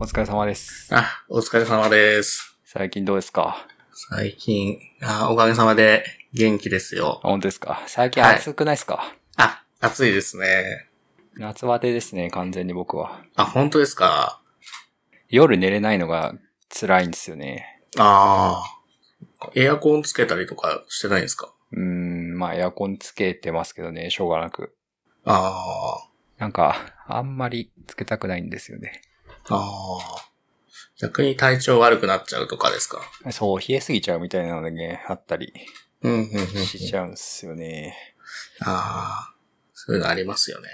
[0.00, 0.94] お疲れ様です。
[0.94, 2.56] あ、お疲れ様です。
[2.64, 3.66] 最近どうですか？
[3.92, 7.28] 最近、あ、おかげさまで元気ですよあ。
[7.28, 7.82] 本当ですか？
[7.88, 10.88] 最近はい暑くないですか、あ、暑いですね。
[11.34, 13.24] 夏バテですね、完全に僕は。
[13.34, 14.40] あ、本当ですか？
[15.30, 16.32] 夜寝れないのが
[16.68, 17.82] 辛いんですよね。
[17.98, 18.62] あ
[19.40, 19.50] あ。
[19.56, 21.52] エアコンつけたりとかしてないんですか？
[21.72, 24.76] うーん、まあエアコンつけてますけどね、しょうがなく。
[25.24, 26.08] あ
[26.38, 26.76] なんか、
[27.08, 29.02] あんまりつけたくないんですよね。
[29.50, 29.56] あ。
[29.56, 30.24] ああ。
[31.00, 33.00] 逆に体調悪くなっちゃうとかですか？
[33.30, 35.52] そう、冷えすぎちゃうみたいなのでね、あったり
[36.02, 36.46] うん、うん、うん。
[36.66, 37.96] しちゃうんですよね。
[38.60, 39.34] ああ。
[39.74, 40.68] そういうのありますよね。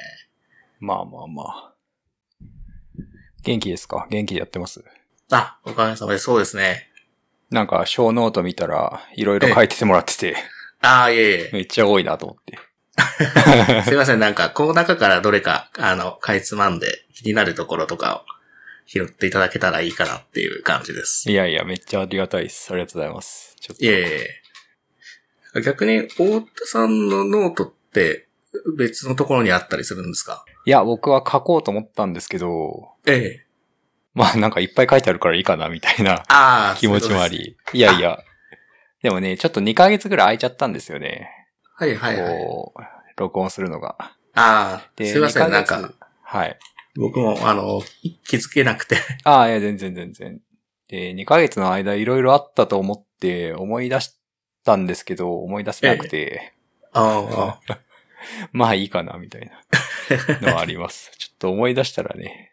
[0.81, 1.75] まあまあまあ。
[3.43, 4.07] 元気ですか？
[4.11, 4.83] 元気でやってます？
[5.31, 6.89] あ、おかげさまでそうですね。
[7.51, 10.37] なんか、小ノート見たら、いろいろ書いててもらってて、
[10.81, 11.51] ああ、いえいえ。
[11.53, 12.59] めっちゃ多いなと思って。
[13.85, 18.34] すいません、なんか、この中からどれか、あの、かいつまんで気になるところとかを
[18.87, 21.31] 拾っていただけたらいいかなっていう感じです。
[21.31, 22.71] いやいや、めっちゃありがたいです。
[22.73, 23.57] ありがとうございます。
[23.61, 24.05] ちょっといえい
[25.57, 25.61] え。
[25.63, 28.29] 逆に、大田さんのノートって
[28.77, 30.45] 別のところにあったりするんですか？
[30.67, 33.47] いや、僕は書こうと思ったんですけど、ええ。
[34.15, 37.57] まあなんかいっぱい書いてあるからいいかな、みたいなああ、気持ちもあり。
[37.73, 38.19] いやいや。
[39.03, 41.29] でもね、ちょっと2ヶ月ぐらい空いちゃったんですよね。
[41.75, 42.39] はいはいはい。
[42.39, 42.81] こう、
[43.17, 43.97] 録音するのが。
[44.01, 45.93] ああ、で、すいません、2なんか、
[46.23, 46.59] はい。
[46.97, 47.83] 僕も、あの、
[48.25, 48.97] 気づけなくて。
[49.25, 50.41] ああ、いや、全然全然。
[50.89, 54.15] で、2ヶ月の間いろいろあったと思って思い出し
[54.65, 56.55] たんですけど、思い出せなくて、
[56.93, 57.79] あ あ、
[58.53, 59.51] まあいいかな、みたい
[60.41, 61.11] なのはあります。
[61.19, 62.53] ちょっと思い出したらね、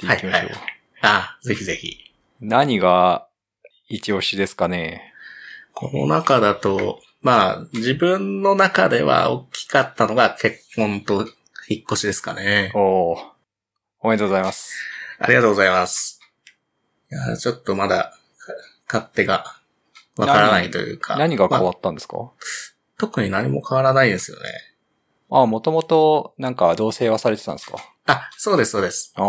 [0.00, 0.50] 言っていきましょう。
[0.50, 1.96] はいああ、ぜひぜひ。
[2.40, 3.26] 何が
[3.88, 5.14] 一押しですかね？
[5.72, 11.26] この中だと、まあ、自分の中では大きかったのが結婚と
[11.68, 12.70] 引っ越しですかね。
[12.74, 13.29] おー
[14.02, 14.74] おめでとうございます。
[15.18, 16.20] ありがとうございます。
[17.12, 18.14] いや、ちょっとまだ、
[18.88, 19.44] か勝手が
[20.16, 21.16] わからないというか。
[21.18, 22.16] 何が変わまあったんですか、
[22.98, 24.44] 特に何も変わらないんですよね。
[25.30, 27.76] あ、もともとなんか同棲はされてたんですか？
[28.06, 29.12] あ、そうです、そうです。
[29.16, 29.26] ああ。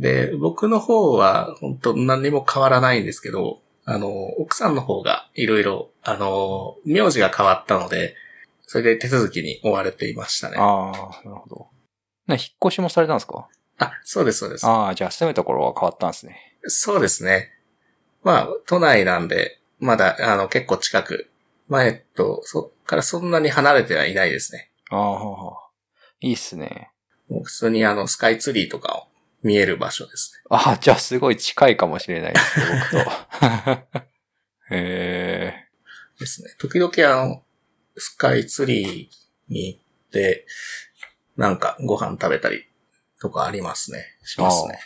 [0.00, 8.16] で、僕の方は本当何にも変わらないんですけど、あの、奥さんの方がいろいろ、あの、名字が変わったので、
[8.66, 10.56] それで手続きに追われていましたね。
[10.58, 11.68] あああ、なるほど。
[12.26, 13.48] な、引っ越しもされたんですか？
[14.04, 14.66] そうです、そうです。
[14.66, 16.56] ああ、じゃあ住むところは変わったんですね。
[16.64, 17.50] そうですね。
[18.22, 21.28] まあ、都内なんで、まだ、あの、結構近く、
[21.68, 24.70] 前と、そっからそんなに離れてはいないですね。
[24.90, 25.70] ああ
[26.20, 26.90] いいっすね。
[27.28, 29.08] もう普通にあの、スカイツリーとかを
[29.42, 30.42] 見える場所ですね。
[30.50, 33.04] ああ、じゃあすごい近いかもしれないですね、僕
[33.90, 34.06] と。
[34.70, 35.68] へえ。
[36.20, 36.50] ですね。
[36.58, 37.42] 時々あの、
[37.96, 39.80] スカイツリーに行っ
[40.12, 40.46] て、
[41.42, 42.66] なんかご飯食べたり
[43.20, 44.04] とかありますね。
[44.22, 44.78] しますね。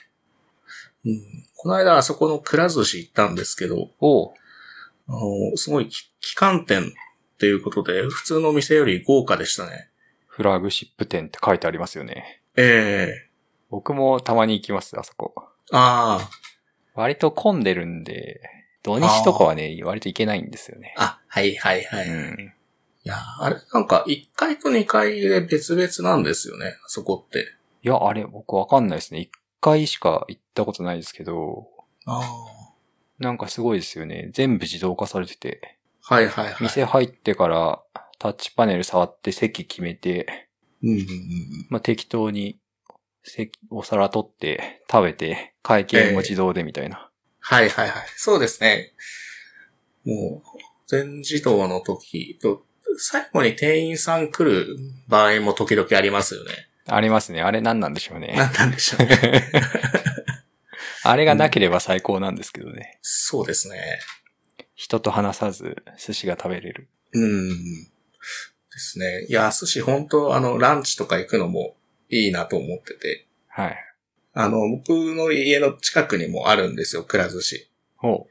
[1.04, 1.20] うん、
[1.54, 3.90] この間あそこのくら寿司行ったんですけど、
[5.06, 9.90] あの、すごいき旗艦店っていうことで、普通のお店より豪華でしたね。
[10.28, 12.40] フラグシップ店って書いてありますよね。
[12.56, 13.30] ええ
[13.68, 15.34] 僕もたまに行きます、あそこ。
[15.72, 16.30] あ
[16.94, 18.40] 割と混んでるんで、
[18.82, 20.94] 土日とかはね、割と行けないんですよね。
[20.96, 22.06] あ、あ、はいはいはい。
[22.06, 22.55] いうん。
[23.08, 27.52] や、あれ、なんか1階と2階で別々なんですよね、あそこって。
[27.82, 29.20] いや、あれ、僕わかんないですね。
[29.20, 29.30] 一
[29.60, 31.68] 回しか行ったことないですけど、
[32.06, 32.66] ああ。
[33.18, 34.30] なんかすごいですよね。
[34.32, 36.56] 全部自動化されてて、はいはいはい。
[36.60, 37.82] 店入ってから
[38.18, 40.48] タッチパネル触って席決めて、
[40.82, 41.06] うんうんうん
[41.70, 42.60] まあ、適当に
[43.22, 47.10] 席、お皿取って食べて、会計も自動でみたいな。
[47.40, 48.06] はいはいはい。
[48.16, 48.92] そうですね。
[50.04, 52.66] もう、全自動の時と、
[52.98, 56.50] 最後に店員さん来る場合も時々ありますよね。
[56.86, 57.42] ありますね。
[57.42, 58.34] あれ何なんでしょうね。
[58.36, 59.50] なんなんでしょうね。
[61.02, 62.98] あれがなければ最高なんですけどね。
[63.02, 64.00] そうですね。
[64.74, 66.88] 人と話さず寿司が食べれる。
[67.12, 67.84] うん。
[67.84, 69.26] ですね。
[69.28, 71.76] いや、寿司本当あの、ランチとか行くのも
[72.08, 73.26] いいなと思ってて。
[73.48, 73.76] はい。
[74.34, 77.71] あの、僕の家の近くにもあるんですよ、くら寿司。
[77.97, 78.28] ほ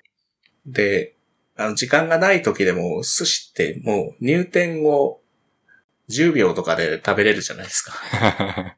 [0.66, 1.15] で、
[1.58, 5.22] あの、時間がない時でも、寿司ってもう入店後
[6.10, 7.94] 10秒とかで食べれるじゃないですか。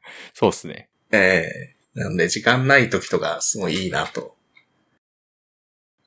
[0.34, 0.88] そうっすね。
[1.12, 1.44] え
[1.74, 4.36] えなんで、時間ない時とか、すごいいいなと、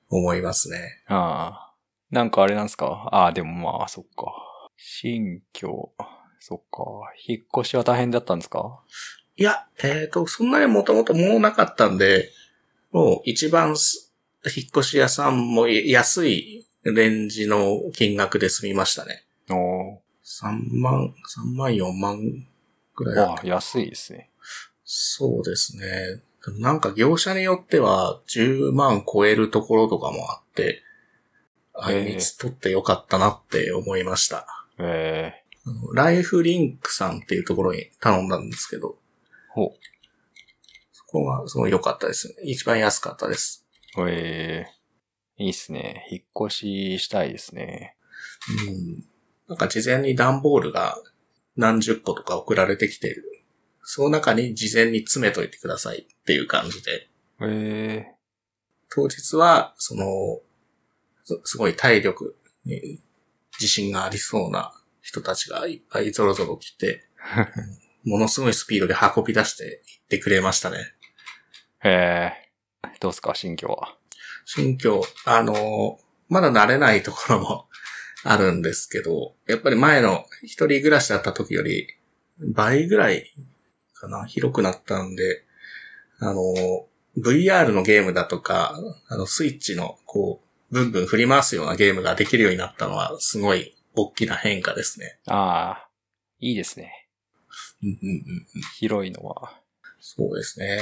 [0.09, 1.03] 思いますね。
[1.07, 1.73] ああ。
[2.11, 3.09] なんかあれなんですか？
[3.11, 4.33] ああ、でもまあ、そっか。
[4.77, 5.91] 新居、
[6.39, 6.83] そっか。
[7.27, 8.81] 引っ越しは大変だったんですか？
[9.35, 12.29] いや、えっ、と、そんなにもともと物なかったんで、
[12.91, 14.10] もう一番す
[14.45, 19.23] 引っ越し屋さんも安いレンジの金額で済みましたね。
[19.49, 22.19] お3万、3万4万
[22.95, 23.47] ぐらいーあだった。
[23.47, 24.29] 安いですね。
[24.83, 26.21] そうですね。
[26.59, 30.81] なんか業者によっては10万超えるところとかもあって、
[31.73, 34.47] あいみつ取ってよかったなって思いました。
[34.79, 35.33] え
[35.65, 38.93] あのライフリンクさんっていうところに頼んだんですけど、ー、
[39.53, 39.75] ほ
[40.91, 42.35] そこがすごい良かったですね。
[42.43, 43.60] 一番安かったです。
[43.97, 44.09] う。
[44.09, 46.07] えー、いいっすね。
[46.11, 47.95] 引っ越ししたいですね。
[48.67, 49.03] うん。
[49.47, 50.97] なんか事前に段ボールが
[51.55, 53.15] 何十個とか送られてきて、
[53.83, 57.09] その中に事前に詰めといてくださいっていう感じで、
[57.41, 58.15] え
[58.89, 60.05] 当日は、その、
[61.23, 62.35] すすごい体力
[62.65, 63.01] に
[63.59, 67.07] 自信がありそうな人たちがいっぱいゾロゾロ来て、
[68.03, 70.77] ものすごいスピードで運び出していってくれましたね。
[71.83, 72.50] ー、えー、
[73.01, 73.97] どうっすか、新居は。
[74.45, 75.99] 新居、あの、
[76.29, 77.67] まだ慣れないところも
[78.23, 81.87] あるんですけど、やっぱり前の一人暮らしだった時より
[82.39, 83.33] 倍ぐらい
[83.95, 85.43] かな、広くなったんで、
[86.19, 86.43] あの、
[87.17, 90.39] VR のゲームだとか、あの、スイッチのこ
[90.71, 95.19] う、ブンブン振り回すようなゲームができるようになったのは、すごい大きな変化ですね。
[95.25, 95.89] ああ、
[96.39, 97.09] いいですね。
[97.81, 99.59] うんうんうん広いのは。
[99.99, 100.81] そうですね。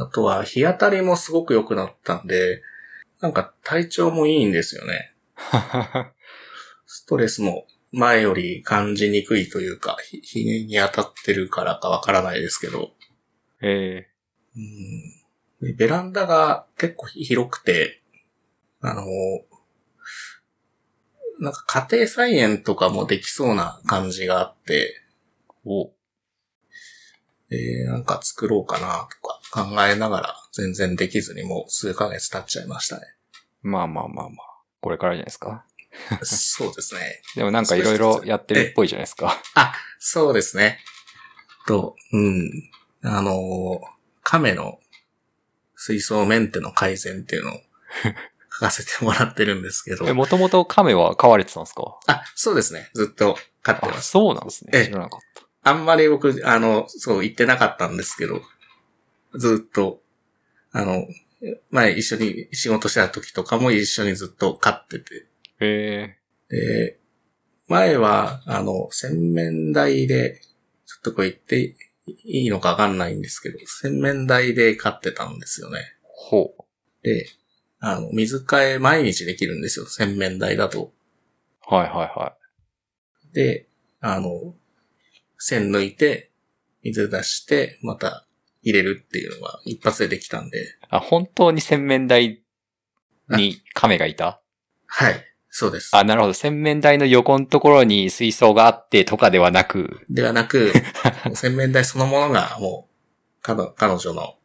[0.00, 2.62] あとは、日当たりもすごく良くなったんで、
[3.20, 5.12] なんか体調もいいんですよね。
[6.86, 12.92] ストレスも前より感じにくいというか、ひ日に当たってるからかわからないですけど、
[13.60, 14.08] え
[14.56, 15.66] うん。
[15.66, 18.00] でベランダが結構広くて、
[18.80, 19.04] あの、
[21.40, 25.92] なんか家庭菜園とかもできそうな感じがあって、ー、お、
[27.50, 29.40] えーなんか作ろうかなとか
[29.70, 33.02] 考えながら全然できずにもう数ヶ月経っちゃいましたね。
[33.62, 34.46] まあまあまあまあ。
[34.80, 35.64] これからじゃないですか。
[36.22, 37.22] そうですね。
[37.36, 39.40] でもなんかいろいろやってるっぽいじゃないですか。
[39.54, 40.78] あ、そうですね。
[41.66, 42.70] と、うん。
[43.02, 43.80] あのー、
[44.22, 44.78] 亀の
[45.76, 47.60] 水槽メンテの改善っていうのを
[48.52, 50.12] 書かせてもらってるんですけどえ、。
[50.12, 51.98] もともと亀は飼われてたんですか？
[52.06, 52.90] あ、そうですね。
[52.94, 54.10] ずっと飼ってあ、ます。
[54.10, 54.86] そうなんですええね。
[54.88, 55.20] 知らなかっ
[55.62, 58.40] あんまり僕、あの、そう言ってなかったんですけど、
[59.34, 60.00] ずっと、
[60.72, 61.06] あの、
[61.70, 65.26] 前一緒に仕事してた時とかも一緒にずっと飼ってて、
[65.60, 65.64] た。
[65.64, 66.16] え
[66.50, 66.98] で、
[67.68, 70.40] 前は、あの、洗面台で、
[70.86, 71.76] ちょっとこう言って
[72.24, 75.80] いいのかわかんないんですけど、洗面台で飼ってたんですよね。
[75.80, 75.82] ー、
[76.30, 76.64] ほう。
[77.02, 77.26] で、
[77.80, 80.92] あの、水替え毎日できるんですよ、洗面台だと。
[81.66, 82.34] はいはいは
[83.32, 83.68] で、
[84.00, 84.54] あの、
[85.38, 86.30] 線抜いて、
[86.82, 88.26] 水出して、また
[88.62, 90.62] 入れるっていうのが一発でできたんで、い。
[90.90, 92.42] あ、本当に洗面台
[93.30, 94.40] に亀がいた？
[94.86, 95.94] はい、そうです。
[95.96, 96.32] あ、なるほど。
[96.34, 100.72] 洗面台の横のところに水槽があってとかではなく、ではなく、
[101.34, 104.38] 洗面台そのものがもう、彼女彼女の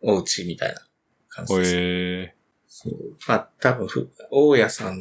[0.00, 0.80] お家みたいな
[1.28, 1.72] 感じです。
[1.76, 2.34] え
[2.68, 2.94] そう。
[3.26, 4.98] まあ、多分ふ、大家さん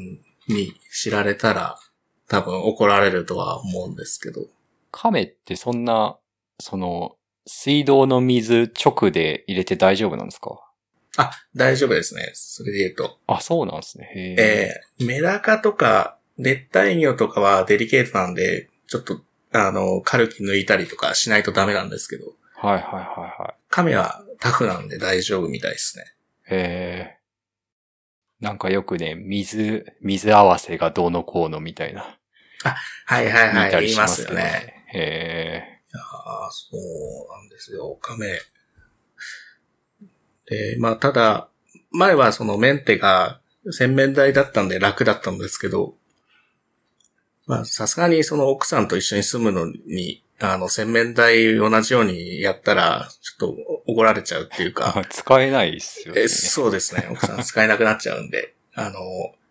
[0.48, 1.78] に知られたら、
[2.28, 4.48] 多分怒られるとは思うんですけど。
[4.98, 6.18] 亀ってそんな、
[6.60, 10.62] その、水道の水直で入れて大丈夫なんですか？
[11.18, 12.32] あ、大丈夫ですね。
[12.34, 13.20] それで言うと。
[13.28, 14.10] あ、そうなんですね。
[14.16, 14.36] へえ。
[15.00, 19.22] えーメダカとか、熱帯魚とかはデリケートなんで、ちょっと、
[19.52, 23.00] あの、カルキ抜いたりとかしないとダメなんですけど、はいはいは
[23.38, 23.56] いはい。
[23.70, 26.06] 亀はタフなんで大丈夫みたいですね。
[26.48, 27.18] へえ。
[28.40, 32.18] なんかよくね、水、水合わせがどうのこうのみたいな、
[33.06, 34.75] はいはいはい、見たり言いますよね。
[34.96, 35.02] ね。
[35.02, 37.98] へああ、そうなんですよ。
[38.02, 38.40] 亀。
[40.48, 41.50] で、まあ、ただ、
[41.92, 43.40] 前はそのメンテが
[43.72, 45.96] 洗面台だったんで楽だったんですけど、
[47.48, 55.08] まあ、さすがにその奥さんと一緒に住むのに、あの、洗面台同じようにやったら、ちょっと怒られちゃうっていうか、え。
[55.10, 56.22] 使えないっすよね。
[56.24, 57.08] えそうですね。
[57.12, 59.00] 奥さん使えなくなっちゃうんで、 あの、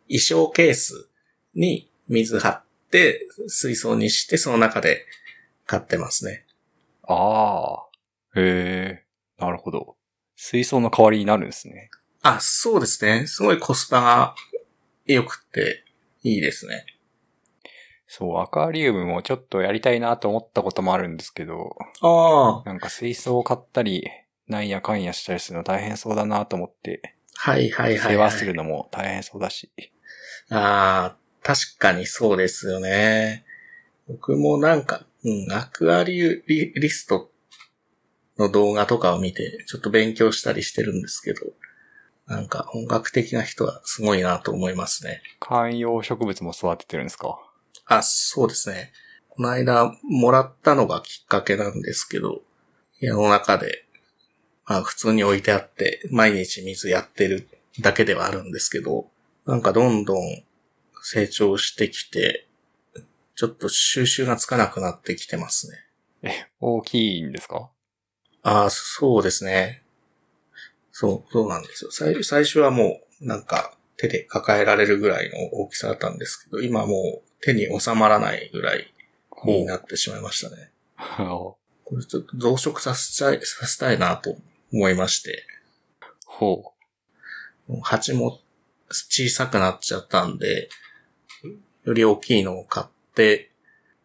[0.09, 1.09] 衣装ケース
[1.55, 5.07] に水張って、水槽にして、その中で
[5.67, 6.47] 買ってますね。
[7.07, 7.87] ああ。
[8.37, 9.05] へえ。
[9.39, 9.97] なるほど。
[10.37, 11.91] 水槽の代わりになるんですね。
[12.23, 13.27] あ、そうですね。
[13.27, 14.35] すごいコスパが
[15.07, 15.85] 良くて
[16.23, 16.87] いいですね。
[18.07, 24.09] そう、アクアリウムもちょっとやりたいなと思ったこともあるんですけど、ああ、なんか水槽を買ったり、
[24.47, 28.17] なんやかんやしたりするの大変そうだなと思って、はいはいはい、世はい。
[28.17, 29.71] 話するのも大変そうだし。
[30.51, 33.45] ああ、確かにそうですよね。
[34.09, 37.31] 僕もなんか、うん、アクアリウリリスト
[38.39, 41.41] の動画とかを見て、ちょっと勉強したりしてるんですけど、
[42.27, 45.23] なんか本格的な人はすごいなと思いますね。
[45.41, 47.39] 観葉植物も育ててるんですか？
[47.87, 48.93] あ、そうですね。
[49.29, 52.43] この間もらったのがきっかけなんですけど、
[53.01, 53.85] 部屋の中で
[54.67, 57.49] まあ普通に置いてあって、毎日水やってる
[57.81, 59.11] だけではあるんですけど、
[59.47, 60.19] なんかどんどん
[61.03, 62.47] 成長してきて、
[63.37, 65.79] ちょっと収集がつかなくなってきてますね。
[66.23, 67.71] え、大きいんですか？
[68.43, 69.83] ああ、そうですね。
[70.93, 71.91] そう、そうなんですよ。
[71.91, 78.93] 最最初はもう、なんか、手で抱えられるぐらいの大きさだったんですけど、今もう手に収まらないぐらい
[79.45, 80.71] になってしまいましたね。
[80.97, 84.37] ほこれちょっと増殖させたい、させたいなと
[84.73, 85.45] 思いまして、
[86.03, 86.05] う。
[86.27, 86.73] ほ
[87.69, 88.41] もう鉢も
[88.91, 90.69] 小さくなっちゃったんで、
[91.85, 92.94] より大きいのを買って、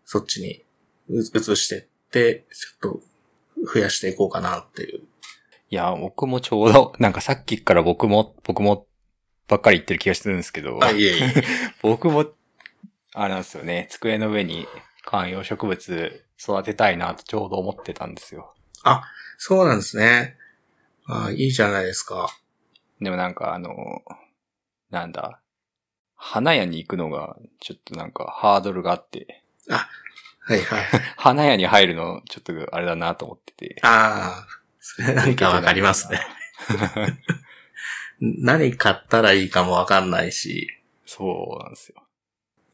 [0.06, 0.63] そっちに
[1.10, 1.24] う移
[1.56, 5.01] してって、ちょっと増やしていこうかなっていう。
[5.70, 8.88] いや、僕もちょうど、なんかさっきから僕も、僕も
[9.48, 11.44] ばっかり言ってる気がするんですけど、あ、いえいえ。
[11.82, 12.32] 僕も、
[13.13, 14.68] あれなんですよね、机の上に
[15.04, 18.56] 観葉植物育てたいなとちょうど思ってたんですよ。
[19.38, 20.38] そうなんですね。
[21.08, 22.30] あいいじゃないですか。
[23.01, 23.74] でもなんかあの、
[24.89, 25.39] なんだ、
[26.21, 30.83] 花屋に行くのがちょっとなんかハードルがあって、はいはい。
[31.15, 33.79] 花屋に入るのちょっとあれだなと思ってて。
[33.83, 34.47] ああ、
[34.79, 36.19] それなんかわかりますね。
[38.19, 40.67] 何買ったらいいかもわかんないし。
[41.05, 42.03] そうなんですよ。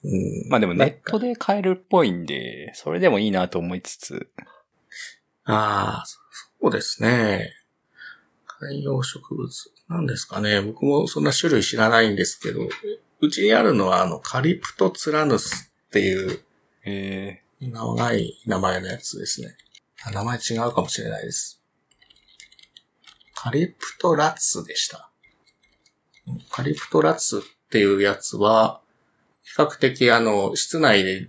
[0.03, 0.07] う
[0.47, 1.29] ん、まあでもネットで。
[1.29, 4.29] で買えるっぽいんで、それでもいいなと思いつつ、
[5.43, 6.17] ああ、そ
[6.69, 7.53] うですね。
[8.47, 9.71] 観葉植物。
[9.87, 10.61] なんですかね。
[10.61, 12.67] 僕もそんな種類知らないんですけど、
[13.25, 16.39] うちにあるのはあの、カリプトツラヌスっていう
[16.86, 19.55] え長い名前のやつですね。
[20.05, 21.62] あ名前違うかもしれないです。
[23.34, 25.10] カリプトラツでした。
[26.50, 28.82] カリプトラツっていうやつは、
[29.44, 31.27] 比較的あの、室内で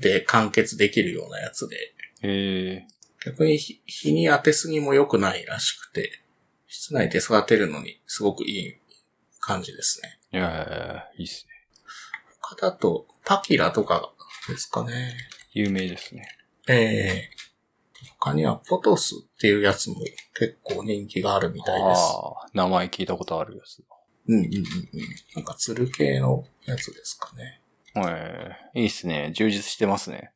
[0.00, 2.86] で完結できるようなやつで、ー、え
[3.24, 6.22] 逆に日日に当てすぎも良くないらしくて、
[6.66, 8.74] 室内で育てるのにすごくいい
[9.40, 10.17] 感じですね。
[10.32, 11.52] ー、いやーいいっすね。
[12.40, 14.12] 他だと、パキラとか
[14.48, 15.14] ですかね。
[15.52, 16.28] 有名ですね。
[16.68, 17.30] ええ
[18.20, 19.96] 他にはポトスっていうやつも
[20.34, 21.98] 結構人気があるみたいです。
[22.00, 23.82] ああ、名前聞いたことあるやつ
[24.28, 24.60] うんうんうんうん。
[25.36, 27.60] なんかツル系のやつですかね。
[27.94, 28.02] だ。
[28.10, 29.32] えー、いいっすね。
[29.34, 30.32] 充実してますね。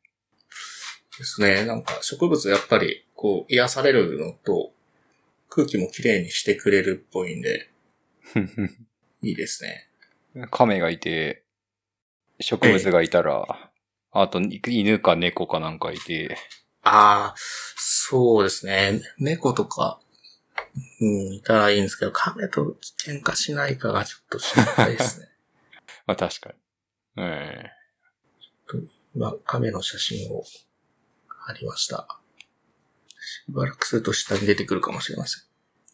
[1.17, 1.65] ですね。
[1.65, 4.71] なんか植物やっぱりこう癒されるのと
[5.49, 7.69] 空気もきれいにしてくれるっぽいんで
[9.23, 9.87] いいですね。
[10.51, 11.43] 亀がいて、
[12.39, 13.71] 植物がいたら、
[14.11, 16.37] あと犬か猫かなんかいて、
[16.83, 17.35] ああ、
[17.77, 19.01] そうですね。
[19.17, 19.99] 猫とか、
[20.99, 22.75] うん、いたらいいんですけど、亀と
[23.05, 25.29] 喧嘩しないかがちょっと心配ですね。
[26.05, 26.55] まあ確かに。
[27.23, 27.71] え
[29.15, 30.43] 今、亀の写真を
[31.27, 32.19] 貼りました。
[33.19, 35.43] しばらくすると下に出てくるかもしれません。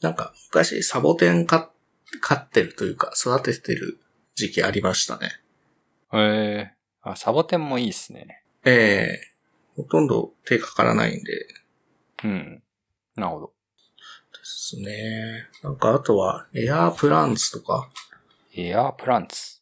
[0.01, 1.68] なんか、昔サボテンか
[2.21, 3.99] 飼ってるというか、育ててる
[4.35, 5.31] 時期ありましたね。
[6.11, 8.43] ー、えー、あ、サボテンもいいっすね。
[8.65, 9.29] ええ
[9.75, 11.47] ほとんど手かからないんで、で
[12.25, 12.63] うん。
[13.15, 13.53] なるほど。
[14.69, 15.47] すね。
[15.63, 17.89] なんか、あとは、エアープランツとか、
[18.55, 19.61] エアープランツ。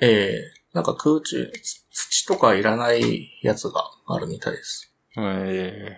[0.00, 0.40] ええ
[0.72, 4.92] なんか空中、つ土とかいらないやつがあるみたいです。
[5.16, 5.96] え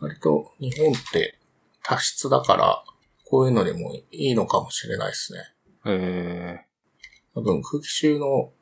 [0.00, 1.38] 割と日本って
[1.84, 2.84] 多湿だから、
[3.28, 5.38] こういうのでもいいのかもしれないですね。
[5.84, 6.66] ー、え
[7.34, 8.52] 多分空気中の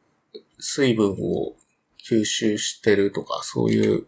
[0.59, 1.55] 水分を
[2.03, 4.07] 吸収してるとか、そういう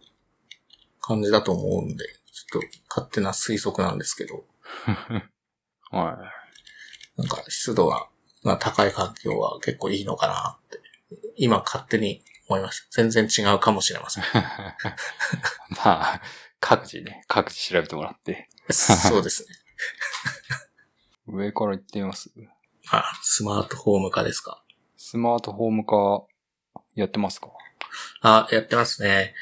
[0.99, 5.21] 感じだと思うんで、ちょっと勝手な推測なんですけど、ー、
[5.95, 6.17] は
[7.17, 8.07] なんか湿度が
[8.43, 10.79] が高い環境は結構いいのかなって、
[11.35, 13.03] 今勝手に思いました。
[13.03, 14.23] 全然違うかもしれません。
[14.23, 14.27] い。
[15.75, 16.21] まあ、
[16.59, 18.49] 各自ね、各自調べてもらって。
[18.69, 19.66] そうですね。
[21.27, 22.29] 上から行ってみます？
[22.89, 24.63] あ、スマートフォーム化ですか？
[24.97, 26.23] スマートフォーム化
[26.95, 27.49] やってますか？
[28.21, 29.33] あ、やってますね。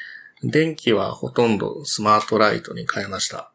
[0.42, 3.52] 電気はほとんどスマートライトに変えました。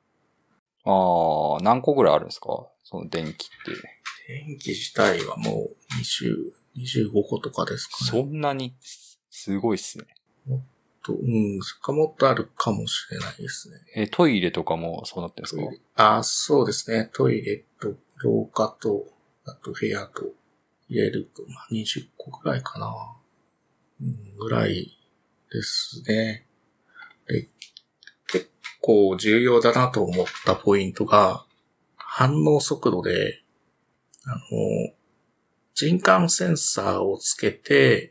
[0.84, 2.68] ああ、何個ぐらいあるんですか？
[2.84, 3.98] その電気って。
[4.28, 8.10] 電気自体はもう20、25個とかですかね。
[8.10, 8.74] そんなに、
[9.30, 10.06] すごいっすね。
[11.03, 13.77] と、うん、かもっとあるかもしれないですね。
[13.96, 16.17] え、トイレとかもそうなってるんですか？
[16.17, 17.10] あ、そうですね。
[17.13, 19.08] トイレと、廊下と、
[19.46, 20.24] あと部屋と
[20.89, 22.93] 入れると、まあ、20個ぐらいかな。
[24.01, 24.98] うん、ぐらい
[25.51, 26.46] ですね。
[27.27, 27.50] で、
[28.27, 28.50] 結
[28.81, 31.46] 構重要だなと思ったポイントが、
[31.98, 33.41] 反応速度で、
[34.25, 34.93] あの、
[35.74, 38.11] 人感センサーをつけて、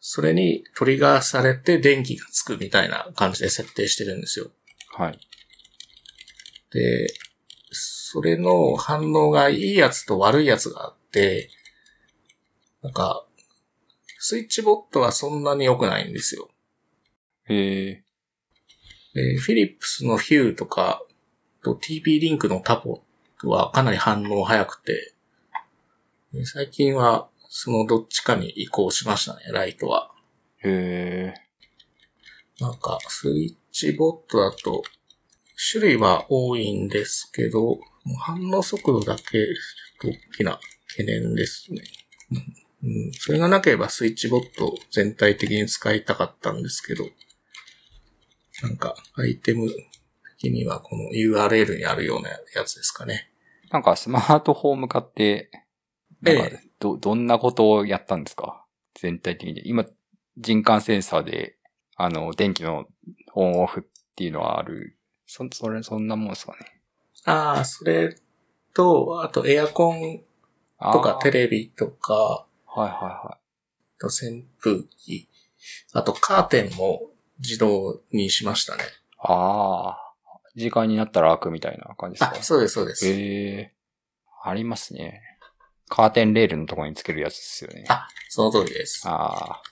[0.00, 4.50] それにトリガーされて電気がつくみたいな感じで設定してるんですよ。
[4.96, 5.18] はい。
[6.72, 7.08] で、
[7.70, 11.50] それの反応がいいやつと悪いやつがあって、
[12.82, 13.26] なんか、
[14.18, 16.48] スイッチボットはそんなに良くないんですよ。
[17.48, 18.04] へえ。
[19.14, 21.02] で、フィリップスのヒューとか、
[21.62, 23.02] と TP リンクのタポ
[23.44, 25.14] はかなり反応早くて、
[26.32, 30.12] で最近はそのどっちかに移行しましたね、ライトは。
[30.62, 32.62] へえ。
[32.62, 34.84] なんか、スイッチボットだと、
[35.72, 37.80] 種類は多いんですけど、
[38.20, 41.82] 反応速度だけ、ちょっと大きな懸念ですね。
[42.30, 42.38] うん
[42.82, 47.04] うん、それがなければスイッチボットを全体的に使いたかったんですけど、
[48.62, 49.68] なんか、アイテム
[50.38, 53.32] 的にはこの URL にあるようなやつですかね。
[53.72, 55.50] なんかスマートフォーム買って、
[56.22, 58.64] なんかえど、どんなことをやったんですか？
[58.94, 59.62] 全体的に。
[59.64, 59.84] 今、
[60.36, 61.56] 人感センサーで、
[61.96, 62.86] あの、電気の
[63.34, 63.84] オンオフっ
[64.16, 64.96] ていうのはある。
[65.26, 66.80] そ、それ、そんなもんですかね。
[67.26, 68.16] ああ、それ
[68.74, 70.22] と、あとエアコン
[70.78, 72.46] あーとかテレビとか、は
[72.76, 73.38] いはいは
[73.98, 75.28] と扇風機、
[75.92, 78.82] あとカーテンも自動にしましたね。
[78.82, 78.86] い。
[79.18, 80.12] ああ。
[80.56, 83.06] 時間になったら開くみたいな感じですあか、そうです、そうです。
[83.06, 83.12] へ
[83.58, 83.74] え。
[84.42, 85.29] ありますね。
[85.90, 87.84] カーテンレールのところにつけるやつですよね。
[87.88, 89.02] あその通りです。
[89.02, 89.62] カあ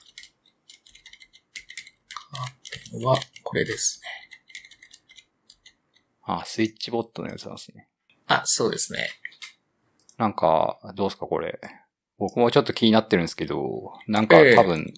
[2.91, 4.07] ーテンはこれですね。
[6.23, 6.41] あ。
[6.41, 7.87] あスイッチボットのやつなんですね。
[8.27, 9.09] あ、そうですね。
[10.17, 11.59] なんか、どうですかこれ。
[12.17, 14.93] 僕もちょっと気になってるんですけど、なんかええ多分、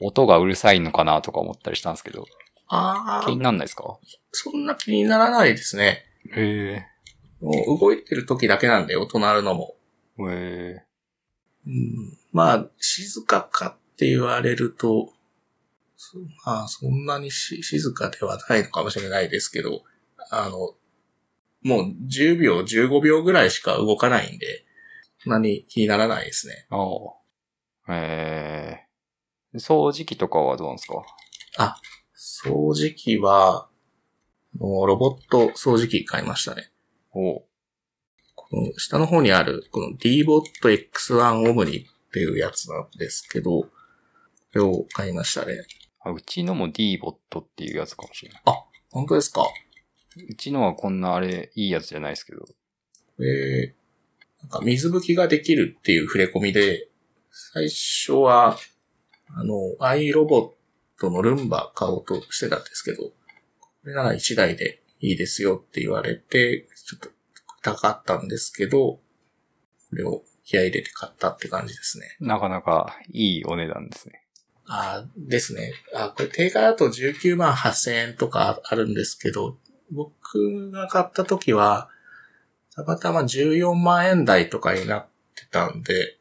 [0.00, 2.24] 音がうるさいのかなとか思ったりしたんですけど、
[2.68, 3.98] ああ、気になんないですか？
[4.32, 6.06] そんな気にならないですね。
[6.34, 6.82] へ
[7.42, 9.76] もう動いてる時だけなんで、音鳴るのも。
[10.28, 10.84] え。
[11.66, 15.12] うん、まあ、静かかって言われると、
[15.96, 19.84] そまあ、そんなにし静かではないのかもしれないですけど、
[20.30, 20.74] あの、
[21.62, 24.64] もう10秒、15秒ぐらいしか動かないんで、
[25.20, 26.66] そんなに気にならないですね。
[26.70, 26.76] あ
[27.88, 27.94] あ。
[27.94, 28.86] へ
[29.54, 29.58] え。
[29.58, 31.76] 掃除機とかはどうなんですか？
[32.16, 33.68] 掃除機は、
[34.58, 36.72] もうロボット掃除機買いましたね。
[37.14, 37.44] お
[38.76, 40.42] 下の方にある、この DBOT
[40.92, 43.68] X1 Omni っていうやつなんですけど、こ
[44.54, 45.64] れを買いましたね。
[46.04, 48.42] あうちのも D ボットっていうやつかもしれない。
[48.90, 49.46] 本当ですか？
[50.28, 52.44] うちのはこんなあれ、いいやつじゃないですけど。
[53.20, 56.88] えー、なんか水拭きができるっていう触れ込みで、
[57.30, 58.58] 最初は、
[59.34, 60.52] あの、iRobot
[61.02, 63.12] のルンバ買おうとしてたんですけど、こ
[63.84, 67.08] れなら1台でいいですよって言われて、ちょっと
[67.62, 69.00] 高かったんですけど、こ
[69.92, 72.16] れを気合い入れて買ったって感じですね。
[72.20, 74.24] なかなかいいお値段ですね。
[74.66, 75.72] あですね。
[75.94, 79.58] あ、これ定価だと19万8000円とかあるんですけど、
[79.90, 81.88] 僕が買った時は、
[82.74, 86.18] たまたま14万円台とかになってたんで、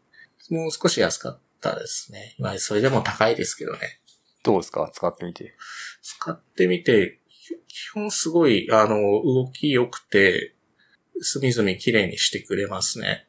[0.50, 2.36] もう少し安かったですね。
[2.40, 4.00] まあ、それでも高いですけどね。
[4.44, 4.90] どうですか？
[4.94, 5.54] 使ってみて。
[6.02, 7.20] 使ってみて、
[7.68, 10.56] 基本すごい、あの、動き良くて、
[11.22, 13.28] 隅々綺麗にしてくれますね。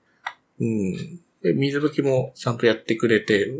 [0.60, 1.16] うん。
[1.42, 3.52] で、水拭きもちゃんとやってくれて、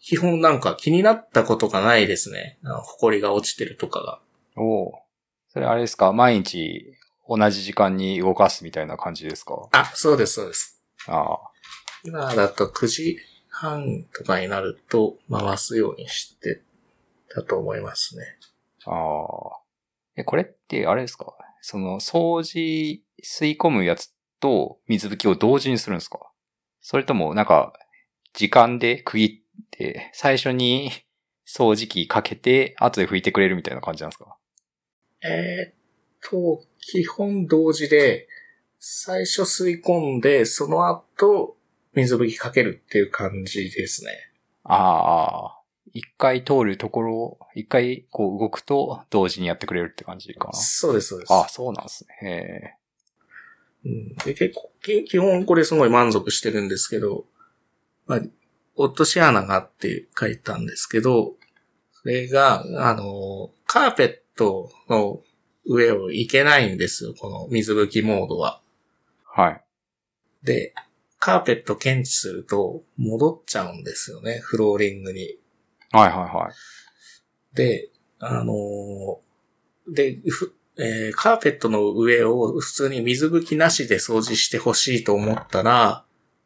[0.00, 2.58] 基本なんか気になったことがないですね。
[2.98, 4.20] 埃が落ちてるとかが。
[4.56, 4.94] おお。
[5.48, 6.12] それあれですか？
[6.12, 6.94] 毎日
[7.28, 9.68] 同じ時間に動かすみたいな感じですか？
[9.72, 10.82] あ、そうです、そうです。
[11.06, 11.38] ああ。
[12.04, 16.62] 今だと9時半とかになると回すようにして
[17.28, 18.24] たと思いますね。
[18.86, 19.60] ああ。
[20.16, 21.34] え、これってあれですか？
[21.70, 26.18] その掃除吸い込むやつと水拭きを同時にするんですか？
[26.80, 27.74] それともなんか
[28.32, 30.90] 時間で区切って最初に
[31.46, 34.38] 掃除機かけて後で拭いてくれるみたいな感じなんですか？
[35.20, 35.74] えーっ
[36.22, 38.28] と、基本同時で、
[38.78, 41.58] 最初吸い込んで、その後、
[41.92, 44.12] 水拭きかけるっていう感じですね。
[44.64, 45.57] ああ。
[45.92, 51.32] 一回通るところを、一回こう動くと同時にやってくれるって感じかそうです、そうです。
[51.32, 51.40] な。
[51.40, 52.28] あそうなんですね。
[52.28, 52.74] へ
[53.84, 57.24] うん、で結構、き基本これすごい満足してるんですけど、
[58.06, 58.20] まあ、
[58.76, 61.34] 落とし穴があって書いたんですけど、
[61.92, 65.20] それが、あの、カーペットの
[65.64, 68.60] 上を行けないんですよ、この水拭きモードは。
[69.36, 69.40] え。
[69.40, 69.64] はい。
[70.42, 70.74] で、
[71.18, 75.37] カーペット検知すると戻っちゃうんですよね、フローリングに。
[75.92, 77.56] はいはいはい。
[77.56, 86.04] で、あのーで、ふえーカーペットの上を普通に水拭きなしで掃除してほしいと思ったら、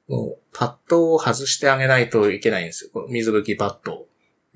[0.08, 2.90] もうパッドを外してあげないといけないんですよ。
[2.92, 4.06] この水拭きパッド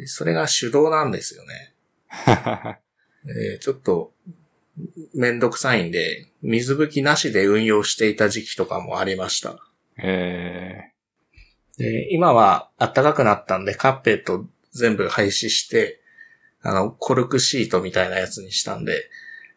[0.05, 1.75] それが手動なんですよね。
[3.29, 4.13] えーちょっと、
[5.15, 9.59] めんどくさいんで、水拭きなしで運用していた時期とかもありました。
[10.03, 10.93] え
[11.79, 14.47] で、今は暖かくなったんでカーペット
[14.77, 16.01] 全部廃止して、
[16.63, 19.11] あの、コルクシートみたいなやつにしたんで、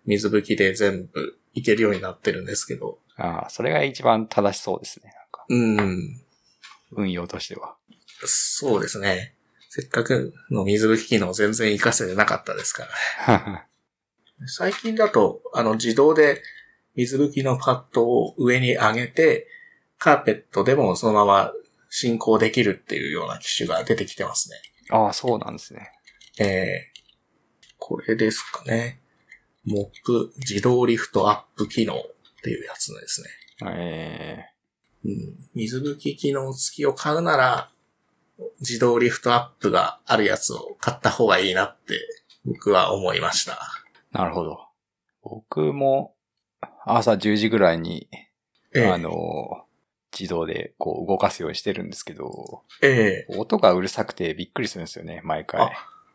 [0.06, 3.00] 水拭きで全部いけるようになってるんですけど。
[3.18, 5.14] ー、ああ、それが一番正しそうですね。
[5.16, 6.22] なんか、うん。
[6.92, 7.76] 運用としては。
[8.26, 9.36] そうですね。
[9.70, 12.88] せっかくの水拭き機能全然活かせてなかったですか
[13.26, 13.68] ら。
[14.48, 16.42] 最近だと、あの、自動で
[16.96, 19.48] 水拭きのパッドを上に上げて、
[19.98, 21.54] カーペットでもそのまま
[21.90, 24.58] 進行できるっていうような機種が出てきてますね。
[24.90, 25.92] ああ、そうなんですね。
[26.40, 29.02] えー、これですかね。
[29.66, 31.98] モップ自動リフトアップ機能っ
[32.44, 33.30] ていうやつですね。
[33.72, 34.46] え
[35.06, 37.70] うん、水拭き機能付きを買うなら、
[38.62, 42.00] 自動リフトアップがあるやつを買った方がいいなって
[42.46, 43.60] 僕は思いました。
[44.14, 44.66] ー、なるほど。
[45.22, 46.16] 僕も
[46.86, 48.08] 朝10時ぐらいに、
[48.74, 49.66] ええあの、
[50.18, 55.62] 自動でこう動かすようにしてるんですけど、ええ音がうるさくてびっくりするんですよね、毎回。
[55.62, 55.72] あ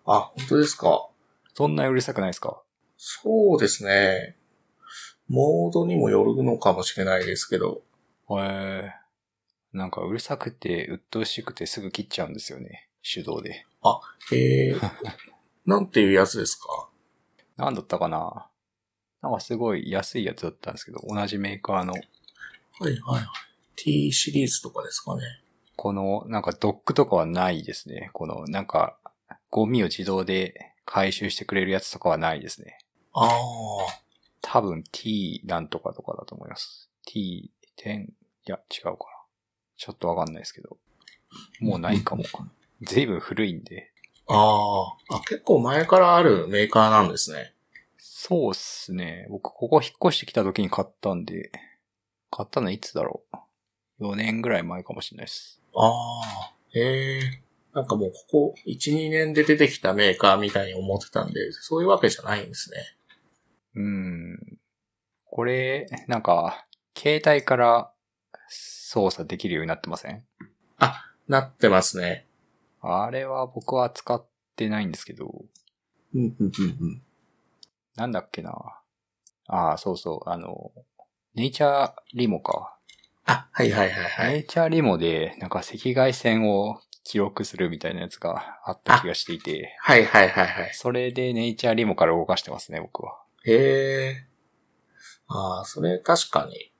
[0.06, 1.08] あ、本当ですか？
[1.54, 2.60] そんなうるさくないですか？
[2.96, 4.36] そうですね。
[5.28, 7.82] モードにもよるのかもしれないですけど。
[8.30, 8.90] えー、
[9.72, 12.88] なんかうるさくて、鬱陶しくてすぐ切っちゃうんですよね。
[13.02, 13.64] 手動で。
[14.32, 14.76] ええ
[15.66, 16.88] なんていうやつですか？
[17.56, 18.48] なんだったかな？
[19.22, 22.02] なんかすごい安いやつだったんですけど、同じメーカーの、はい
[22.82, 23.26] はいはい。
[23.76, 25.22] T シリーズとかですかね。
[25.76, 28.10] この、なんかドックとかはないですね。
[28.12, 28.96] この、なんか、
[29.50, 32.78] ゴミを自動で回収してくれるやつとかはないですね。
[33.12, 33.30] ああ。
[34.40, 36.90] 多分 T なんとかとかだと思います。
[37.06, 38.12] T10、い
[38.46, 38.96] や、違うかな。
[39.76, 40.76] ちょっとわかんないですけど。
[41.60, 42.24] もうないかも。
[42.82, 43.92] ずいぶん古いんで。
[44.28, 45.16] ああ。
[45.16, 47.52] あ、結構前からあるメーカーなんですね。
[47.98, 49.26] そうっすね。
[49.30, 51.50] 僕、ここ引っ越してきた時に買ったんで、
[52.30, 53.36] 買ったのいつだろう。
[54.00, 55.60] 4年ぐらい前かもしれないです。
[55.74, 56.52] ああ。
[56.72, 57.20] へえ。
[57.72, 62.76] なんかもうここ1、2年で出てきたメーカーみたいに思ってたんで、そういうわけじゃないんですね。
[63.76, 64.58] うん。
[65.26, 67.92] これ、なんか、携帯から
[68.48, 70.24] 操作できるようになってません？
[71.26, 72.26] なってますね。
[72.80, 74.24] あれは僕は使っ
[74.56, 75.44] てないんですけど、
[76.14, 77.02] うん、うん、うん、うん。
[77.96, 78.52] なんだっけな。
[79.48, 80.70] ああ、そうそう、あの、
[81.34, 82.78] ネイチャーリモか。
[83.26, 84.32] あ、はいはいはいはい。
[84.34, 90.70] ネイチャーリモで、なんか赤外線を記録するみたいなやつがあった気がしていて、はいはいはいはい。
[90.74, 93.18] それでネイチャーリモから動かしてますね、僕は。
[93.44, 94.26] へえ。
[95.28, 96.72] ああ、それ確かに、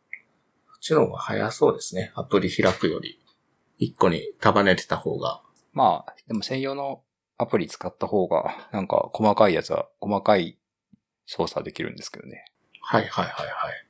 [0.66, 2.12] こっちの方が早そうですね。
[2.14, 3.20] アプリ開くより。
[3.78, 5.42] 一個に束ねてた方が。
[5.72, 7.02] まあ、でも専用の
[7.36, 10.58] アプリ使った方が、なんか細かいやつは細かい
[11.26, 12.44] 操作できるんですけどね。
[12.80, 13.84] はいはいはいはい。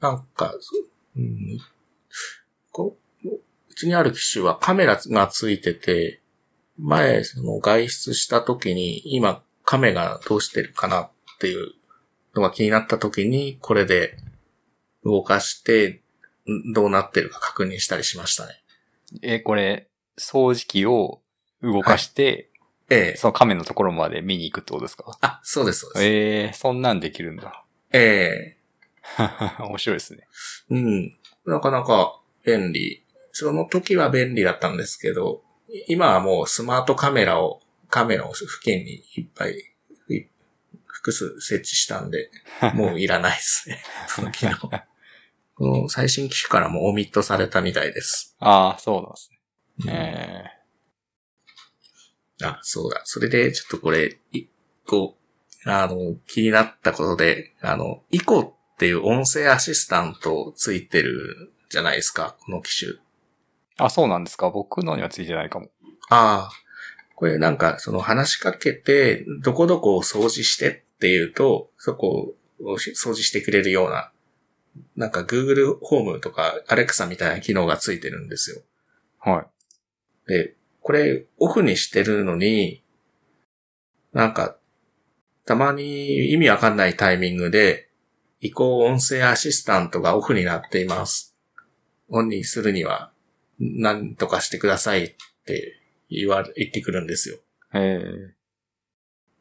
[0.00, 0.74] なんか、そ
[1.16, 1.58] うん、
[2.70, 6.20] こううちにある機種はカメラがついてて、
[6.78, 11.72] 前、その外出した時に、今カメがどうしてるかなっていう
[12.34, 14.16] のが気になった時に、これで
[15.04, 16.02] 動かして、
[16.48, 18.62] んどうなってるか確認したりしましたね。
[19.22, 21.20] え、これ、掃除機を
[21.62, 22.50] 動かして、
[22.90, 23.16] ええ。
[23.16, 25.18] その亀のところまで見に行くってことですか？
[25.20, 26.04] あ、そうです、そうです。
[26.06, 27.64] ええそんなんできるんだ。
[27.92, 28.56] え
[29.60, 30.26] 面白いですね。
[30.70, 31.18] えうん。
[31.46, 33.04] なかなか便利。
[33.32, 35.42] その時は便利だったんですけど、
[35.86, 39.58] 今はもうスマートカメラを、カメラを付近にいっぱい、
[40.08, 40.26] い
[40.86, 42.30] 複数設置したんで、
[42.74, 43.82] もういらないですね。
[44.08, 44.56] その機能。
[45.54, 48.36] この最新機種からもオミットされたみたいです。
[48.38, 49.30] ああ、そうなんです
[49.80, 50.52] うんね。
[52.40, 53.02] えあ、そうだ。
[53.04, 54.48] それで、ちょっとこれ、一
[54.86, 55.16] 個、
[55.64, 62.92] あの、気になったことで、あの、イコっていう音声アシスタントついてるじゃないですか、この機種。
[62.92, 62.96] ー
[63.78, 65.68] あ、そうなんですか僕のにはついてないかも。
[66.10, 66.50] ああ。
[67.16, 74.12] これなんか、その話しかけて、どこどこを掃除してって言うと、そこを掃除してくれるような、
[74.94, 78.62] なんか Google ホームとか Alexa みたいな機能がついてるんですよ。
[79.18, 79.44] は
[80.28, 80.30] い。
[80.30, 82.84] で、これオフにしてるのに、
[84.12, 84.56] なんか、
[85.46, 87.87] たまに意味わかんないタイミングで、
[88.40, 91.36] 移行音声アシスタントがオフになっています。
[92.08, 93.10] オンにするには、
[93.58, 97.38] 何とかしてくださいって言われ、言ってくるんですよ。
[97.74, 98.34] ええ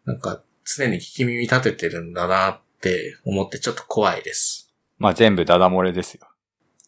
[0.06, 4.74] なんか、常に聞き耳立ててるんだなって思ってちょっと怖いです。
[4.98, 6.28] まあ全部ダダ漏れですよ。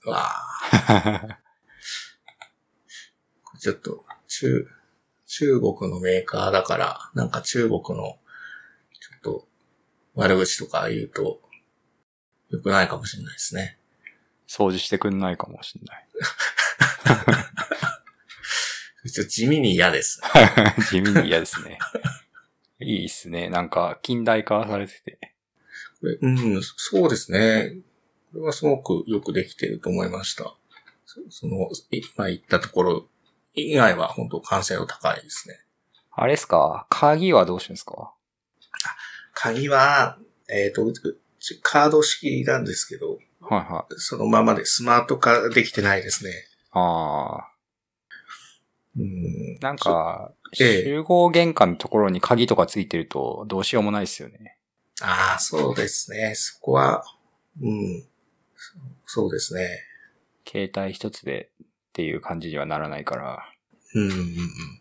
[0.06, 0.26] うわ
[0.72, 1.40] あ
[3.60, 4.68] ちょっと、中、
[5.28, 8.20] 中国のメーカーだから、なんか中国の、ちょ
[9.18, 9.48] っと、
[10.16, 11.42] 悪口とか言うと、
[12.52, 13.78] 良くないかもしれないですね。
[14.48, 16.08] 掃除してくんないかもしんない。
[19.12, 20.22] ちょっと地味に嫌です。
[20.90, 21.80] 地味に嫌ですね。
[22.80, 23.50] いいっすね。
[23.50, 25.34] なんか、近代化されてて。
[26.22, 27.76] うん、そうですね。
[28.32, 30.56] これはすごくよくできていると思いました。
[31.06, 33.08] そその、今言ったところ
[33.54, 35.60] 以外は本当完成度高いですね。
[36.12, 36.86] あれっすか？
[36.90, 38.14] 鍵はどうしてんですか？
[39.34, 40.18] 鍵は、
[40.50, 41.02] えっ、と、うち
[41.62, 43.94] カード式なんですけど、はいはい。
[43.98, 46.32] そのままでスマート化できてないですね。
[46.72, 47.50] ああ。
[48.98, 54.58] うん、なんか、ええ集合玄関のところに鍵とかついてるとどうしようもないですよね。
[55.02, 56.34] ああ、そうですね。
[56.36, 57.04] そこは、
[57.62, 58.04] うん。
[59.06, 59.68] そそうですね。
[60.48, 63.40] 携帯一つでっていう感じにはならないから、
[63.96, 64.28] うんうんうん。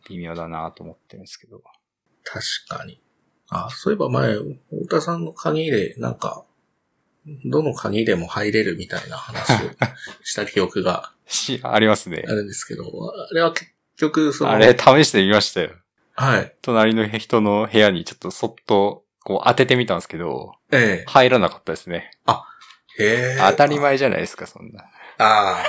[0.08, 1.62] 微妙だなと思ってるんですけど。
[2.24, 3.00] 確かに。
[3.50, 6.44] あ、そういえば前、太田さんの鍵で、なんか、
[7.44, 9.70] どの鍵でも入れるみたいな話を
[10.22, 12.32] した記憶がし、ありますねあ。
[12.32, 12.84] るんですけど、
[13.30, 15.70] あれは結局、その、あれ、試してみましたよ。
[16.14, 16.54] はい。
[16.62, 22.10] 隣の人の部屋にちょっとそっと、こう当ててみたんですけど、え入らなかったですね。
[22.98, 23.04] え。
[23.04, 23.36] へえ。
[23.38, 24.84] 当たり前じゃないですか、そんな。
[25.18, 25.66] ああ。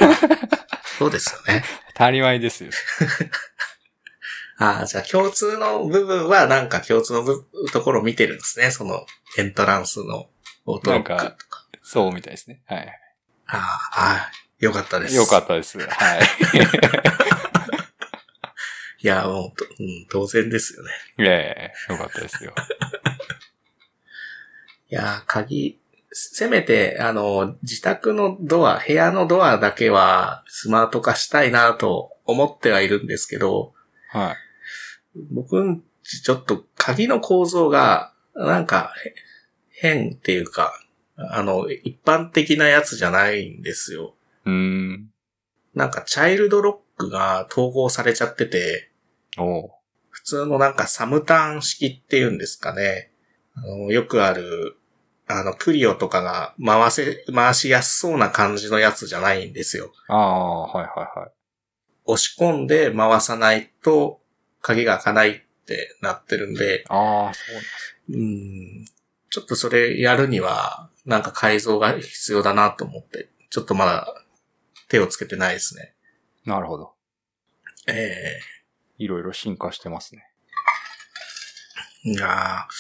[0.98, 1.64] そうですよね。
[1.90, 2.72] 当たり前ですよ。
[4.60, 8.72] ああ、じゃあ共通の部分はなんか共通の部ところを見てるんですね。
[8.72, 9.06] その
[9.38, 10.28] エントランスの
[10.84, 11.36] なんか。
[11.82, 12.62] そうみたいですね。
[12.66, 12.88] はい。
[13.48, 15.16] ああ、ああ、よかったです。
[15.16, 15.80] よかったです。
[15.80, 16.20] はい。
[19.02, 20.92] いや、もうと、うん、当然ですよね。
[21.20, 22.54] ええよかったですよ。
[24.92, 25.80] いや、鍵、
[26.12, 33.74] せめて、あの、自宅のドア、部屋のドアだけはスマート化したいなと思ってはいるんですけど、
[34.10, 34.36] はい。
[35.32, 39.14] 僕んちちょっと鍵の構造が、なんか、へ
[39.80, 40.80] 変っていうか、
[41.16, 44.16] あの、一般的なやつじゃないんですよ。
[44.46, 45.10] うーん。
[45.76, 48.92] なんか、チャイルドロックが統合されちゃってて、
[49.38, 49.72] おう
[50.10, 53.12] 普通のなんかサムタン式っていうんですかね。
[53.56, 54.76] あの、よくある、
[55.28, 59.92] あの、クリオとかが回せ、回しやすそうな感じのやつじゃないんですよ。
[60.08, 61.32] ああ、はいはいはい。
[62.06, 64.20] 押し込んで回さないと
[64.62, 68.86] 鍵が開かないってなってるんで、ああ、そうなんうん、
[69.30, 74.24] ちょっとそれやるには、なんか改造が必要だなと思って、ちょっとまだ
[74.88, 75.94] 手をつけてないですね。
[76.46, 76.94] なるほど。
[77.88, 78.40] え
[78.98, 80.26] いろいろ進化してますね。
[82.06, 82.74] えいやー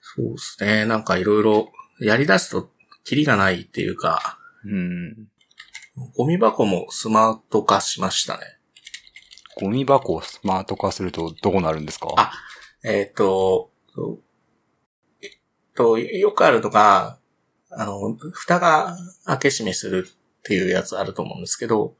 [0.00, 0.84] そうですね。
[0.84, 2.70] なんかいろいろやり出すと
[3.04, 5.28] キリがないっていうか、うん。
[6.16, 8.44] ゴミ箱もスマート化しましたね。
[9.60, 12.08] ゴミ箱をスマート化するとどうなるんですか？
[12.16, 12.32] あ
[12.84, 14.27] えっ、と、そうえっ
[15.78, 17.18] と、よくあるのが、
[17.70, 21.94] あの、蓋が開け閉めするっていうやつあると思うんですけど。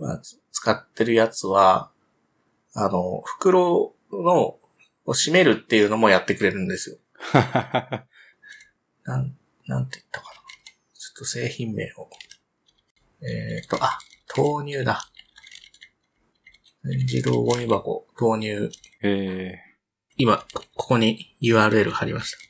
[0.00, 1.90] まあつ使ってるやつは、
[2.72, 4.58] あの、袋の、
[5.04, 6.96] を閉めるっていうのもやってくれるんですよ。
[9.04, 10.40] なん、なんて言ったかな。
[10.94, 12.10] ちょっと製品名を。
[13.22, 13.98] えっ、と、あ、
[14.34, 15.08] 豆乳だ。
[16.82, 18.78] 自動ゴミ箱、豆乳。
[19.02, 19.52] え
[20.16, 22.45] 今、こここに URL 貼りました。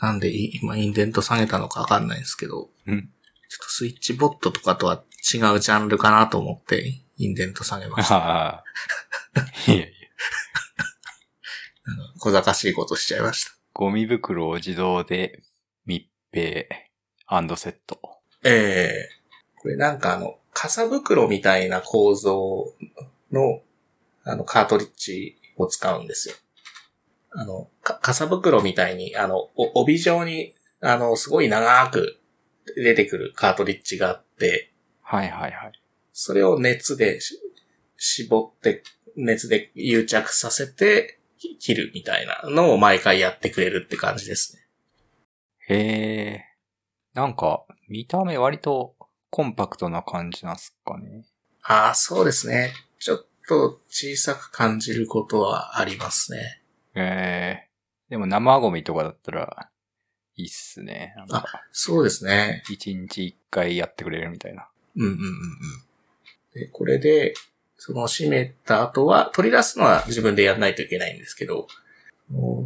[0.00, 3.10] なんでい今インデント下げたのかわかんないんですけど、うん
[3.50, 5.02] ちょっとスイッチボットとかとは
[5.34, 8.16] 違うジャンルかなと思って、インデント下げまー、した。
[8.16, 8.64] ああ。
[9.66, 9.86] いやいや。
[12.20, 13.50] 小賢しいことしちゃいました。
[13.72, 15.42] ゴミ袋を自動で
[15.84, 16.64] 密閉
[17.56, 18.00] セット。
[18.44, 19.08] ええ
[19.56, 22.72] これなんかあの、傘袋みたいな構造
[23.32, 23.62] の、
[24.22, 26.36] あの、カートリッジを使うんですよ。
[27.30, 32.18] あの、か傘袋みたいに、あの、お帯状に、あの、すごい長く
[32.76, 35.72] 出てくるカートリッジがあって、はいはいはい。
[36.12, 37.38] それを熱でし
[37.96, 38.82] 絞って、
[39.16, 44.66] 熱で癒着させてき切るみたいなのを毎回やってくれるって感じですね。
[45.68, 46.44] へえ。
[47.14, 48.94] なんか、見た目割と
[49.30, 51.24] コンパクトな感じなんすかね。
[51.62, 52.72] ああ、そうですね。
[52.98, 56.59] ちょっと小さく感じることはありますね。
[56.94, 57.68] ええ。
[58.08, 59.70] でも生ゴミとかだったら、
[60.36, 61.14] いいっすね。
[61.16, 62.62] なんか、そうですね。
[62.70, 64.68] 一日一回やってくれるみたいな。
[64.96, 65.20] うんうんうんうん。
[66.54, 67.34] で、これで、
[67.76, 71.66] その閉めた後は、取り出すのは自分でやらないといけないんですけど、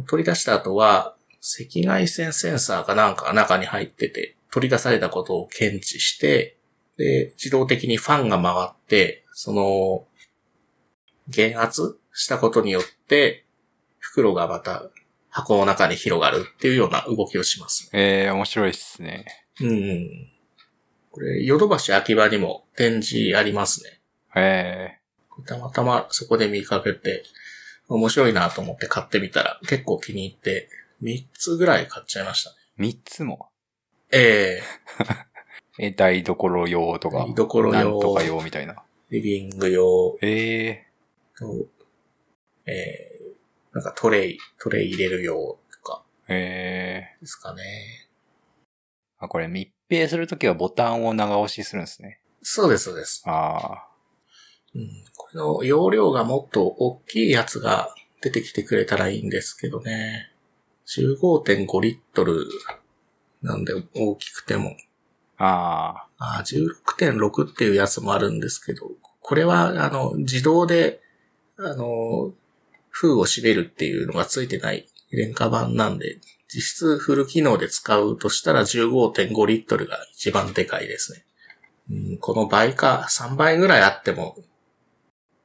[0.07, 6.57] 取り出した後は、赤外線センサーかなんかが中に入ってて、取り出されたことを検知して、
[6.97, 10.07] で、自動的にファンが回って、その、
[11.27, 13.44] 減圧したことによって、
[14.05, 14.83] 袋がまた
[15.29, 17.89] 箱の中に広がるっていうような動きをします。
[17.93, 19.25] ええ面白いっすね。
[19.59, 20.29] うんうん。
[21.11, 23.99] これ、ヨドバシ秋葉にも展示ありますね。
[24.35, 24.99] え
[25.45, 27.23] たまたまそこで見かけて、
[27.89, 30.69] 面白いなと思って買ってみたら、結構気に入って、
[31.01, 32.55] 3つぐらい買っちゃいましたね。
[32.77, 33.49] え三つも？
[34.11, 34.61] え
[35.79, 37.25] え、台所用とか。
[37.27, 38.73] 台所用なんとか用みたいな。
[38.73, 40.87] えリビング用ええ
[41.37, 41.65] と、
[42.65, 43.14] えー、
[43.75, 48.07] なんかトレイ、トレイ入れる用とかええですかね。
[49.19, 52.21] あ、これ密閉するときはボタンを長押しするんですね。
[52.41, 53.21] そうです、そうです。
[53.25, 53.85] あ
[54.73, 60.31] うん、これの容量がもっと大きいやつが出てきてくれたらいいんですけどね。
[60.87, 62.45] 15.5リットル
[63.41, 64.77] なんで大きくても。
[65.37, 66.07] あ。
[66.17, 71.01] ああ16.6っていうやつもあるんですけど、これはあの自動で
[71.57, 72.31] あの
[72.95, 81.25] 封を閉めるっていうのがついてない廉価版なんで、実質フル機能で使うとしたら15.5リットルが一番でかいですね。
[81.91, 84.37] うん、この倍か3倍ぐらいあっても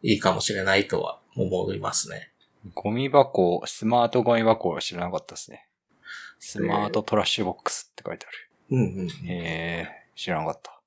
[0.01, 2.31] いいかもしれないとは思いますね。
[2.67, 2.71] あ。
[2.73, 5.67] ゴミ箱、スマートゴミ箱は知らなかったですね。
[6.39, 8.29] スマートトラッシュボックスって書いてあ
[8.71, 9.07] うんうん。
[9.09, 9.15] る。
[9.29, 10.81] ええ知らなかった。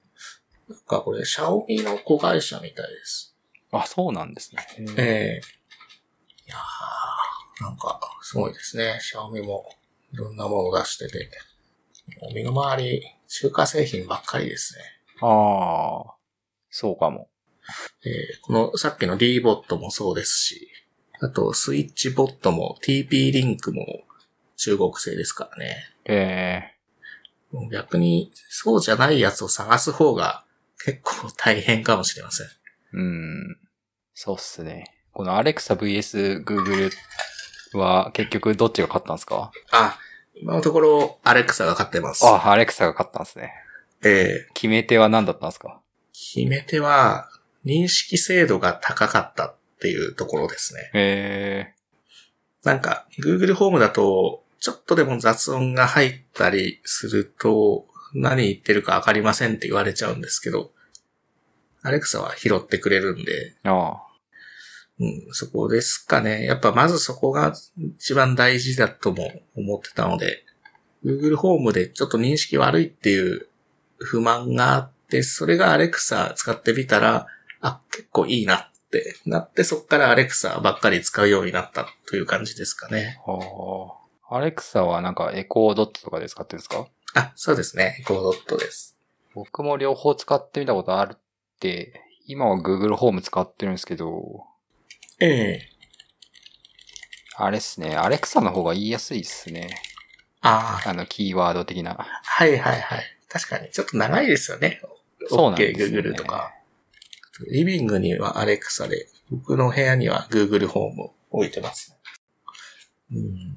[0.69, 3.36] なんかこれ、シャオミの子会社みたいです。
[3.71, 4.65] あ、そうなんですね。
[4.97, 5.62] ええ
[6.45, 8.99] いやー、なんか、すごいですね。
[9.01, 9.65] シャオミも、
[10.13, 11.29] いろんなものを出してて。
[12.21, 14.82] もう身の回り、中華製品ばっかりですね。
[15.21, 16.15] ああ、
[16.69, 17.29] そうかも。
[18.06, 20.69] えーこの、さっきの D ボットもそうですし、
[21.21, 23.86] あと、スイッチボットも TP リンクも
[24.58, 25.77] 中国製ですからね。
[26.06, 26.62] え
[27.51, 30.43] もう逆に、そうじゃないやつを探す方が
[30.84, 32.47] 結構大変かもしれません。
[32.47, 32.49] え
[32.93, 33.58] うん。
[34.13, 34.92] そうっすね。
[35.13, 36.91] この Alexa vs Google
[37.73, 39.52] は結局どっちが勝ったんですか？
[39.71, 39.97] あ、
[40.36, 42.26] 今のところ、アレクサが勝ってます。
[42.26, 43.54] あ、Alexa が勝ったんですね。
[44.04, 45.80] えー決め手は何だったんですか？
[46.13, 47.30] 決め手は、
[47.65, 50.91] 認識精度が高かったっていうところですね。
[50.93, 51.73] え
[52.63, 60.71] なんか、Google ホームだと、ちょっとでも雑音が入ったりすると、何言ってるかわかりませんって言われちゃうんですけど、
[61.82, 64.12] アレクサは拾ってくれるんで、えああ。
[64.99, 66.45] うん、そこですかね。
[66.45, 67.53] やっぱまずそこが
[67.97, 70.45] 一番大事だとも思ってたので、
[71.03, 73.47] Google ホームでちょっと認識悪いっていう
[73.97, 77.27] 不満があって、それが Alexa 使ってみたら、
[77.62, 83.19] あ、結構いいなってなって、そこから Alexa ばっかり使うようになったという感じですかね。
[83.25, 83.97] は
[84.29, 84.38] あ。
[84.39, 86.88] Alexa はなんかエコードットとかで使ってるんですか？
[87.15, 87.97] あ、そうですね。
[88.01, 88.97] エコードットです。
[89.36, 91.17] 僕も両方使ってみたことあるっ
[91.60, 94.45] て、今は Google ホーム使ってるんですけど、
[95.19, 95.73] ええ
[97.36, 97.97] あれっすね。
[97.97, 99.69] Alexa の方が言いやすいっすね。
[100.41, 101.97] ああ、あの、キーワード的な。
[101.97, 103.04] はいはいはい。
[103.28, 104.82] 確かに、ちょっと長いですよね。
[105.28, 105.97] そうなんですよ、ね。
[105.97, 106.54] OK Google とか。
[107.52, 111.97] リビングにはアレクサで、僕の部屋には Google ホームを置いてます。
[113.12, 113.56] うん、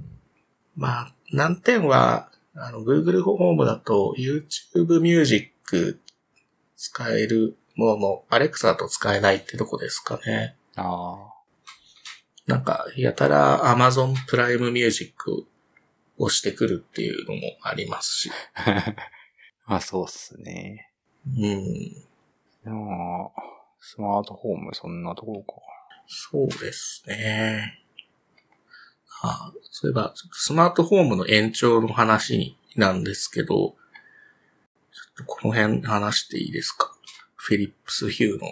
[0.75, 6.01] まあ、難点は、あの、Google ホームだと YouTube Music
[6.77, 10.57] 使えるものもアレクサだと使えないってとこですかね。
[10.77, 11.36] あ
[12.47, 15.47] なんか、やたら Amazon プライムミュージック
[16.19, 18.31] をしてくるっていうのもありますし。
[18.55, 18.95] あ。
[19.67, 20.93] まあそうっすね。
[21.27, 21.91] うん。
[22.65, 23.33] でも、
[23.81, 25.55] スマートフォームそんなところか。
[26.07, 27.83] そうですね。
[29.23, 36.95] あそういえば、スマートフォームの延長の話なんですけど、ちょっとこの辺話していいですか？
[37.35, 38.47] フィリップス・ヒューの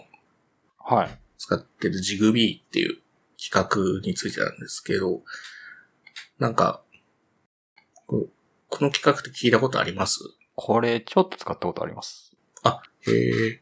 [0.78, 1.18] はい。
[1.38, 2.98] 使ってるジグビーっていう
[3.50, 5.22] 企画についてなんですけど、
[6.38, 6.82] なんか、
[8.06, 8.28] こ
[8.68, 10.20] この企画って聞いたことあります？
[10.54, 12.34] これ、ちょっと使ったことあります。
[12.62, 13.60] あ、へえ。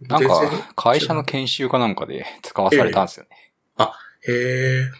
[0.00, 3.30] なんか、会社の研修かなんかで 使わされたんですよね。
[4.28, 4.90] へえ。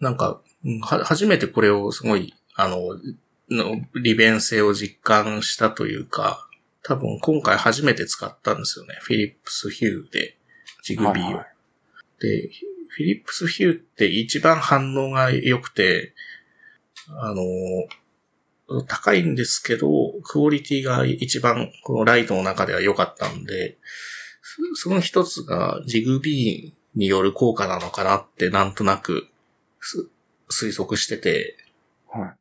[0.00, 2.98] なんか、うんは、初めてこれをすごい、あの、
[3.48, 6.48] の利便性を実感したというか、
[6.82, 8.98] 多分今回初めて使ったんですよね。
[9.00, 10.36] フィリップス・ヒューで、
[10.82, 11.14] ジグビーを。
[11.14, 11.46] はいはい
[12.18, 12.50] で、
[12.96, 16.14] フィリップス・ヒューって一番反応が良くて、
[17.08, 17.42] あの、
[18.84, 19.88] 高いんですけど、
[20.24, 23.76] クオリティが一番このライトの中では良かったんで、
[24.74, 29.28] そその一つがジグビーによる効果なのかなってなんとなく
[29.78, 30.08] す
[30.48, 31.54] 推測してて、
[32.10, 32.36] はい。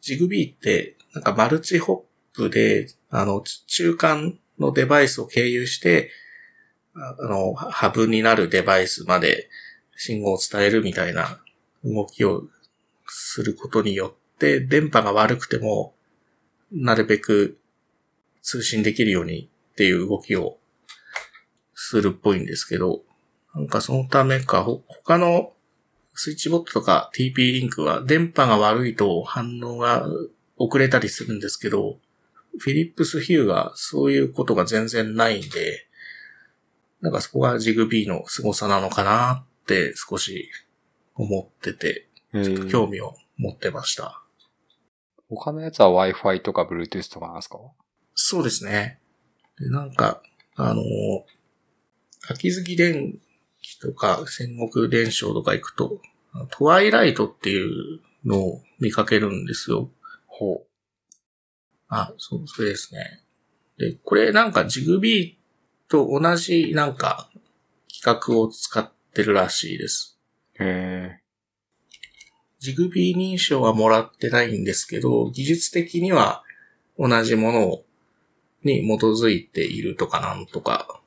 [0.00, 6.12] ジグビーってなんかマルチホップで、あの、ち中間のデバイスを経由して、
[7.20, 9.48] あの、ハブになるデバイスまで
[9.96, 11.40] 信号を伝えるみたいな
[11.84, 12.44] 動きを
[13.06, 15.94] することによって、電波が悪くても、
[16.72, 17.58] なるべく
[18.42, 20.58] 通信できるようにっていう動きを
[21.74, 23.02] するっぽいんですけど、
[23.54, 25.52] なんかそのためか、他の
[26.14, 30.06] スイッチボットとか TP リンクは電波が悪いと反応が
[30.56, 31.98] 遅れたりするんですけど、
[32.58, 35.87] フィリップスヒューがそういうことが全然ないんで、
[37.00, 40.50] なんかそこがジグビーの凄さなのかなって少し
[41.14, 44.22] 思ってて、へちょっとー興味を持ってました。
[45.28, 47.58] 他のやつは Wi-Fi とか Bluetooth とかなんですか？
[48.14, 49.00] そうですね。
[49.58, 50.22] でなんか、
[50.56, 50.82] あの、
[52.28, 53.18] 秋月電
[53.62, 56.00] 機とか戦国伝承とか行くと、
[56.50, 59.90] トワイライトっていうのを見かけるんですよ。
[60.26, 60.64] ほ
[61.88, 63.22] あ、そう、それですね。
[63.78, 65.37] で、これなんかジグビー
[65.88, 67.30] と同じなんか
[67.92, 70.18] 企画を使ってるらしいです。
[70.60, 70.64] う。
[70.64, 71.20] へ
[72.58, 76.42] ジグビー認証はもらってないんですけど、技術的には
[76.98, 77.82] 同じもの
[78.64, 81.00] に基づいているとかなんとか。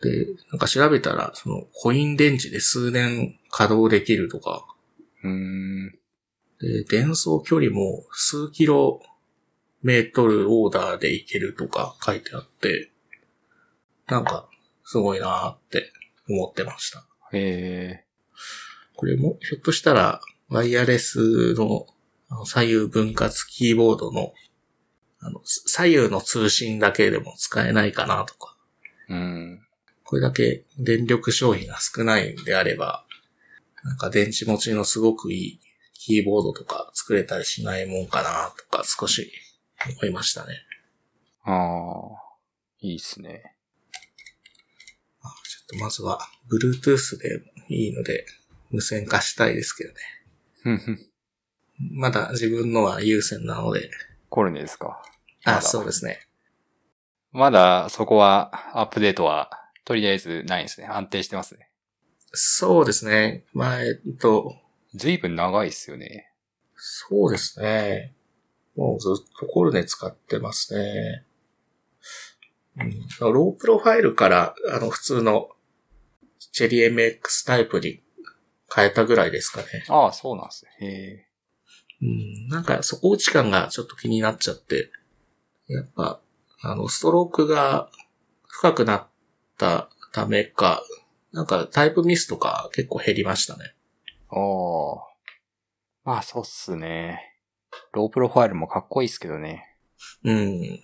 [0.00, 5.28] で、なんか調べたら、そのコイン電池で数年稼働できるとか、ー。
[5.28, 5.90] うーん。
[6.60, 9.00] で、伝送距離も数キロ
[9.82, 12.92] メートルオーダーでいけるとか書いてあって、
[14.08, 14.48] なんか
[14.84, 15.92] すごいなーって
[16.28, 17.06] 思ってました。
[17.32, 18.04] へ
[18.96, 21.86] これも、ひょっとしたら、ワイヤレスの
[22.44, 24.32] 左右分割キーボードの、
[25.20, 29.14] あの、左右の通信だけでも使えないかなとか、ー。
[29.14, 29.60] うん。
[30.04, 33.04] これだけ電力消費が少ないんであれば、
[33.84, 35.60] なんか電池持ちのすごくいい
[35.92, 39.30] キーボードとか作れたりしないもんかなとか少し
[40.00, 40.54] 思いましたね。
[41.44, 42.28] ああ。
[42.80, 43.57] いいっすね。
[45.80, 48.24] まずは、Bluetooth でいいので、
[48.70, 50.98] 無線化したいですけどね。
[51.78, 53.90] まだ自分のは有線なので、
[54.28, 55.02] コルネですか？
[55.44, 56.20] まあ、だそうですね。
[57.32, 59.50] まだそこはアップデートは
[59.84, 60.86] とりあえずないんですね。
[60.86, 61.70] 安定してますね。
[62.32, 63.44] そうですね。
[63.54, 64.54] 前と、
[64.94, 66.30] ずいぶん長いっすよね。
[66.74, 68.14] そうですね。
[68.76, 71.24] もうずっとコルネ使ってますね。
[72.76, 75.48] うん、ロープロファイルから、あの、普通の、
[76.52, 78.02] チェリー MX タイプに
[78.74, 79.84] 変えたぐらいですかね。
[79.88, 80.86] ああ、そうなんですね。
[80.86, 81.28] へえ。
[82.00, 84.90] うん、なんか、底打ち感がちょっと気になっちゃって、
[85.68, 86.20] やっぱ、
[86.62, 87.90] あの、ストロークが
[88.46, 89.06] 深くなっ
[89.56, 90.82] たためか、
[91.32, 93.74] なんかタイプミスとか結構減りましたね。
[94.30, 95.08] ああ。
[96.04, 97.36] まあ、そうっすね。
[97.92, 99.76] ロープロファイルもかっこいいっすけどね。
[100.24, 100.80] うん。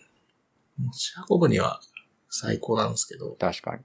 [0.78, 1.80] 持ち運ぶには
[2.28, 3.82] 最高なんですけど、確かに。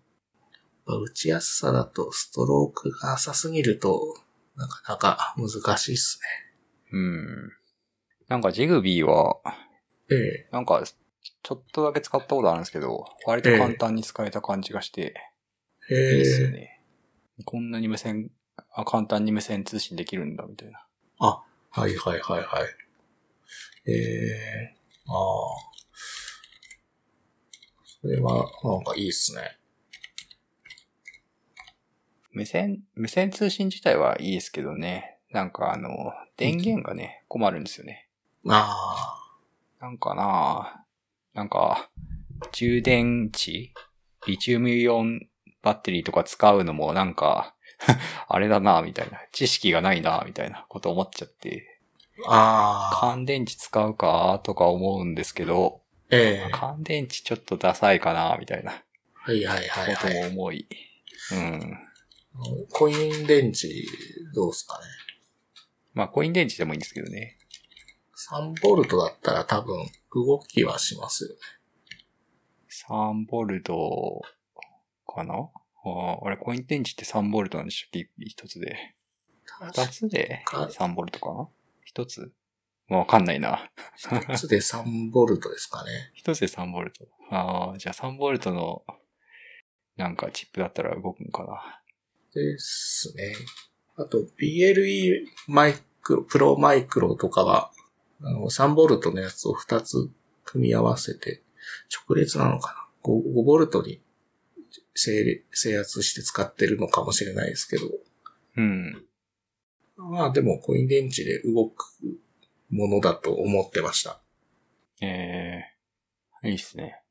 [0.89, 4.17] ぱ打ちやすさだとストロークが浅すぎると、
[4.55, 6.19] なかなか難しいっす
[6.91, 7.51] うん。
[8.27, 9.53] なんかジグビーは、ね。
[10.11, 10.49] ええ。
[10.51, 10.83] なんか、
[11.43, 15.13] ちょっとだけ使ったことあるんですけど、割と簡単に使えた感じがして、
[15.89, 16.51] へいいっすよえ。
[16.51, 16.81] ね。
[17.45, 18.31] こんなに無線、
[18.73, 20.83] あ、簡単に無線通信できるんだ、みたいな。
[21.19, 22.67] あ、はいはいはいはい。
[23.85, 24.75] ええ
[25.07, 25.15] ああ。
[28.01, 29.58] それは、なんかいいっすね。
[32.31, 35.17] 無線、無線通信自体はいいですけどね。
[35.31, 35.89] なんかあの、
[36.37, 38.07] 電源がね、困るんですよね。
[38.47, 39.15] あ
[39.81, 40.85] なんかな
[41.33, 41.89] なんか、
[42.51, 43.73] 充電池
[44.27, 45.27] リチウムイオン
[45.61, 47.55] バッテリーとか使うのもなんか、
[48.27, 49.19] あれだなみたいな。
[49.31, 51.79] 知識がないなみたいなこと思っちゃって。
[52.27, 52.31] あ。
[52.31, 52.97] ああ。
[52.99, 60.23] 乾電池使うかとか思うんですけど、ええ乾電池ちょっとダサいかなみたいなはいはいはいことはい。
[60.23, 60.67] も思い。
[61.31, 61.88] うん。
[62.71, 63.67] コイン電池、
[64.33, 64.85] どうすかね？
[65.93, 67.37] まあコイン電池でもいいんですけどね。
[68.31, 71.35] 3ボルトだったら多分動きはしますよね。
[72.87, 74.21] 3ボルト
[75.07, 75.33] かな？
[75.33, 75.89] あ
[76.21, 78.09] あ、あれコイン電池って3ボルトなんでしたっけ？
[78.19, 78.95] 一つで。
[79.73, 80.43] 二つで？
[80.45, 81.47] か3ボルトかな？
[81.83, 82.31] 一つ？
[82.89, 83.69] わかんないな。
[83.97, 86.11] 一つで3ボルトですかね。
[86.15, 87.07] 一つで3ボルト。
[87.31, 88.83] ああ、じゃあ3ボルトの
[89.95, 91.78] なんかチップだったら動くんかな。
[92.33, 93.33] ですね。
[93.95, 97.71] あと、BLE マイクロ、プロマイクロとかは、
[98.21, 100.09] あの、3ボルトのやつを2つ
[100.45, 101.43] 組み合わせて、
[102.07, 104.01] 直列なのかな？5, 5ボルトに
[104.95, 107.85] 制制圧して使ってるのかもしれないですけど、
[108.57, 109.05] うん。
[109.97, 111.85] まあでもコイン電池で動く
[112.69, 114.21] ものだと思ってました。
[115.01, 115.63] え
[116.43, 117.01] えいいっすね。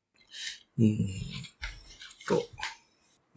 [0.77, 0.97] うん。
[2.27, 2.43] と、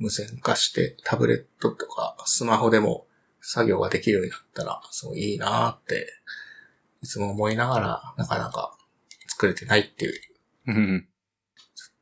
[0.03, 3.07] 無線化してタブレットとかスマホでも
[3.41, 6.07] 作業ができるようになったら、すごいいいなーって、
[7.03, 8.77] いつも思いながら、なかなか
[9.29, 10.13] 作れてないっていう、
[10.67, 11.09] うん。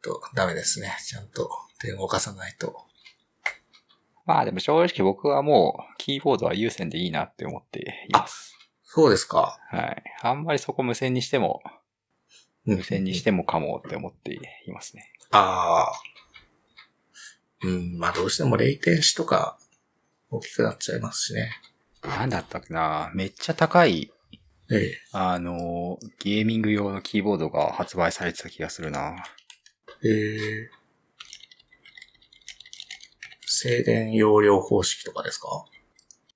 [0.03, 0.97] とダメですね。
[1.07, 2.87] ちゃんと手を動かさないと。
[4.25, 8.55] まあでも正直僕はもう、キーボードは有線でいいなって思っています。
[8.83, 9.59] そうですか。
[9.71, 10.03] はい。
[10.23, 11.81] あんまりそこ無線にしても、うん
[12.77, 14.35] 無線にしてもかもって思って
[14.67, 15.11] いますね。
[15.31, 15.93] ああ。
[17.63, 19.59] うん、まあどうしてもレイテンシとか
[20.31, 21.51] 大きくなっちゃいますしね。
[22.03, 24.11] なんだったっけなめっちゃ高い、
[24.71, 24.99] ええ。
[25.13, 29.17] あの、ゲーミング用のキーボードが発売されてた気がするな
[30.03, 30.71] ええ
[33.45, 35.67] 静電容量方式とかですか？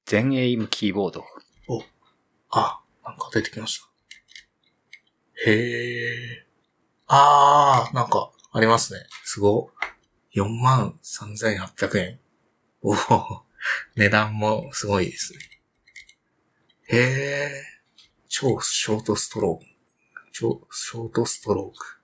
[0.04, 1.24] 全エイムキーボード。
[2.50, 5.50] あ、なんか出てきました。
[5.50, 6.46] へえ。
[7.06, 9.00] あー、なんかありますね。
[9.24, 9.70] すご。
[10.34, 12.20] 4万3800円。
[12.82, 12.96] おお、
[13.96, 15.38] 値段もすごいですね。
[16.88, 17.50] へえ。
[18.28, 19.70] 超ショートストローク。
[20.32, 22.00] 超ショートストローク。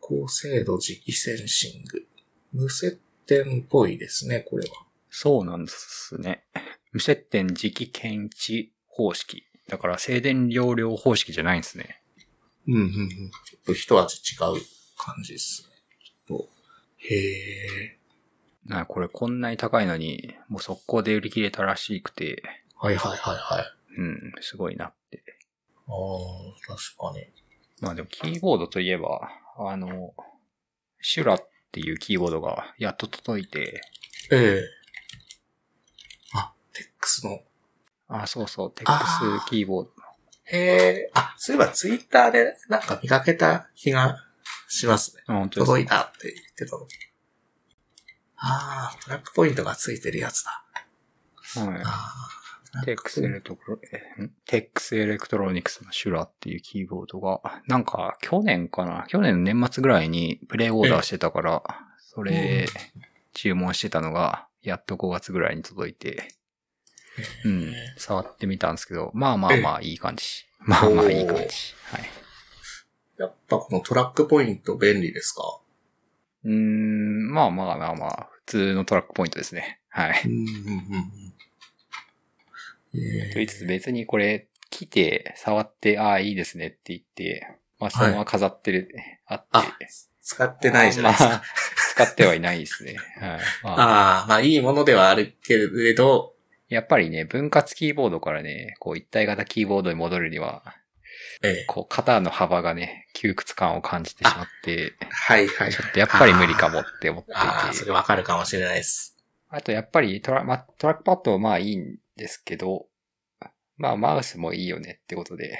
[0.00, 2.06] 高精度磁気センシング。
[2.52, 4.86] 無接点っぽいですね、これは。
[5.10, 6.44] そうなんですね。
[6.92, 9.44] 無接点磁気検知方式。
[9.66, 12.02] だから静電容量方式じゃないんですね。
[12.68, 12.88] うんうんうん。
[12.88, 14.38] ちょっと一味違う
[14.98, 15.75] 感じですね。
[17.08, 17.98] とへえ。
[18.70, 22.42] あこれこんなに高いのに、もう速攻で売り切れたらしくて、
[22.76, 23.64] はいはいはいはい。
[23.98, 25.22] うん、すごいなって。
[25.88, 27.26] ああ、確かに。
[27.80, 30.14] まあでもキーボードといえば、あの、
[31.00, 33.82] シュラっていうキーボードがやっと届いて、
[34.32, 34.62] ええ
[36.34, 37.40] あ、テックスの。
[38.08, 39.90] あ、そうそう、 TEX キーボード。
[40.44, 41.10] へえ。
[41.14, 44.25] あ、そういえばツイッターでなんか見かけた気が
[44.68, 45.22] しますね。
[45.26, 46.86] あ本当届いたって言ってたの。
[48.36, 50.64] ああ、 TrackPoint がついてるやつだ。
[51.56, 51.82] はい。
[51.82, 52.84] ああ。
[52.84, 53.78] TEX Electro、
[54.18, 54.30] えん？
[54.44, 59.06] TEX Electronics の Shura っていうキーボードが、なんか去年かな？
[59.08, 61.62] 去年の年末ぐらいにプレオーダーしてたから、
[61.98, 62.66] それ
[63.32, 66.28] 注文してたのが、やっと5月ぐらいに届いて、
[67.46, 70.24] うん、触ってみたんですけど、まあまあまあいい感じ。
[70.60, 71.42] まあまあいい感じ。
[71.42, 71.48] はい。
[73.18, 75.60] やっぱこのトラックポイント便利ですか？
[76.44, 79.80] うーん、まあまあまあまあ、普通のトラックポイントですね。
[79.88, 80.22] はい。
[80.24, 81.12] うんうんうん
[82.92, 87.46] と言いつつ別にこれ、来て、触って、ああ、いいですねって言って、
[87.78, 88.94] まあそのまま飾ってる、
[89.26, 89.78] あって、あ
[90.22, 91.28] 使ってないじゃないですか。
[91.28, 91.42] まあ、
[91.90, 92.96] 使ってはいないですね。
[93.20, 93.40] はい。
[93.62, 96.34] まあ、ああ、まあいいものではあるけれど、
[96.68, 100.62] やっぱりね、分割キーボードからね、こう一体型キーボードに戻るには、
[101.42, 101.64] ええ。
[101.66, 105.72] こう肩の幅がね、窮屈感を感じてしまって、はいはい。
[105.72, 107.40] ちょっとやっぱり無理かもって思っていて。
[107.40, 109.16] ああ、それわかるかもしれないです。
[109.48, 112.86] あとやっぱりトラ,、ま、トラックパッドはまあいいんですけど、
[113.76, 115.58] まあマウスもいいよねってことで、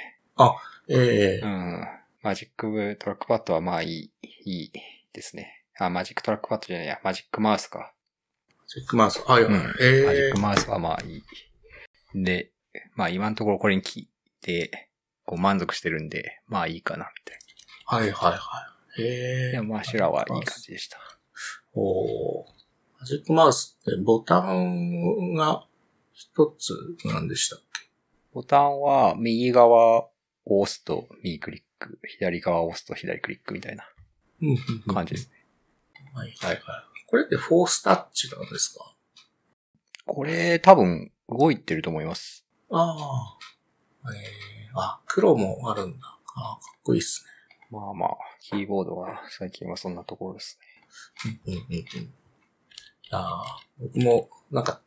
[0.88, 1.88] ええうん。
[2.22, 4.10] Magic Trackpad はまあいい、
[4.44, 4.72] いい
[5.12, 5.64] ですね。
[5.78, 7.92] あ、 Magic Trackpad じゃないや、 Magic Mouse か。
[8.66, 9.22] チェックマウス。
[9.26, 9.52] はいはい。
[9.52, 9.62] うん。
[9.62, 9.86] マジえ
[10.28, 11.22] えックマウスはまあいい。
[12.14, 12.50] で、
[12.94, 14.08] まあ今のところこれに聞い
[14.40, 14.88] て、
[15.26, 17.38] こう満足してるんで、まあいいかな、みたい
[17.84, 18.36] はいはいは
[18.98, 19.02] い。
[19.02, 19.48] えな。
[19.48, 20.98] えでもまあ Shura はいい感じでした。
[21.74, 22.46] おー
[22.98, 25.66] Magic Mouse ってボタンが
[26.14, 26.72] 一つ
[27.04, 27.58] なんでしたっ
[28.32, 30.10] ボタンは右側を
[30.46, 33.84] 押すと右クリック、左側を押すと左クリックみたいな
[34.92, 35.46] 感じですね。
[36.14, 36.60] はいはいはい。
[37.06, 38.94] これってフォースタッチなんですか？
[40.06, 42.46] これ多分動いてると思います。
[42.70, 43.38] ああ。
[44.14, 46.18] ええあ、黒もあるんだ。
[46.34, 47.24] ああ、かっこいいっす
[47.70, 50.58] まあまあ、キーボードは最近はそんなところです
[51.24, 51.32] ね。
[51.32, 51.40] ね。
[51.46, 52.04] うんうんうんうん。
[52.04, 52.10] い
[53.10, 53.22] やー
[53.80, 54.80] 僕も、なんか、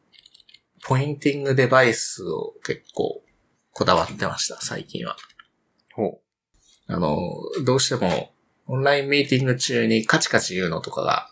[0.83, 3.21] ポインティングデバイスを結構
[3.73, 5.15] こだわってました、最近は。
[5.93, 6.21] ほ
[6.87, 7.17] あの、
[7.65, 8.31] どうしても、
[8.67, 11.29] オンラインミーティング中にカチカチ言うのとかが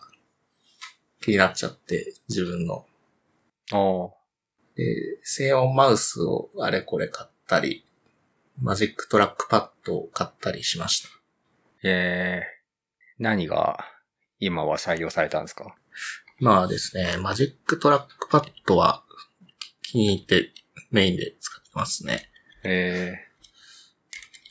[1.20, 2.86] 気になっちゃって、自分の。
[3.72, 3.76] う。
[3.76, 4.18] ああ。
[4.76, 4.84] で、
[5.24, 7.84] 静音マウスをあれこれ買ったり、
[8.60, 11.08] Magic Trackpad を買ったりしました。
[11.82, 13.84] えー、何が
[14.40, 15.74] 今は採用されたんですか？
[16.40, 19.02] まあですね、 Magic Trackpad は
[19.82, 20.52] 気に入って
[20.90, 22.30] メインで使ってますね。
[22.64, 23.14] え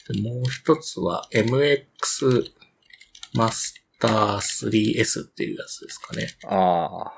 [0.10, 2.52] でもう一つは MX
[3.34, 6.30] Master 3S っていうやつですかね。
[6.44, 7.14] ー、ああ、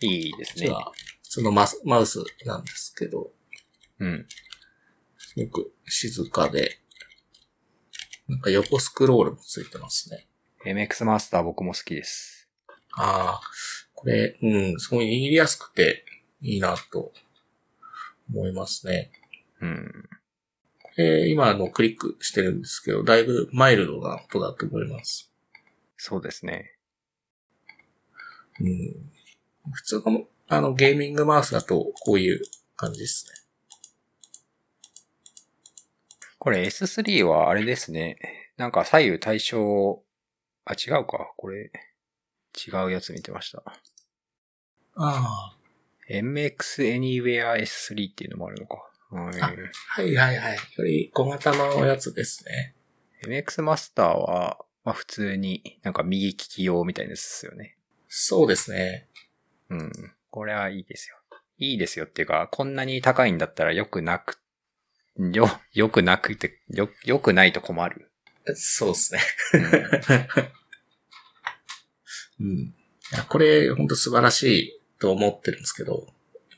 [0.00, 0.76] いいですねじゃ。
[0.76, 0.92] あ、
[1.22, 3.30] そのマスマウスなんですけど、
[4.00, 4.26] うん。
[5.36, 6.78] すごく静かで、
[8.28, 10.26] なんか横スクロールもついてますね。
[10.64, 12.48] MX マスター僕も好きです。
[12.96, 13.40] ああ、
[13.94, 16.04] これ、うん、すごい握りやすくて
[16.40, 17.12] いいなと
[18.32, 19.10] 思いますね。
[19.60, 20.08] うん。
[20.96, 25.32] えー今あのクリックしてるんですけど、だいぶマイルドな音だと思います。
[25.96, 26.76] そうですね。
[28.60, 29.10] うん。
[29.72, 32.40] 普通のあのゲーミングマウスだとこういう
[32.76, 33.43] 感じですね。
[36.44, 38.18] これ S3 はあれですね。
[38.58, 40.02] なんか左右対称、
[40.66, 41.32] あ、違うか。
[41.38, 41.72] これ、
[42.54, 43.62] 違うやつ見てました。
[44.96, 45.56] あ
[46.10, 48.76] MX Anywhere S3 っていうのもあるのか。
[49.12, 49.54] うんあ。
[49.88, 50.56] はいはいはい。
[50.76, 52.74] より小型のやつですね。
[53.26, 57.78] MX マスターは、まあ普通になんか右利き用みたいですよね。
[58.06, 59.08] そうですね。
[59.70, 59.92] うん。
[60.30, 61.16] これはいいですよ。
[61.56, 64.38] いいですよっていうか、こんなに高いんだったら良くなく、
[65.18, 68.10] よ、 良くなくて、よ、良くないと困る。
[68.54, 69.20] そうですね。
[69.54, 69.58] う
[72.42, 72.58] んうん。
[72.58, 72.72] い
[73.12, 76.06] やこれ、本当素晴らしいと思ってるんですけど、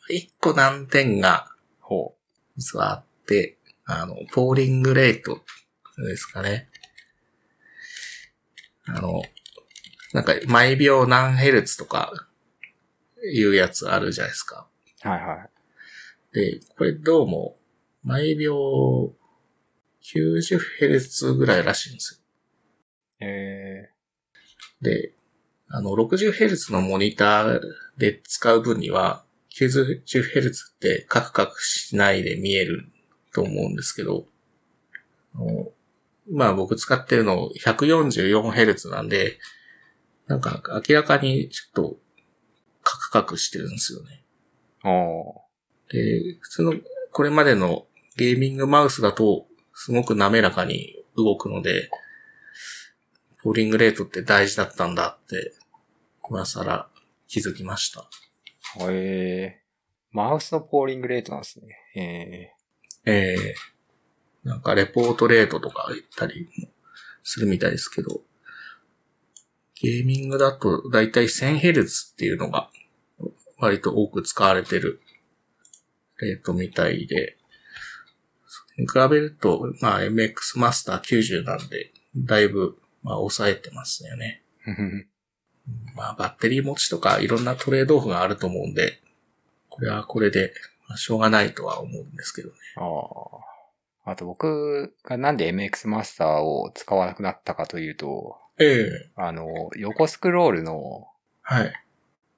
[0.08, 2.16] 一個難点がほ
[2.56, 5.44] 実はあって、あの、ポーリングレート
[5.98, 6.68] ですかね。
[8.86, 9.22] あの、
[10.12, 12.28] なんか、毎秒何ヘルツとか、
[13.32, 14.68] いうやつあるじゃないですか。
[15.04, 15.08] う。
[15.08, 15.50] はいはい。
[16.32, 17.55] で、これどうも、
[18.06, 19.12] 毎秒
[20.00, 22.22] 90ヘルツぐらいらしいんです
[23.20, 23.26] よ。
[23.26, 23.90] え
[24.80, 25.12] で、
[25.68, 27.60] あの、60Hz のモニター
[27.98, 29.24] で使う分には、
[29.58, 32.88] 90Hz ってカクカクしないで見える
[33.32, 34.26] と思うんですけど、
[35.34, 35.72] あの
[36.28, 39.38] 今僕使ってるの 144Hz なんで、
[40.28, 41.96] なんか明らかにちょっと
[42.84, 44.22] カクカクしてるんですよね。
[45.88, 46.74] で、普通の
[47.12, 47.85] これまでの
[48.16, 51.90] ゲーミングマウスだとすごく滑らかに動くので、
[53.42, 55.52] ポーリングレートって大事だったんだって、
[56.22, 56.88] 今更
[57.28, 58.08] 気づきました。
[58.78, 58.86] ー。
[58.90, 61.76] えー、マウスのポーリングレートなんですね。
[61.94, 62.52] え
[63.04, 63.54] ええ
[64.44, 66.68] なんかレポートレートとか言ったりも
[67.24, 68.20] するみたいですけど、
[69.74, 72.70] ゲーミングだとだいたい 1000Hz っていうのが
[73.58, 75.00] 割と多く使われてる
[76.20, 77.36] レートみたいで、
[78.78, 84.42] 比べると、まあ MX マスター90なんで、だいぶ、まあ抑えてますよね。
[84.66, 85.04] ー。
[85.94, 89.00] まあバッテリー持ちとかいろんなトレードオフがあると思うんで、
[89.68, 90.52] これはこれで、
[90.88, 92.54] まあしょうがないとは思うんですけどね。
[92.76, 92.82] あ
[94.04, 94.10] あ。
[94.12, 101.08] あと僕がなんで MX マスターを使わなくなったかというと、ええあの、横スクロールの、
[101.42, 101.72] はい。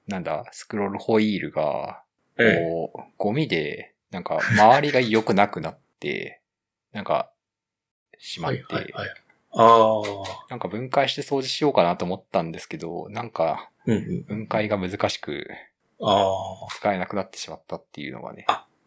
[0.07, 2.01] なんだ、スクロールホイールが、
[2.37, 5.79] ええこう、ゴミで、なんか、周りが良くなくなって、
[6.91, 7.31] なんか、
[8.17, 9.09] しまって、はいはいはい。
[9.51, 10.01] ああ。
[10.49, 13.69] なんか分解して掃除しようかなと思ったんですけど、なんか。
[13.85, 15.47] 分解が難しく、
[16.01, 16.27] あ
[16.67, 16.67] あ。
[16.75, 18.45] 使えなくなってしまったっていうのがね、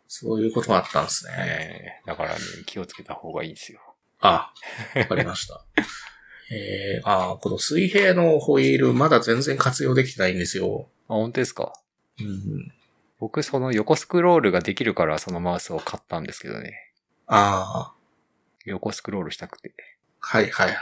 [0.08, 1.32] そういうことがあったんですね。
[1.38, 3.80] えーだからね、気をつけた方がいいんですよ。
[4.20, 4.52] あ、
[4.94, 5.64] わかりました。
[6.54, 10.88] えー、あーこの水平のホイール、まだ全然活用できてないんですよ。
[11.08, 11.72] あ、本当ですか？
[12.20, 12.72] うん。
[13.18, 16.91] 僕、その横スクロールができるからそのマウスを買ったんですけどね。
[17.26, 17.94] ああ、
[18.64, 19.74] 横スクロールしたくて。
[20.20, 20.76] はいはいはい。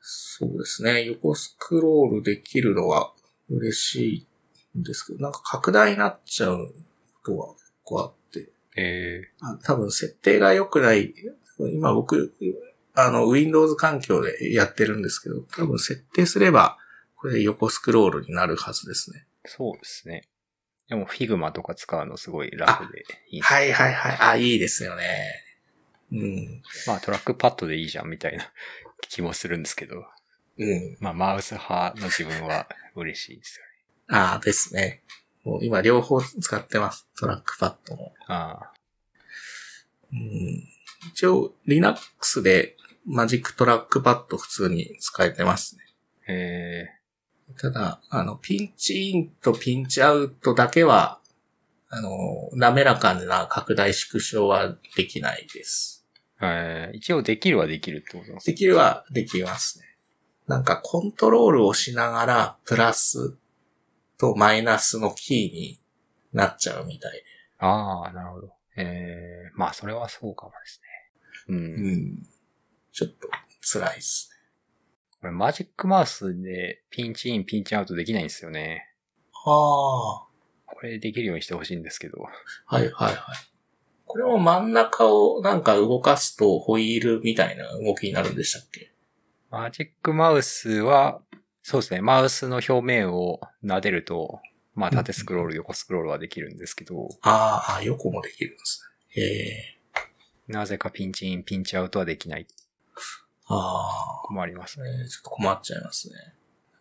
[0.00, 1.04] そうですね。
[1.04, 3.12] 横スクロールできるのは
[3.48, 4.26] 嬉し
[4.74, 6.74] いんですけど、なんか拡大になっちゃう
[7.22, 11.14] ことが結構あって、えあ多分設定が良くない。
[11.72, 12.34] 今僕、
[12.94, 16.78] あの、Windows 環境でやってるんですけど、多分設定すれば、
[17.16, 19.26] これ横スクロールになるはずですね。
[19.46, 20.28] ー、そうですね。
[20.88, 23.52] でも Figma とか使うのすごい楽でいいです。
[23.52, 24.16] はいはいはい。
[24.20, 25.44] あ、いいですよね。
[26.12, 26.62] うん。
[26.86, 28.44] まあトラックパッドでいいじゃんみたいな
[29.08, 30.04] 気もするんですけど。
[30.58, 30.96] うん。
[31.00, 34.18] まあマウス派の自分は嬉しいですよね。
[34.18, 35.02] ああ、ですね。
[35.42, 37.06] もう今両方使ってます。
[37.18, 38.14] トラックパッドも。
[38.26, 38.70] あ
[40.12, 40.68] うん。
[41.12, 42.76] 一応、Linux で
[43.06, 45.82] Magic Trackpad 普通に使えてますね。
[45.86, 46.32] あ。
[46.32, 46.93] え
[47.58, 51.20] ただ、あの、ピンチインとピンチアウトだけは、
[51.88, 56.04] あの、滑らかな拡大縮小はできないです。
[56.40, 59.84] ーえー一応できるはできるってことですできるはできますね。
[60.46, 63.36] なんかコントロールをしながら、プラス
[64.18, 65.80] とマイナスのキーに
[66.32, 67.22] なっちゃうみたいで。
[67.58, 68.52] ああ、なるほど。
[68.76, 70.80] えー、まあそれはそうかもです
[71.48, 71.56] ね。
[71.56, 71.56] うん。
[71.56, 72.26] うん。
[72.92, 73.28] ちょっと
[73.60, 74.33] 辛いですね。
[75.24, 78.90] これマジックマウスでピンチイン、ピンチアウトできないんですよね。
[79.32, 80.26] ああ。
[80.66, 82.20] これできるようにしてほしいんですけど。
[82.66, 83.16] はいはいはい。
[84.04, 88.92] これも真ん中をなんか動かすとホイールみたいな動きになるんでしたっけ？
[89.50, 91.22] マジックマウスは、
[91.62, 94.40] そうですね、マウスの表面を撫でると、
[94.74, 99.22] まあ縦スクロール、横スクロールはできるんですけど、ああ、横もできるんですね。
[99.22, 99.78] へえ。
[100.48, 102.46] なぜかピンチイン、ピンチアウトはできない。
[103.46, 104.26] ああ。
[104.26, 104.88] 困りますね。
[104.88, 106.14] えーちょっと困っちゃいますね。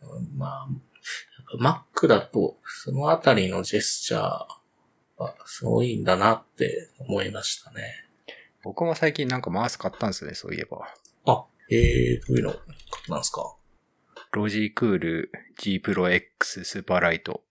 [0.02, 4.48] うんまあ、やっぱ Mac だと、そのあたりのジェスチャーは
[5.46, 8.06] すごいんだなって思いましたね。
[8.64, 10.88] 僕も最近なんかマウス買ったんですよね、そういえば。
[11.26, 12.56] あ、ええどういうの
[13.10, 13.56] なんですか？
[14.32, 17.44] ロジクール G Pro X スーパーライト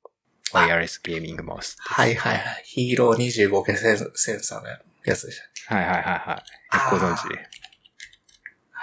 [0.53, 1.77] ワイヤレスゲーミングマウス。
[1.79, 2.63] はいはいはい。
[2.65, 4.69] ヒーロー25系センセンサーの
[5.05, 5.75] やつでしたっけ？
[5.75, 6.91] はいはいはいはい。
[6.91, 7.29] ご存知？
[7.29, 7.49] で。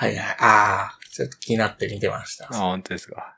[0.02, 0.26] はいはい。
[0.40, 2.48] ああ、ちょっと気になって見てました。
[2.50, 3.36] あ、本当ですか。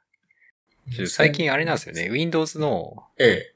[1.07, 2.09] 最近あれなんですよね。
[2.11, 3.53] Windows のええ。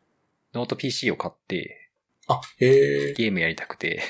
[0.56, 1.90] ノート PC を買って、
[2.28, 3.14] あ、へえ。
[3.14, 4.02] ゲームやりたくて、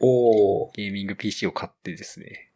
[0.00, 0.70] おー。
[0.74, 2.50] ゲーミング PC を買ってですね。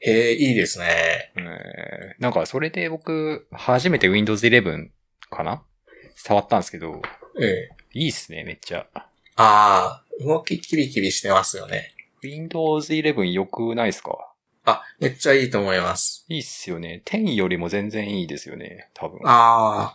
[0.00, 1.32] へえ、いいですね。
[1.36, 4.88] えーなんかそれで僕、初めて Windows 11
[5.30, 5.62] かな？
[6.16, 7.00] 触ったんですけど、
[7.40, 7.68] ええ。
[7.92, 8.86] いいっすね、めっちゃ。
[8.94, 9.04] あ
[9.36, 11.94] あ、動きキビキビしてますよね。
[12.24, 14.27] Windows 11良くないですか？
[14.68, 16.24] あ、めっちゃいいと思います。
[16.28, 17.02] いいっすよね。
[17.06, 19.20] 10よりも全然いいですよね、多分。
[19.24, 19.94] あ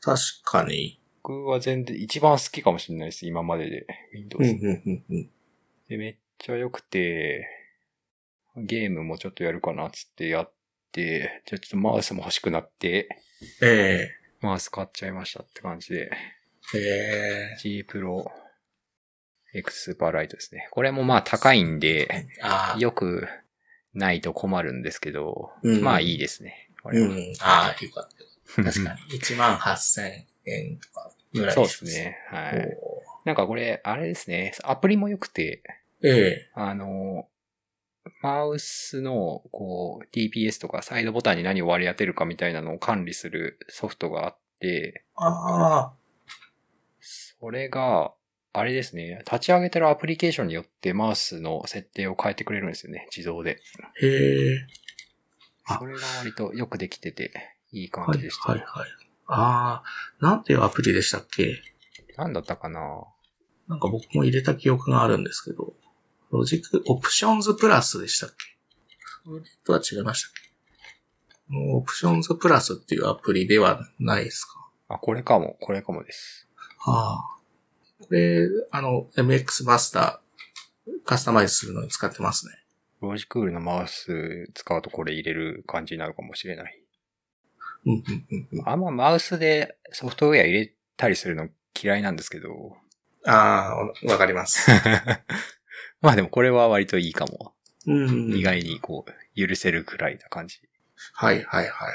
[0.00, 1.00] 確かに。
[1.22, 3.86] 僕は全然一番好きかもしれないです、今までで。
[4.14, 4.42] うん、Windows。
[4.42, 5.30] うん、うん、うん。
[5.88, 7.46] で、めっちゃ良くて、
[8.56, 10.52] ゲームもちょっとやるかなっつってやっ
[10.92, 13.08] て、じゃあちょっとマウスも欲しくなって、
[13.62, 14.08] え
[14.40, 16.10] マウス買っちゃいましたって感じで、
[16.74, 18.30] ええ G Pro
[19.54, 20.68] X スーパーライトですね。
[20.70, 22.26] これもまあ高いんで、
[22.78, 23.28] よく
[23.94, 26.70] ないと困るんですけど、うんまあいいですね。
[26.82, 28.08] これはうん、ああ、よかっ
[28.56, 28.62] た。
[28.62, 29.18] 確かに。
[29.18, 32.18] 1万8000円とかぐらいそうですね。
[32.28, 32.78] はい。
[32.80, 34.52] おなんかこれ、あれですね。
[34.64, 37.28] アプリも良くて、ーえあの、
[38.20, 45.92] マウスの、こう、DPS とかサイドボタンに何を割り当てるかみたいなのを管理するソフトがあって、ああ、
[47.00, 48.12] それが、
[48.54, 49.22] あれですね。
[49.24, 53.06] 立ち上げてるアプリケーションによってマウスの設定を変えてくれるんですよね。
[53.14, 53.60] 自動で。
[54.00, 54.66] へえ。
[55.64, 57.32] あそれが割とよくできてて、
[57.72, 58.52] いい感はいじでした。
[58.52, 58.88] はいはい。
[59.26, 59.84] ああ、
[60.20, 61.62] なんていうアプリでしたっけ？
[62.18, 62.80] なんだったかな？
[63.68, 65.72] なんか僕も入れた記憶があるんですけど、
[66.30, 68.36] Logi、Options Plus でしたっけ？
[69.24, 71.56] それとは違いましたっけ？
[71.56, 74.68] Options Plus っていうアプリではないですか？
[74.88, 76.48] あ、これかも、これかもです。
[76.84, 77.41] ああ。
[78.02, 82.54] これ、あの、MX マスター、カスタマイズするのに使ってますね。
[83.00, 86.82] ロジクールのマウス使うとこれ入れる感じになるかもしれない。
[87.84, 88.68] うん、うん、うんうん。
[88.68, 91.48] あんまマウスでソフトウェア入れたりするの
[91.80, 92.76] 嫌いなんですけど。
[93.26, 93.74] あ
[94.04, 94.70] あ、わかります。
[96.00, 97.54] まあでもこれは割といいかも。
[97.86, 98.36] うん。
[98.36, 100.60] 意外にこう、許せるくらいな感じ。
[101.14, 101.92] はい、はい、はい。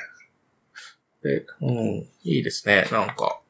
[1.24, 2.88] で、うん、いいですね。
[2.92, 3.42] なんか、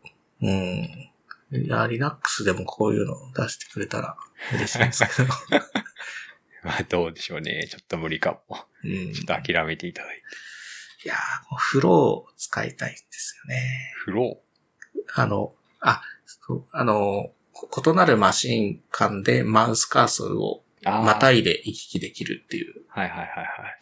[0.42, 1.10] うん。
[1.52, 4.18] いや、Linux でもこういうのを出してくれたら
[4.54, 5.30] 嬉しいですけど。
[6.64, 7.68] まあどうでしょうね。
[7.70, 8.66] ちょっと無理かも。
[8.84, 9.14] うん。
[9.14, 10.22] ちょっと諦めていただいて。
[11.06, 13.94] いやー、フローを使いたいんですよね。
[13.96, 14.42] フロ
[15.14, 22.84] あの、あ、そう、あの、こ異なるマシン間でマウスカーソルをまたいで行き来できるっていう。
[22.90, 23.80] はいはいはいはい。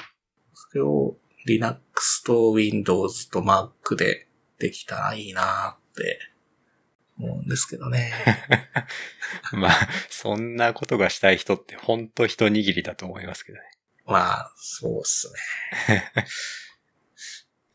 [0.54, 4.28] それを Linux と Windows と Mac で
[4.60, 6.20] できたらいいなーって
[7.18, 8.12] 思うんですけどね。
[9.54, 13.64] まあ、そんなことがしたい人ってほんと一握りだと思いますけどね。
[14.06, 15.32] まあ、そうっす
[15.88, 16.12] ね。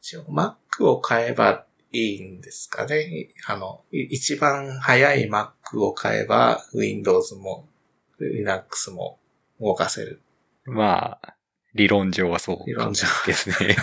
[0.00, 3.30] 一応 Mac を買えばいいんですかね。
[3.46, 7.68] あの、い一番早い Mac を買えば Windows も
[8.18, 9.18] Linux も
[9.60, 10.20] 動かせる。
[10.64, 11.34] まあ、
[11.74, 13.76] 理論上はそう理論上ですね。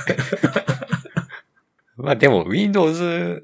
[1.96, 3.44] まあでも Windows、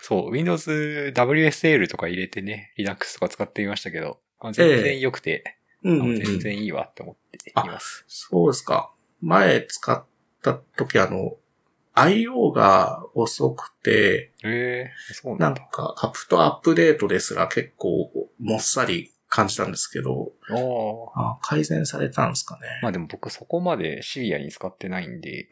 [0.00, 5.44] そう、Windows WSL とか入れてね、Linux とか使ってみましたけど、あ全然良くて、
[5.84, 8.04] あうんうんうん全然いいわって思っています。
[8.08, 8.92] そうですか。
[9.20, 10.04] 前使っ
[10.42, 11.36] た時あの、
[11.94, 15.62] IO が遅くて、ええそうななんんだ。
[15.70, 20.32] かアップとアップデートですら結構もっさり感じたんですけど、
[21.14, 22.62] あ改善されたんですかね。
[22.82, 25.48] まあでも僕そこまでシビアに使ってないんで、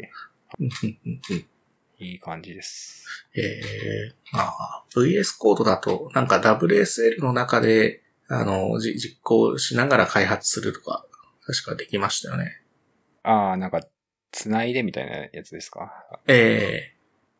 [2.02, 3.04] いい感じです。
[3.34, 11.06] ええああ VS コードだと、なんか WSL の中で、あの、じ実行しながら開発するとか、
[11.46, 12.60] 確かできましたよね。
[13.22, 13.82] ああ、なんか、
[14.32, 15.92] 繋いでみたいなやつですか？
[16.26, 16.96] ええ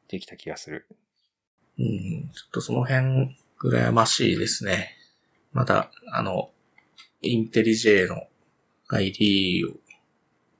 [0.08, 0.86] できた気がする。
[1.78, 4.94] うん、ちょっとその辺、羨ましいですね。
[5.52, 6.50] まだ、あの、
[7.22, 8.26] インテリジェの
[8.88, 9.76] ID を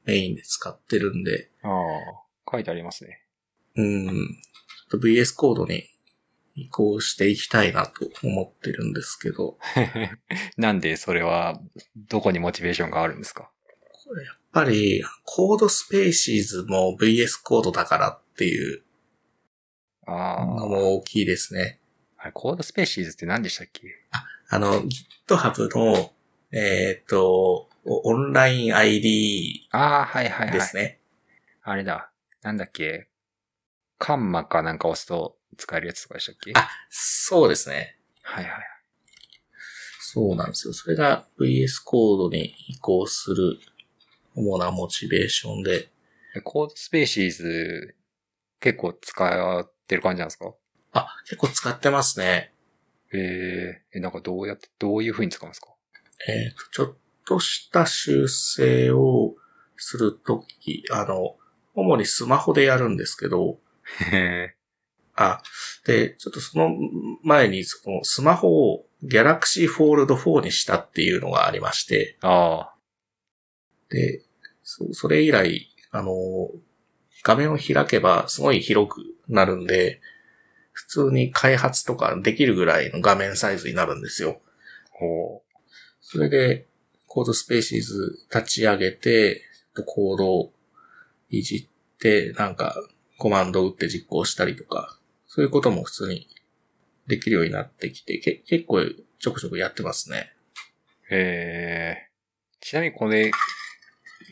[0.05, 3.22] メインで使ってるんで、ああ、書いてありますね。
[3.77, 4.39] うん、
[4.93, 5.85] VS コードに
[6.55, 9.59] 移行していきたいなと思ってるんですけど、
[10.59, 11.61] なんでそれは、
[11.97, 13.51] どこにモチベーションがあるんですか？
[14.25, 18.83] やっぱり、コードスペーシーズも VS コードだからっていう
[20.07, 20.45] ああ。
[20.45, 21.81] のも大きいですね。
[22.19, 23.83] あれ、コードスペーシーズって何でしたっけ？
[24.51, 24.83] あの、
[25.27, 26.13] GitHub の、
[26.53, 30.59] えっ、と、オオンライン ID ああ、はいはいはい。
[30.59, 31.01] ですね。
[31.63, 32.13] あれだ。
[32.43, 33.09] なんだっけ？
[34.05, 36.53] カンマかなんか押すと使えるやつとかでしたっけ？
[36.57, 37.97] あそうですね。
[38.23, 38.53] はいはい。
[40.01, 40.73] そうなんですよ。
[40.75, 43.59] それが VS コードに移行する
[44.35, 45.89] 主なモチベーションで、
[46.35, 47.95] えコードスペーシーズ
[48.59, 50.53] 結構使ってる感じなんですか？
[50.93, 52.53] あ、結構使ってますね。
[53.13, 55.69] えー、え、なんかどうやって、どういう風に使うんですか？
[56.27, 59.35] えっ、と、ちょっとした修正を
[59.77, 61.37] するとき、あの、
[61.75, 63.59] 主にスマホでやるんですけど、
[64.13, 64.57] へえ。
[65.15, 65.43] あ、
[65.85, 66.71] で、ちょっとその
[67.23, 72.73] 前に、そのスマホを Galaxy Fold 4にしたっていうのがありまして、あ
[73.91, 74.23] で、
[74.63, 76.13] そそれ以来、あの、
[77.23, 80.01] 画面を開けばすごい広くなるんで、
[80.73, 84.41] 普通に開発とかできるぐらいの画面サイズになるんですよ。
[84.41, 85.43] あ、ほ
[86.01, 86.67] それで、
[87.07, 89.43] コードスペーシーズ立ち上げて、
[89.87, 90.53] コードを
[91.29, 92.75] いじって、なんか、
[93.23, 94.99] コマンドを打って実行したりとか、
[95.29, 96.27] そういうことも普通に
[97.07, 98.81] できるようになってきて、け結構
[99.21, 100.33] ちょくちょくやってますね。
[101.09, 101.15] う。
[101.15, 101.19] へ
[102.05, 102.09] え。
[102.59, 103.31] ちなみにこれ、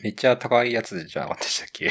[0.03, 1.89] めっちゃ高いやつじゃなかったでしたっけ？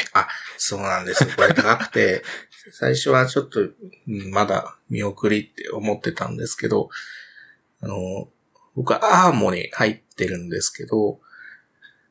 [0.58, 1.30] そうなんですよ。
[1.34, 2.22] これ高くて、
[2.72, 3.72] 最初はちょっと、う
[4.06, 6.90] んまだ見送りって思ってたんですけど、
[7.80, 8.28] あの、
[8.74, 11.18] 僕はアーモに入ってるんですけど、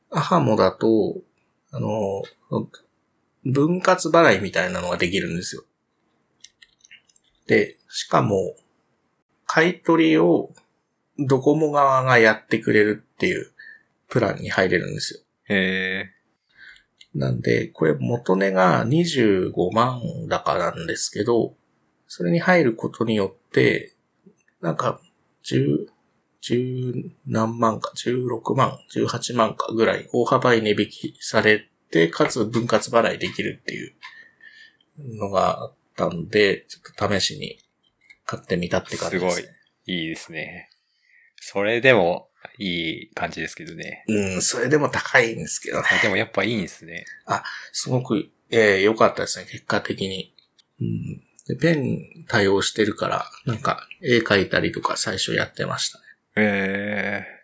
[0.09, 1.21] アハモだと、
[1.69, 2.23] あの、
[3.45, 5.63] 分割払いみたいなのができるんですよ。
[7.47, 8.55] で、しかも、
[9.45, 10.53] 買い取りを
[11.17, 13.51] ドコモ側がやってくれるっていう
[14.07, 15.19] プランに入れるんですよ。
[15.49, 16.19] へえ。
[17.15, 21.55] なんで、これ元値が25万高なんですけど、
[22.07, 23.95] それに入ることによって、
[24.61, 24.99] なんか、
[25.43, 25.87] 10、
[26.41, 31.68] 10何万か、16万、18万かぐらい大幅に値引きされて、
[32.11, 33.93] かつ分割払いできるっていう
[35.17, 37.57] のがあったんで、ちょっと試しに
[38.25, 39.47] 買ってみたって感じです、ね。
[39.85, 40.69] すいいですね。
[41.37, 44.03] それでも、いい感じですけどね。
[44.07, 45.87] うん、それでも高いんですけどね。
[45.91, 47.05] あでもやっぱいいんですね。
[47.71, 50.33] すごく、えー良かったですね、結果的に。
[50.81, 56.03] うん、でペン対応してるから、なんか、絵描いたりとか最初やってましたね。
[56.37, 57.39] へえ。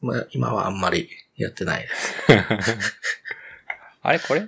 [0.00, 2.14] まあ、今はあんまりやってないです。
[4.02, 4.18] あれ？
[4.18, 4.40] これ？
[4.40, 4.44] っ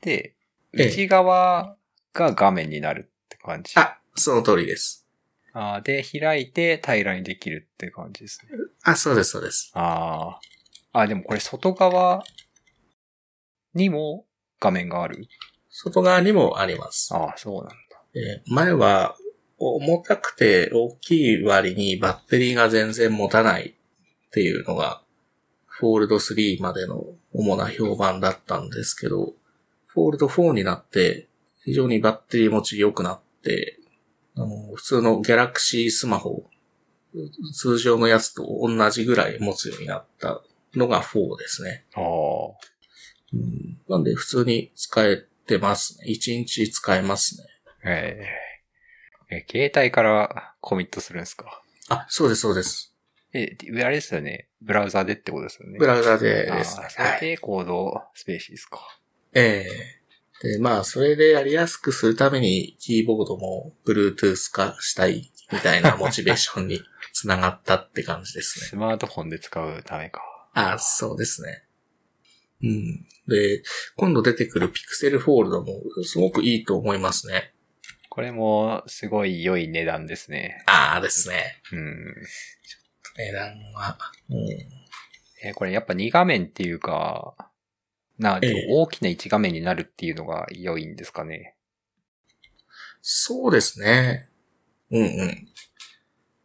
[0.00, 0.34] て、
[0.72, 1.76] ええ内側
[2.12, 3.72] が画面になるって感じ。
[3.76, 5.06] あ、その通りです。
[5.52, 8.52] あーで、開いて平らにできるって感じですね。
[8.82, 9.70] あ、そうです、そうです。
[9.74, 10.38] あ
[10.92, 11.00] あ。
[11.00, 12.24] あ、でもこれ外側
[13.74, 14.26] にも
[14.60, 15.26] 画面がある？
[15.70, 17.14] 外側にもあります。
[17.14, 17.76] ああ、そうなんだ。
[18.14, 19.16] えー前は、
[19.58, 25.02] 重たくて大きい割にバッテリーが全然持たないっていうのが、
[25.76, 29.34] フォールド3までの主な評判だったんですけど、
[29.86, 31.28] フォールド4になって、
[31.64, 33.80] 非常にバッテリー持ち良くなって、
[34.36, 36.48] あの、普通のギャラクシースマホ、
[37.52, 40.42] 通常のやつと同じぐらい持つようになった
[40.74, 41.84] のが4ですね。
[41.94, 42.02] ああ。
[43.32, 46.06] うん、なんで普通に使えてますね。
[46.08, 47.44] 1日使えますね。
[47.84, 48.24] え
[49.30, 51.62] ええ、携帯からコミットするんですか？
[51.88, 52.93] あ、そうです、そうです。
[53.34, 54.48] え、あれですよね。
[54.62, 55.78] ブラウザでってことですよね。
[55.78, 56.76] ブラウザであです。
[56.88, 58.78] それでコードスペーシーですか。
[59.34, 60.04] ええ
[60.40, 66.80] で、まあ、それでやりやすくするために、キーボードも Bluetooth 化したいみたいなモチベーションに
[67.12, 68.66] つながったって感じですね。
[68.68, 70.20] スマートフォンで使うためか。
[70.52, 71.64] あ、そうですね。
[72.62, 73.06] うん。
[73.26, 73.62] で、
[73.96, 77.52] 今度出てくる Pixel Fold もすごくいいと思いますね。
[78.08, 80.62] これもすごい良い値段ですね。
[80.66, 81.60] ああですね。
[81.72, 82.14] うん。
[83.16, 83.96] 値段は。
[84.30, 84.48] うん。
[85.42, 87.34] え、これやっぱ2画面っていうか、
[88.18, 91.56] な、ええ大きな1画面になるっていうのが良いんですかね？
[93.02, 94.28] そうですね。
[94.90, 95.48] うんうん。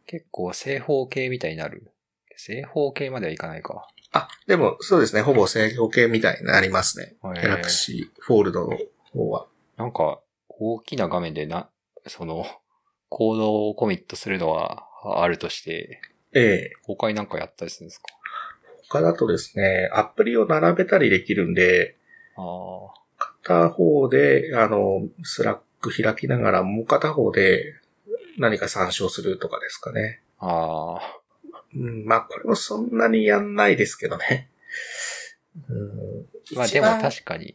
[0.06, 1.92] 結構正方形みたいになる。
[2.36, 3.86] 正方形まではいかないか。
[4.12, 5.22] あ、でもそうですね。
[5.22, 7.14] ほぼ正方形みたいになりますね。
[7.36, 8.76] へえ Galaxy Fold の
[9.12, 9.46] 方は。
[9.76, 11.70] なんか、大きな画面でな、
[12.06, 12.44] その、
[13.08, 14.84] コードをコミットするのは
[15.22, 16.00] あるとして、
[16.32, 18.06] ええ他になんかやったりするんですか？
[18.88, 21.96] 他だとですね、アプリを並べたりできるんで、
[22.36, 23.00] ああ。
[23.42, 27.74] 片方で、あの、 Slack 開きながら、もう片方で、
[28.38, 30.22] 何か参照するとかですかね。
[30.38, 31.20] ああ。
[31.74, 34.50] うん、まあこれもそんなにやんないですけどね。
[35.68, 37.54] うん、まあでも確かに、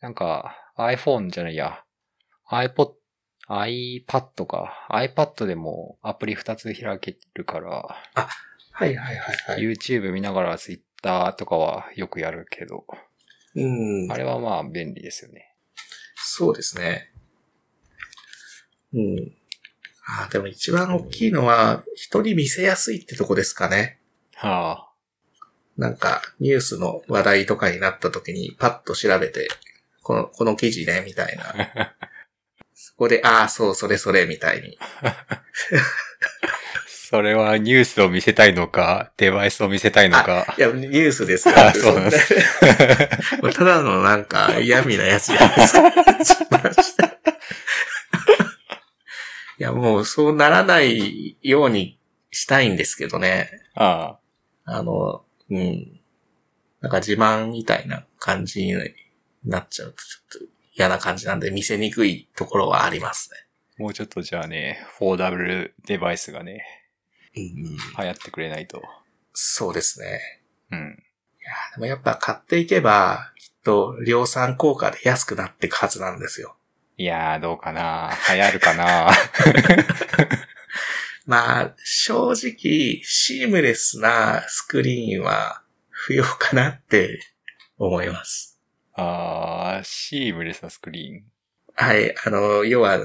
[0.00, 1.82] なんか iPhone じゃないや、
[2.50, 2.92] iPod、
[3.48, 4.88] iPad か。
[4.90, 7.96] iPad でもアプリ2つ開けるから、
[8.72, 9.62] はいはいはいはい。
[9.62, 12.84] YouTube 見ながら Twitter とかはよくやるけど、
[13.54, 14.16] うんあ。
[14.16, 15.54] れはまあ便利ですよね。
[16.16, 17.12] そうですね。
[18.92, 19.32] うん。
[20.06, 23.98] ああ、でも一番大きいのは、人に見せやすいってとこですかね。
[24.34, 24.88] は
[25.76, 29.48] なんか、ニュースの話題とかになった時に、パッと調べて、
[30.02, 31.94] この、この記事ね、みたいな。
[32.86, 34.78] そこで、ああ、そう、それそれ、みたいに。
[35.02, 35.42] あ。
[36.86, 40.54] それはニュースを見せたいのか、デバイスを見せたいのか。
[40.56, 41.54] いや、ニュースですよ。
[41.58, 42.34] あ そうなんです
[43.42, 45.88] もうただのなんか 嫌味なやつじゃないですか。
[49.58, 51.98] いや、もうそうならないように
[52.30, 53.50] したいんですけどね。
[53.74, 54.18] あ
[54.64, 56.00] あの、うん。
[56.80, 58.74] なんか自慢みたいな感じに
[59.44, 63.36] なっちゃうとちょっと嫌な感じなんで見せにくいところはありますね。
[63.78, 63.82] あ。
[63.82, 66.64] もうちょっとじゃあね、4W デバイスがね、
[67.36, 68.82] うんうん、流行ってくれないと。
[69.32, 70.20] そうですね。
[70.70, 70.78] うん。
[70.78, 70.82] い
[71.44, 76.56] やでもやっぱ買っていけば、きっと量産効果で安くなっていくはずなんですよ。
[76.98, 79.10] いやー、どうかな流行るかな
[81.26, 87.20] まあ、正直、シームレスなスクリーンは不要かなって
[87.78, 88.55] 思います。
[88.96, 91.24] あー、シームレスなスクリーン。
[91.74, 92.98] はい、あの、要は、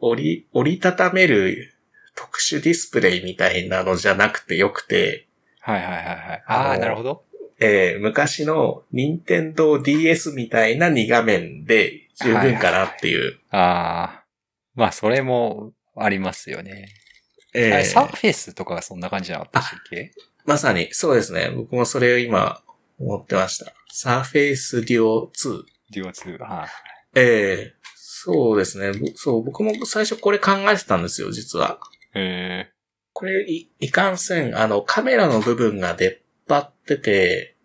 [0.00, 1.72] お折り、折りたためる
[2.16, 5.26] 特殊ディスプレイみたいなのじゃなくてよくて、
[5.60, 6.42] はいはいはいはい。
[6.46, 7.24] あのあー、なるほど。
[7.60, 13.38] えー昔の任天堂 DS みたいな2画面で十分かなっていう。
[13.50, 14.78] あー。
[14.80, 16.88] まあ、それもありますよね。
[17.54, 20.10] えーあれサーフェイスとかがそんな感じじゃなかったでしたっけ？
[20.44, 21.50] まさに、そうですね。
[21.54, 22.60] 僕もそれを今
[23.04, 23.72] 思ってました。
[23.92, 25.62] Surface Duo 2。
[25.90, 26.38] デュオ2。
[26.42, 26.68] はい。
[27.14, 27.84] ええ
[28.26, 28.98] そうですね。
[28.98, 31.78] ぼそう、僕も最初これ考えてたんですよ、実は。
[32.14, 32.70] え
[33.12, 37.56] これい、いかんせん、あの、カメラの部分が出っ張ってて、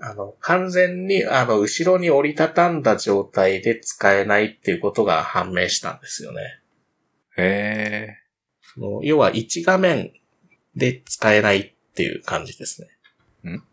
[0.00, 6.40] あの、完全に、あの、後ろに折りたたんだ状態で使えないっていうことが判明したんですよね。
[7.36, 8.16] ー、え
[8.74, 10.12] その要は1画面
[10.74, 12.88] で使えないっていう感じですね。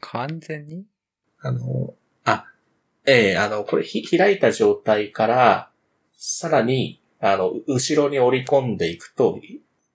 [0.01, 0.86] 完全に？
[1.41, 1.93] あの、
[2.26, 2.45] あ、
[3.05, 5.72] ええあの、これひ開いた状態から、
[6.17, 9.39] さらに、あの、う後ろに折り込んでいくと、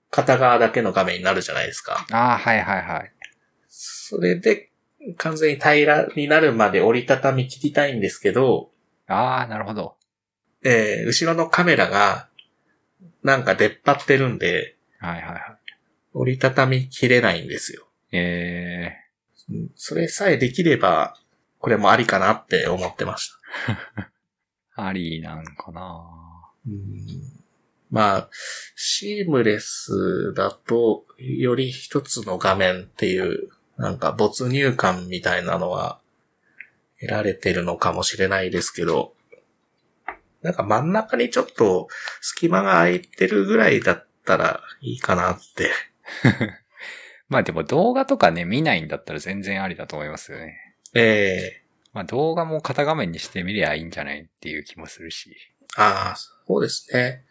[0.09, 2.05] 片側だけの画面になるじゃないですか。
[2.11, 3.11] あー、はいはいはい。
[3.67, 4.71] それで、
[5.17, 8.71] 完全に平らになるまで折りたたみ切りたいんですけど、
[9.07, 9.97] あー、なるほど。
[10.63, 12.29] えー後ろのカメラが、
[13.23, 15.41] なんか出っ張ってるんで、はいはいはい。
[16.13, 17.87] 折りたたみ切れないんですよ。
[18.11, 19.04] えうん
[19.75, 21.15] それさえできれば、
[21.59, 23.31] これもありかなって思ってまし
[24.75, 24.81] た。
[24.81, 26.05] ー、 ありなんかな
[26.67, 27.45] うん
[27.91, 28.29] まあ、
[28.75, 35.99] シームレスだと、より一つの画面っていう、なんか没入感みたいなのは
[36.99, 39.13] 得られてるのかもしれないですけど、
[40.41, 41.87] なんか真ん中にちょっと
[42.21, 45.71] 隙間が空いてるぐらいだったらいいかなって。
[47.27, 50.75] まあでも動画とかね、見ないんだったら全然ありだと思いますよね。
[50.93, 55.35] ええまあ動画も片画面にしてみりゃいいんじゃないっていう気もするし。
[55.77, 57.23] ああ、そうですね。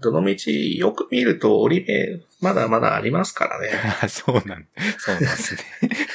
[0.00, 3.70] どの道よく見ると折り目まだまだありますからね。
[4.02, 4.68] あ そうなん、
[4.98, 5.60] そうなんですね。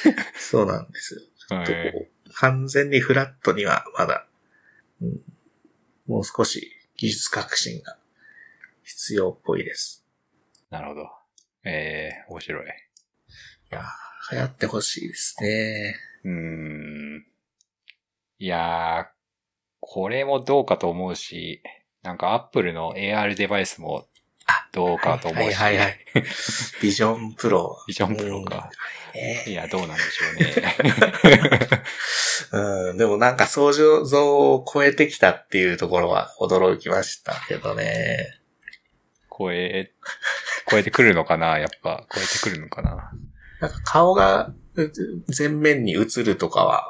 [0.38, 1.20] そうなんですよ。
[1.48, 4.26] ちょっとはいこう完全にフラットにはまだ、
[5.02, 5.20] うん
[6.06, 7.96] もう少し技術革新が
[8.82, 10.04] 必要っぽいです。
[10.70, 11.23] なるほど。
[11.64, 12.64] えー、面白い。
[12.64, 12.68] い
[13.70, 15.96] やー流行ってほしいですね。
[16.24, 17.26] うーん。
[18.38, 19.06] いやー、
[19.80, 21.62] これもどうかと思うし、
[22.02, 24.06] なんかアップルの AR デバイスも
[24.72, 25.54] どうかと思うし。
[25.54, 25.98] はいはいはい。
[26.82, 27.78] ビジョンプロ。
[27.86, 28.70] ビジョンプロか。
[29.46, 31.82] いや、どうなんでしょうね。
[32.90, 38.40] うん、でもなんか想像を超えてきたっていうところは驚きましたけどね。
[39.36, 39.92] 超え、
[40.70, 41.58] 超えてくるのかな？
[41.58, 43.12] やっぱ、超えてくるのかな？
[43.60, 44.92] なんか顔がう
[45.36, 46.86] 前面に映るとかは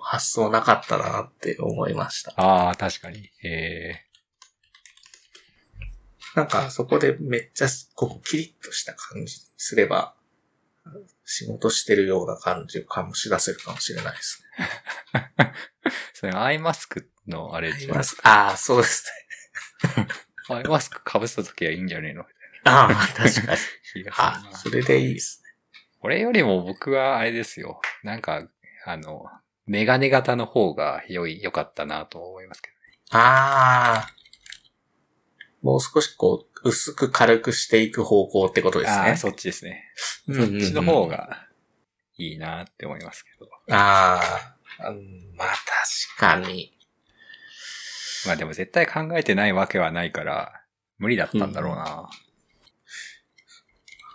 [0.00, 2.32] 発想なかったなって思いました。
[2.36, 3.30] ああ、確かに。
[3.44, 4.00] え
[6.36, 10.14] なんかそこでめっちゃこうキリッとした感じにすれば、
[11.24, 15.32] 仕事してるような感じを醸し出せるかもしれないですね。
[15.38, 15.52] ー、
[16.14, 18.48] それアイマスクのあれじゃないですか。
[18.48, 19.04] ああ、そうです
[19.96, 20.06] ね。
[20.56, 22.22] アイマスク被せた時はいいんじゃねえの？
[22.22, 22.28] み
[22.64, 23.32] ああ、確かに。
[23.32, 25.50] たいな気がするあな、それでいいですね。
[26.00, 27.80] これよりも僕はあれですよ。
[28.02, 28.48] なんか、
[28.86, 29.24] あの、
[29.66, 32.70] メガネ型の方が良い、良かったなと思いますけ
[33.12, 34.10] ああ。
[35.62, 38.84] もう少しこう、薄く軽くしていく方向ってことど。
[38.84, 39.08] ですね。
[39.10, 39.84] ああ、そっちですね。
[40.28, 41.46] うんうんうんそっちの方が
[42.16, 43.50] いいなって思いますけど。
[43.70, 44.20] あ
[44.78, 45.48] あ、うんまあ
[46.18, 46.72] 確かに。
[48.26, 50.52] まあでも絶対考えてないわけはないから、
[50.98, 52.08] 無理だったんだろうな。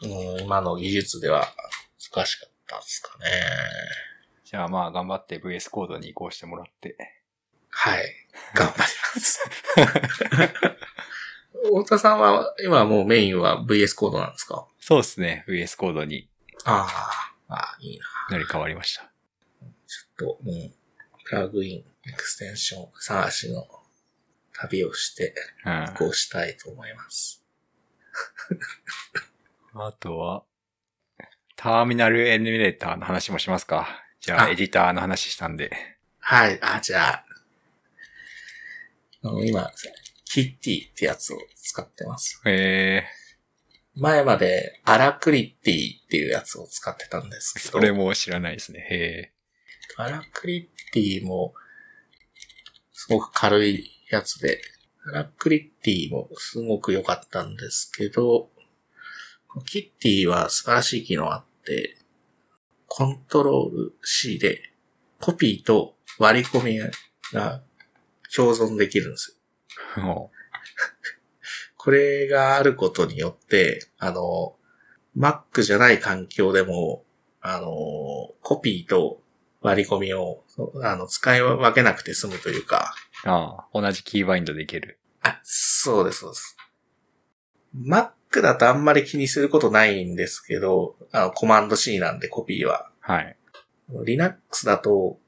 [0.02, 1.48] うん、今の技術では
[2.14, 3.26] 難しかったですかね。
[4.44, 6.96] じゃあまあ頑張って VS コードに移行してもらって。
[7.70, 8.04] はい。
[8.54, 8.86] 頑張りま
[9.22, 9.50] す。
[11.64, 14.68] 太田さんは今はもうメインは VS コードなんですか？
[14.80, 15.46] そうですね。
[15.48, 16.30] VS コードに
[16.64, 16.86] あ
[17.50, 18.06] あ、ああ、いいな。
[18.32, 19.04] 乗り換わりました。
[19.88, 20.72] ちょっと、もう、
[21.24, 23.68] プラグイン、エクステンション探しの
[24.58, 25.34] 旅をして、
[25.66, 25.94] うん。
[25.98, 27.44] こうしたいと思います。
[29.76, 30.44] あとは、
[31.56, 34.04] ターミナルエミュレーターの話もしますか。
[34.22, 35.72] じゃあ、あエディターの話したんで。
[36.20, 36.60] はい。
[36.62, 37.26] あ、じゃあ、
[39.44, 39.72] 今、
[40.26, 42.42] キッティってやつを使ってます。
[42.46, 43.04] え
[43.96, 48.80] 前まで、アラクリッティっていうやつを使ってたんですー、けど、それも知らないですね。
[48.90, 49.32] へ
[49.98, 51.54] アラクリッティも、
[52.92, 54.62] すごく軽いやつで、
[55.08, 58.50] アラクリッティもすごく良かったんですけど、
[59.66, 61.98] キッティは素晴らしい機能あって、
[62.88, 64.72] コントロール C で
[65.20, 66.80] コピーと割り込み
[67.34, 67.62] が
[68.36, 69.40] 共存できるんです
[69.98, 70.32] よ。
[71.78, 74.56] これがあることによって、あの、
[75.18, 77.06] Mac じゃない環境でも、
[77.42, 79.22] あの、コピーと
[79.62, 80.44] 割り込みを、
[80.84, 85.00] あの、使い分けなくて済むというか、うああ、同じキーバインドでいける。
[85.22, 86.58] あ、そうです、そうです。
[87.76, 92.90] Mac だとあんまり気にすることないんですけど、あの、コマンド C なんでコピーは。
[93.02, 93.38] はい。
[94.06, 95.20] Linux だと、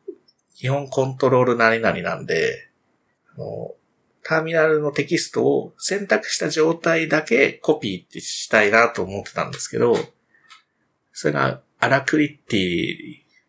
[0.55, 2.69] 基本コントロール何々なんで、
[3.35, 3.75] あの
[4.23, 9.95] ターミナルのテキストを選択した状態だけコピーってしたいなと思ってたんですけど、
[11.13, 12.97] それがアラクリッティ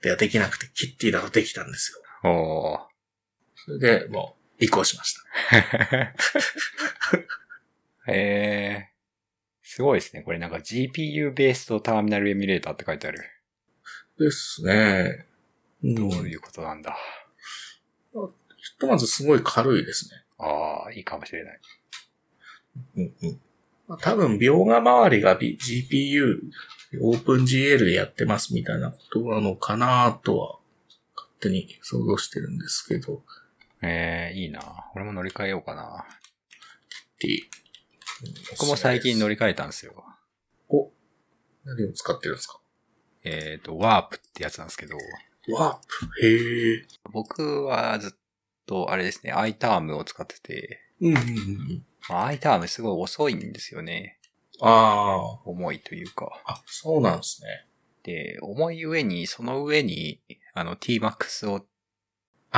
[0.02, 1.92] ではできなくて、キッティだとできたんです
[2.22, 2.30] よ。
[2.30, 2.78] おー。
[3.56, 6.14] それでもう移行しました。
[8.12, 8.98] えー、
[9.62, 10.22] すごいですね。
[10.22, 13.22] これなんか GPU ベースとターミナルエミュレーターって書いてある。
[14.18, 15.26] ですね。
[15.84, 15.94] うん。
[15.94, 16.96] どうひいうことなんだ。
[18.78, 20.22] とまずすごい軽いですね。
[20.38, 21.60] ああ、いいかもしれない。
[22.96, 23.40] うんうん。
[23.88, 26.40] まあ多分、描画周りが、B、GPU、
[27.02, 30.58] OpenGL でやってますみたいなことなのかなとは、
[31.16, 33.22] 勝手に想像してるんですけど、
[33.82, 34.90] えー、いいな。
[34.94, 36.04] 俺も乗り換えようかな。
[36.04, 37.44] っていう。
[38.50, 40.04] 僕も最近乗り、り換えたんですよ。
[40.68, 40.90] お、
[41.64, 42.60] 何を使ってるんですか？
[43.24, 44.96] えっ、と、ワープってやつなんですけど、
[45.52, 45.78] ワー
[46.20, 46.26] プ？
[46.26, 46.86] へえ。
[47.12, 48.10] 僕はずっ
[48.66, 51.86] と、あれですね、iTerm を使ってて、うんうんうん。
[52.08, 54.18] まあ、iTerm すごい遅いんですよね。
[54.60, 56.28] あ重いというか。
[56.44, 56.54] あ。
[56.54, 57.66] あ、そうなんですね。
[58.02, 60.20] で、重い上に、その上に、
[60.54, 61.64] あの、tmax を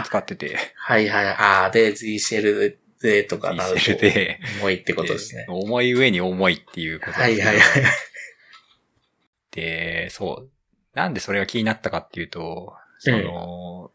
[0.04, 1.26] 使ってて、はいはい。
[1.26, 5.52] ああ、で、Z シェルでとかなる T シとェルで、重いってことですねで。
[5.52, 7.66] 重い上に重いっていうことはいですはいはい。
[9.52, 10.50] で、そう。
[10.94, 13.90] なんでそれが気になったかっていうと、その、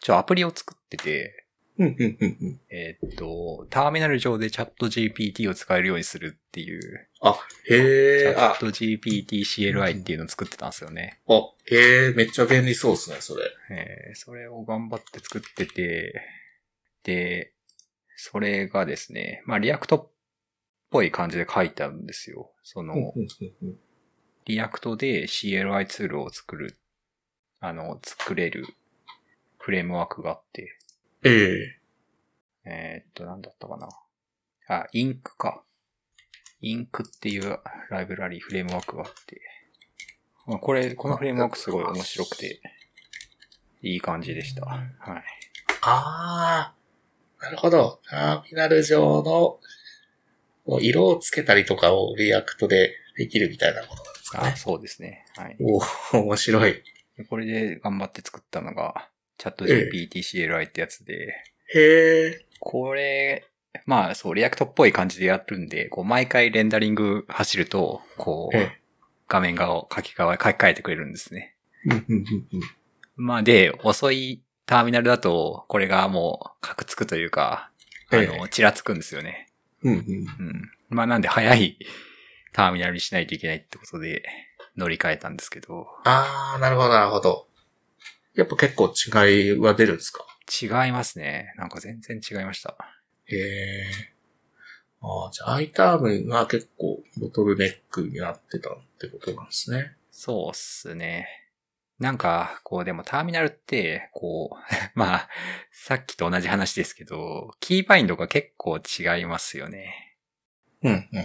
[0.00, 1.43] ちょ、アプリを作ってて、うんうんうんうん。
[1.78, 7.36] えーっと、ターミナル上でチャット GPT を使えるようにするっていう、あ、
[7.66, 8.34] チへえ。
[8.36, 11.20] あャッ、ト GPT CLI っていうのを作ってたんですよね。
[11.28, 11.34] あ、
[11.66, 13.44] へえ、めっちゃ便利そうですね、それ。
[13.70, 16.22] えーそれを頑張って作ってて、
[17.02, 17.52] で、
[18.16, 20.10] それがですね、まあ React っ
[20.90, 22.52] ぽい感じで書いてあるんですよ。
[22.62, 22.94] その、
[24.44, 26.78] React で CLI ツールを作る、
[27.58, 28.66] あの、作れる
[29.58, 30.78] フレームワークがあって、
[31.24, 31.80] ええ
[32.66, 33.88] えーっと、なんだったかな。
[34.68, 35.62] あ、 Ink か。
[36.60, 37.58] Ink っていう
[37.90, 39.40] ライブラリーフレームワークがあって、
[40.46, 42.60] まあ、これ、このフレームワークすごい面白くて、
[43.82, 44.64] いい感じでした。
[44.64, 44.80] はい。
[45.82, 46.74] ああ、
[47.42, 48.00] なるほど。
[48.08, 54.56] ターミナル上の色をつけたりとかを React でできるみたいなことなんですかあ、ね。
[54.56, 55.26] そうですね。
[55.36, 55.56] はい。
[55.60, 55.80] お
[56.18, 56.82] お面白い。
[57.16, 59.08] でこれで頑張って作ったのが、
[59.38, 61.34] チャットえ GPT CLI ってやつで、
[61.74, 62.46] へえ。
[62.60, 63.44] これ、
[63.86, 68.80] まあそう、 React っぽい感じでやるんで、こう毎回レンダリング走ると、こう、え
[69.28, 71.54] 画面画を書き換え、書き換えてくれるんですね。
[71.86, 72.60] うんうんうんうん
[73.16, 77.70] まあで、遅いターミナルだと、これがもう、カクつくというか、
[78.10, 79.48] あえの、ちらつくんですよね。
[79.82, 80.00] うんうん。
[80.00, 80.02] う
[80.50, 80.70] ん。
[80.88, 81.78] まあなんで早い
[82.52, 84.24] ターミナルにしないといけないってことで
[84.76, 87.46] 乗り換えたんですけど、あー、なるほど、なるほど。
[88.34, 88.92] やっぱ結構
[89.26, 90.24] 違いは出るんですか？
[90.62, 91.54] 違いますね。
[91.56, 92.76] なんか全然違いました。
[93.26, 93.84] へえ。
[95.00, 99.96] ああ、じゃあ、アイタームが結構ボトルネックになってたってことなんですね。
[100.10, 101.28] そうっすね。
[101.98, 104.56] なんか、こう、でもターミナルって、こう、
[104.98, 105.28] まあ、
[105.70, 110.16] さっきと同じ話ですけど、キーバインドが結構違いますよね。
[110.82, 111.24] うん、うん、うん。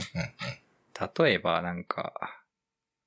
[1.26, 2.44] 例えば、なんか、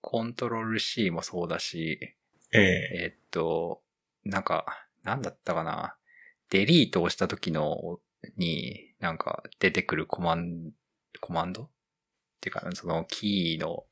[0.01, 2.15] コントロール C もそうだし、
[2.53, 3.82] えええっと、
[4.25, 5.97] なんか、なんだったかな。
[6.51, 7.99] デリートをした時の、
[8.37, 10.71] に、なんか出てくるコマン、
[11.21, 11.63] コマンド？
[11.65, 11.69] っ
[12.41, 13.85] ていうか、そのキーの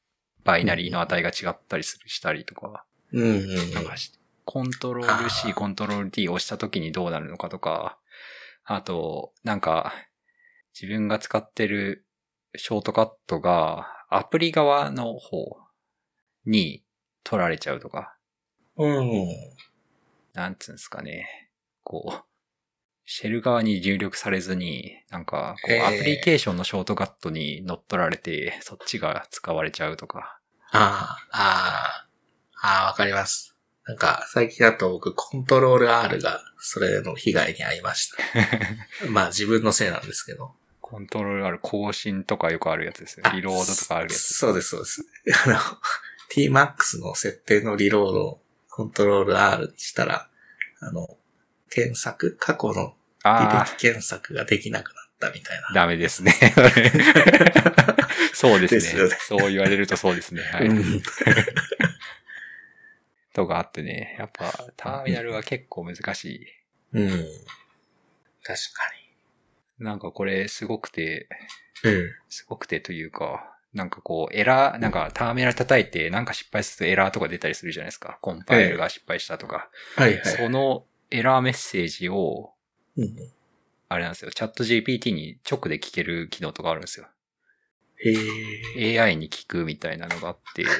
[0.44, 3.74] バイナリーの値が違ったりする、したりとか、うん、うん。
[3.74, 4.12] なんかし、
[4.44, 7.98] コントロールあ C、ーコントロール D を押した時にどうなるのかとか、
[8.64, 9.92] あと、なんか、
[10.72, 12.06] 自分が使ってる
[12.56, 15.58] ショートカットがアプリ側の方
[16.46, 16.84] に
[17.24, 18.16] 取られちゃうとか、
[18.76, 19.28] うん。
[20.34, 21.50] なんつうんですかね。
[21.82, 22.30] こう、
[23.04, 30.38] シェル側に入力されずに、なんか、こう、アプリケーションのショートカットに乗っ取られて、そっちが使われちゃうとか。
[30.70, 32.06] ああ、あ
[32.62, 33.56] あ、ああ、わかります。
[33.84, 38.18] なんか、最近だと僕、コントロール R が、それの被害に遭いました。
[39.10, 40.54] まあ、自分のせいなんですけど。
[40.80, 44.34] コントロールある更新とかよくあるやつですよリロードとかあるやつ。
[44.34, 45.04] そうです、そうです。
[45.46, 45.56] あの、
[46.32, 48.42] tmax の設定のリロードを
[48.80, 50.30] コントロール R にしたら、
[50.80, 51.06] あの、
[51.68, 52.94] 検索、過去の履
[53.24, 55.74] あ歴検索ができなくなったみたいなあ、。
[55.74, 56.32] ダメですね。
[58.32, 60.40] そうですねですよねそう言われるとそうですね。
[60.40, 60.68] はい。
[60.68, 61.02] うん
[63.34, 64.16] とかあってね。
[64.18, 66.46] やっぱ、ターミナルは結構難しい。
[66.94, 67.10] うん。
[68.42, 68.90] 確か
[69.78, 71.28] なんかこれすごくて、
[71.84, 71.90] に。
[71.90, 72.14] うん。
[72.30, 78.18] すごくてというか、なんかこう、エラー、なんかターミナル叩いて、なんか失敗するとエラーとか出たりするじゃないですか。
[78.20, 79.70] コンパイルが失敗したとか。
[79.96, 80.24] はいはい。
[80.24, 82.52] そのエラーメッセージを、
[82.96, 83.14] うん、
[83.88, 87.06] あれなんですよ、チャット GPT に直で聞ける機能とかあるんですよ。
[88.02, 88.12] へ
[88.94, 89.00] え。
[89.00, 90.64] AI に聞くみたいなのがあって、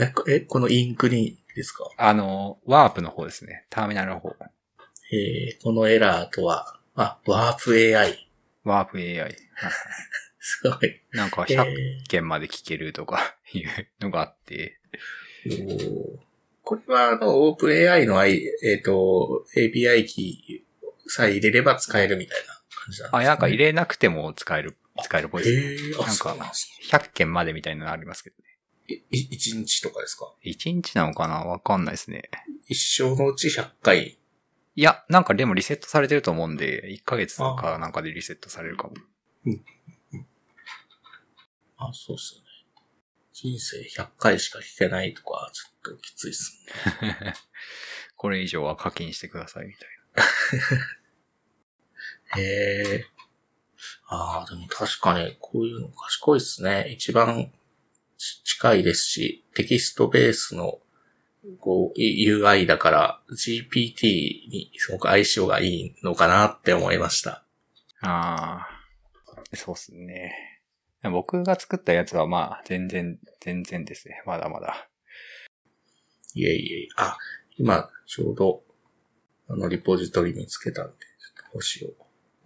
[0.00, 1.88] え、こえ、このインクにですか？
[1.96, 3.66] あの、ワープの方ですね。
[3.70, 4.34] ターミナルの方。
[5.12, 8.28] えー、このエラーとは、あ、ワープ AI。
[8.64, 9.36] ワープ AI。
[10.50, 11.02] すごい。
[11.12, 13.68] なんかえ100ー件まで聞けるとか いう
[14.00, 14.80] のがあって、
[15.46, 16.28] おー
[16.62, 25.62] これは、あの、オープン AI の、I えっ、と、API キーさえ入れれば使えるみたいな感じなんですか、あ、なんか入れなくても使える、使えるっぽいですね。
[25.62, 28.94] えー、あ、なんかそうなんです100件までみたいなのありますけどね。
[28.94, 29.02] ね。
[29.10, 31.36] い、一日とかですか？1日なのかな？
[31.36, 32.30] わかんないですね。
[32.66, 34.18] 一生のうち100回。
[34.76, 38.94] いや、なんかでもリセットされてると思うんで、1ヶ月とかなんかでリセットされるかも。
[41.78, 42.46] あ、そうっすよね。
[43.32, 46.64] 人生100回しか聞けないとか、ちょっときついっす
[47.00, 47.34] ね。
[48.16, 49.88] これ以上は課金してくださいみたい
[52.42, 53.06] へえ。
[54.08, 56.88] ああ、でも確かに、こういうの賢いっすね。
[56.90, 57.52] 一番
[58.16, 60.80] ち近いですし、テキストベースの、
[61.60, 67.44] こう、い UI だから、GPT にすごく相性がいいのかなって思いました。
[68.02, 68.10] な。
[68.10, 70.47] ああ、そうっすね。
[71.02, 74.22] 僕が作ったやつはまあ、全然、全然ですね。
[74.26, 74.88] まだまだ。
[76.34, 76.88] いえいえ。
[76.96, 77.16] あ、
[77.56, 78.62] 今、ちょうど、
[79.48, 81.96] あの、リポジトリ見つけたんで、ちょっと星を押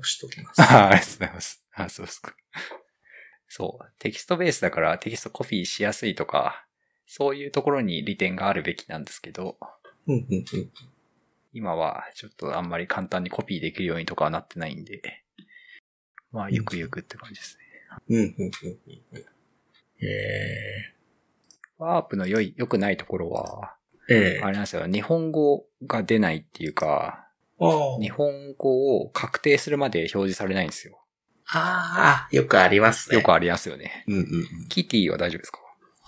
[0.03, 0.61] しときます。
[0.61, 1.65] あありがとうございます。
[1.74, 2.35] あそうですか。
[3.49, 3.93] そう。
[3.99, 6.66] テキストベースだからテキストコピーしやすいとか、
[7.07, 9.59] そういうところに利点があるべきなんですけど、
[10.07, 10.70] うんうんうん。
[11.53, 15.23] 今はちょっとあんまり簡単にコピーできるようにとかはなってないんで、
[16.31, 17.72] まあ、ゆくゆくって感じですね。
[18.09, 18.51] うんうんうんうん
[19.12, 19.24] うん。
[20.05, 20.94] え
[21.78, 24.86] ワープの良い、良くないところは、ー、えー、あれなんですよ。
[24.86, 27.27] 日本語が出ないっていうか、
[27.60, 31.01] あー日本語を確定するまで表示されないんですよ。
[31.48, 33.16] あー、よくありますね。
[33.16, 34.05] よくありますよね。
[34.06, 34.23] うんうんう
[34.64, 34.69] ん。
[34.69, 35.59] キティは大丈夫ですか？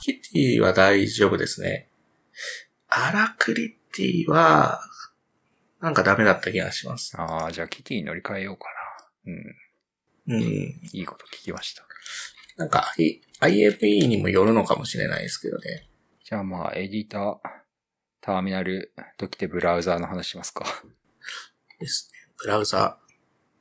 [0.03, 1.89] キティは大丈夫ですね。
[2.89, 4.81] アラクリティは、
[5.81, 7.15] なんかダメだった気がします。
[7.19, 8.67] ああ、じゃあキティに乗り換えようか
[9.27, 9.33] な。
[9.33, 9.57] うん。
[10.29, 10.41] うん。
[10.43, 11.85] いいこと聞きました。
[12.57, 15.89] なんか、I- IFE にもよるのかもしれないですけどね。
[16.23, 17.37] じゃあまあ、エディター、
[18.21, 20.65] ターミナルときてブラウザーの話しますか。
[21.79, 22.33] ですね。
[22.39, 22.99] ブラウザ、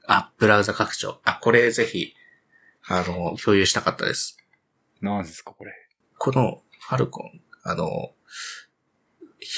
[0.07, 1.19] あ、ブラウザ拡張。
[1.25, 2.13] あ、これぜひ、
[2.87, 4.37] あの、共有したかったです。
[5.01, 5.73] 何ですか、これ。
[6.17, 8.13] この、ファルコン、あの、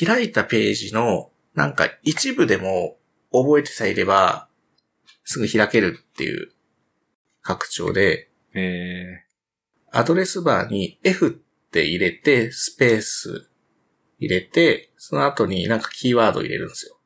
[0.05, 2.97] 開いたページの、なんか一部でも
[3.31, 4.49] 覚えてさえいれば、
[5.23, 6.51] すぐ開けるっていう
[7.45, 9.23] 拡張で、え
[9.91, 11.31] アドレスバーに F っ
[11.69, 13.49] て入れて、スペース
[14.19, 16.97] 入れて、その後になんかキーワード入れるんですよ。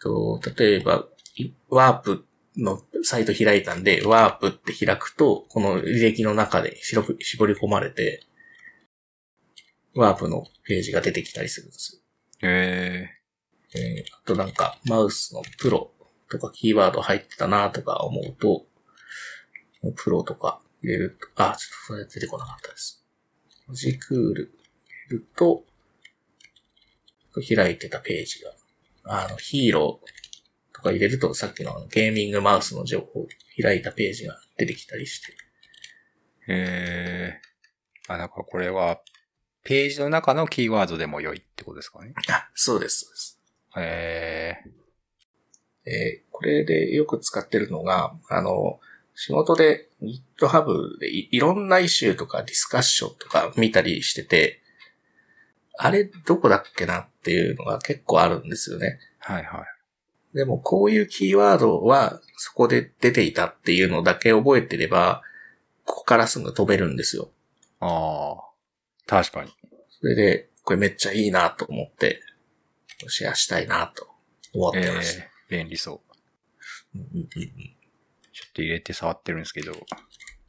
[0.00, 2.24] と、例えば、いワープ
[2.56, 8.22] のサイト開いたんで、ワープって開くと、この履歴の中で絞り絞り込まれて、
[9.94, 12.48] ワープのページが出てきたりするんですよ。
[12.48, 13.18] えー
[14.24, 15.92] あとなんか、マウスのプロ
[16.30, 18.66] とかキーワード入ってたなとか思うと、
[19.96, 23.04] プロとか入れると、あ、ちょっとそれ出てこなかったです。
[23.66, 24.52] 文字クール
[25.10, 25.64] 入れると、
[27.56, 28.52] 開いてたページが、
[29.04, 33.26] あの、ヒーローとか入れると、さっきのゲーミングマウスの情報、
[33.60, 35.32] 開いたページが出てきたりして。
[35.32, 35.34] ー、
[36.48, 38.12] えー。
[38.12, 39.00] あ、なんかこれは、
[39.64, 42.14] ページの中のキーワードでも良いってことですかね。
[42.30, 43.38] あ、そうです、そうです。
[43.76, 44.54] え
[45.84, 48.78] えーこれでよく使ってるのが、あの、
[49.20, 49.88] 仕事で
[50.40, 54.60] GitHub でいいろんなイシューとかディスカッションとか見たりしてて、
[55.76, 59.00] あれどこだっけなっていうのが結構あるんですよね。
[59.26, 60.36] ー、はいはい。
[60.36, 65.22] でもこういうキーワードはそこで出ていたっていうのだけ覚えてれば、
[65.84, 67.28] ここからすぐ飛べるんですよ。
[67.80, 68.44] ああ、
[69.04, 69.50] 確かに。
[70.00, 72.20] それで、これめっちゃいいなと思って、
[73.08, 74.06] シェアしたいなと
[74.54, 75.24] 思ってました。
[75.24, 76.02] えー、便利そ
[76.94, 76.98] う。
[76.98, 77.77] うんうんうん
[78.58, 79.72] と入れて触ってるんですけど。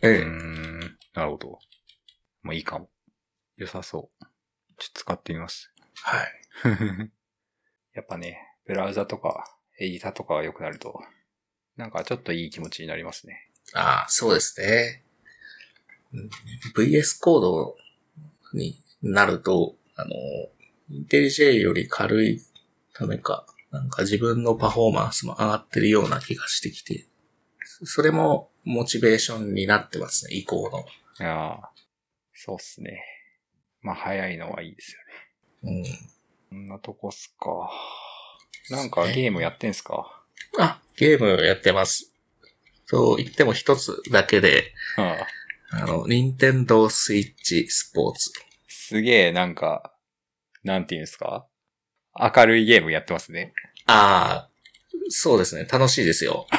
[0.01, 0.79] ええうーん、
[1.13, 1.59] なるほど。
[2.41, 2.89] もういいかも。
[3.55, 4.25] 良さそう。
[4.77, 5.71] ちょっと使ってみます。
[5.93, 6.31] はい。
[7.93, 9.45] やっぱね、ブラウザとか、
[9.77, 10.99] エディターとかが良くなると、
[11.75, 13.49] なんかちょっといい気持ちになりますね。
[13.73, 15.03] ああ、そうですね。
[16.13, 16.29] うん
[16.75, 17.77] VS コード
[18.53, 20.11] になると、あの、
[20.89, 22.41] インテリジェより軽い
[22.93, 27.08] ためか、なんか自分のパフォーマンスも上がってるような気がしてきて、
[27.83, 30.79] それもモチベーションになってますね、以降の。
[30.79, 31.67] いやー
[32.33, 33.03] そうっすね。
[33.81, 34.95] まあ早いのはいいです
[35.63, 35.79] よね。
[35.79, 35.83] うん。
[36.49, 37.69] こんなとこっすか。
[38.69, 40.23] なんかゲームやってんすか？
[40.57, 42.11] あ、ゲームやってます。
[42.85, 45.17] そう言っても一つだけで、あ
[45.71, 48.31] ああの、任天堂スイッチスポーツ。
[48.67, 49.93] すげえなんか、
[50.63, 51.45] なんていうんですか？
[52.15, 53.53] 明るいゲームやってますね。
[53.85, 54.49] ああ、
[55.09, 56.47] そうですね、楽しいですよ。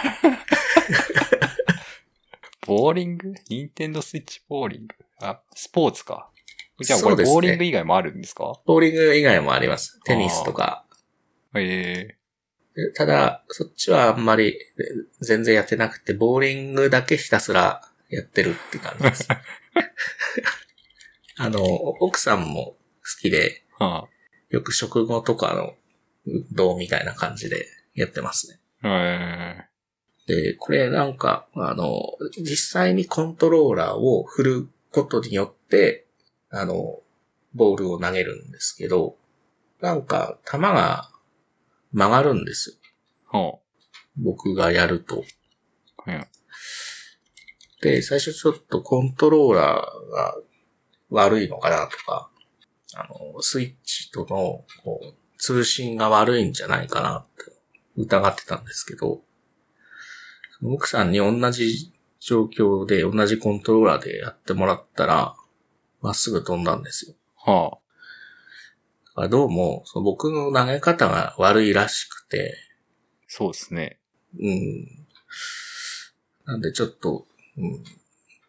[2.66, 3.34] ボーリング？
[3.48, 4.94] ニンテンドスイッチボーリング？
[5.20, 6.30] あ、スポーツか。
[6.80, 8.60] じゃあこれボーリング以外もあるんですか？
[8.64, 10.00] ボーリング以外もあります。
[10.04, 10.84] テニスとか。
[11.54, 12.16] え
[12.74, 14.56] でただ、そっちはあんまりえ
[15.20, 19.28] 全然やってなくて、ボーリングだけひたすらやってるって感じです。
[21.36, 22.76] あの、奥さんも好
[23.20, 24.08] きで、えは
[24.50, 25.74] よく食後とかの
[26.26, 28.60] 運動みたいな感じでやってますね。
[28.82, 29.66] あ、え
[30.30, 32.00] で、これなんか、あの、
[32.38, 36.06] 実際にコントローラーを振ることによって、
[36.50, 37.00] あの、
[37.52, 39.16] ボールを投げるんですけど、
[39.80, 41.10] なんか、球が
[41.92, 42.78] 曲がるんです
[43.32, 43.40] よ。
[43.40, 43.58] は
[44.16, 45.24] 僕がやると。
[46.06, 46.26] あ、うん
[47.80, 50.36] で、最初ちょっとコントローラーが
[51.08, 52.30] 悪いのかなとか、
[52.94, 54.26] あの、スイッチとの
[54.84, 57.52] こう通信が悪いんじゃないかなって
[57.96, 59.22] 疑ってたんですけど、
[60.62, 65.34] 奥さんに同じ状況で同じコントローラーでやってもらったら、
[66.02, 67.14] まっすぐ飛んだんですよ。
[67.36, 67.78] は
[69.06, 72.54] だからどうも、その僕の投げ方が悪いらしくて、
[73.26, 73.98] そうですね。
[74.38, 74.86] うん。
[76.44, 77.26] なんでちょっと、
[77.56, 77.84] うん、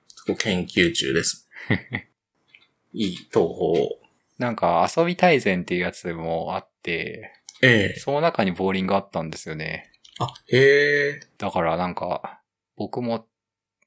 [0.08, 1.48] そこ研究中です。
[2.94, 4.00] いい東方を。
[4.38, 7.32] なんか遊び大全っていうやつもあって、
[7.62, 9.91] ええその中にボーリングあったんですよね。
[10.24, 11.20] あ、へえ。
[11.38, 12.42] だからなんか、
[12.76, 13.26] 僕も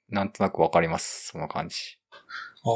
[0.08, 1.28] なんとなくわかります。
[1.28, 1.98] その感じ。
[2.64, 2.70] あ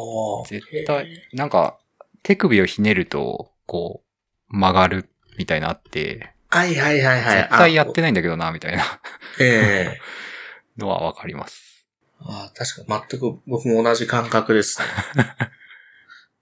[0.45, 0.47] あ。
[0.47, 1.79] 絶対なんか、
[2.23, 4.03] 手首をひねると、こ
[4.51, 5.09] う、曲がる
[5.39, 7.37] みたいなあって、はいはいはいはい。
[7.39, 9.01] 絶対やってないんだけどな、みたいなあ
[9.41, 10.01] ええ
[10.81, 11.87] のはわかります。
[12.21, 14.87] ああ、確かに全く僕も同じ感覚ですね。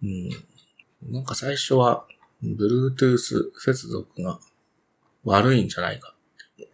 [1.02, 1.12] うん。
[1.12, 2.06] なんか最初は、
[2.42, 3.18] Bluetooth
[3.58, 4.38] 接続が
[5.24, 6.15] 悪いんじゃないか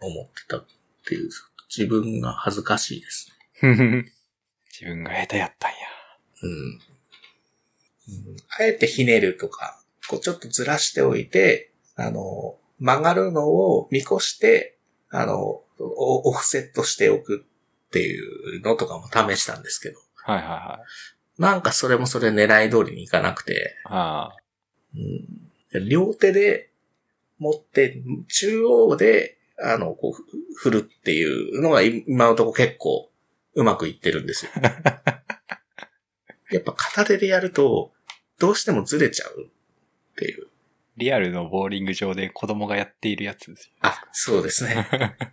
[0.01, 0.65] 思ってたっ
[1.05, 1.29] ていう、
[1.75, 3.29] 自分が恥ずかしいです
[3.61, 3.73] ね。
[4.71, 5.77] 自分が下手やったんや。
[6.43, 6.49] うん。
[6.49, 6.79] うん
[8.59, 14.77] あえてひねるとか、こうちょっとずらしておいて、あの、曲がるのを見越して、
[15.09, 17.45] あの、オオフセットしておく
[17.87, 20.79] っていうのとかも試したんですけど、はいはいは
[21.37, 21.41] い。
[21.41, 24.35] なんかそれもそれ狙い通りにいかなくて、あ
[24.95, 26.69] うん、両手で
[27.39, 30.23] 持って、中央で、あの、こう、ふ
[30.55, 33.09] 振るっていうのが今のところ結構
[33.55, 34.51] うまくいってるんですよ。
[36.51, 37.93] やっぱ片手でやると、
[38.39, 40.47] どうしてもずれちゃうっていう。
[40.97, 43.73] リアルのボーリング場で子供がやっているやつですよ。
[43.81, 44.87] あ、そうですね。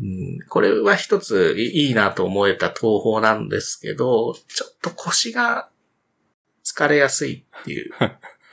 [0.00, 5.68] うん、これは一ついいいなと思えた東方なんですけど、ちょっと腰が
[6.64, 7.92] 疲れやすいっていう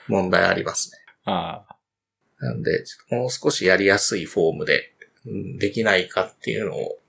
[0.08, 0.98] 問題ありますね。
[1.26, 1.75] ああ。
[2.46, 4.94] なんで、もう少しやりやすいフォームで、
[5.26, 7.00] うんできないかっていうのを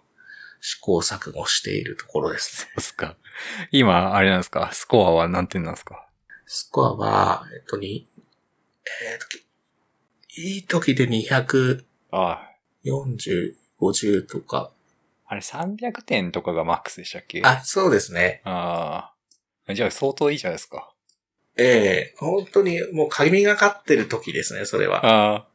[0.61, 2.71] 試行錯誤しているところですね。
[2.77, 3.17] そうっすか。
[3.71, 4.71] 今、あれなんですか？
[4.73, 6.09] スコアは何点なんですか？
[6.47, 8.09] スコアは、えっと、に、
[9.13, 12.51] えっと、いい時で240、ああ。
[12.85, 14.73] 50とか。
[15.27, 17.43] あれ300点とかがマックスでしたっけ？
[17.45, 18.41] あ、そうですね。
[18.45, 19.13] あ
[19.69, 19.75] あ。
[19.75, 20.91] じゃあ相当いいじゃないですか。
[21.59, 25.01] ええ本当にもう神がかってる時ですね、それは。
[25.05, 25.49] あ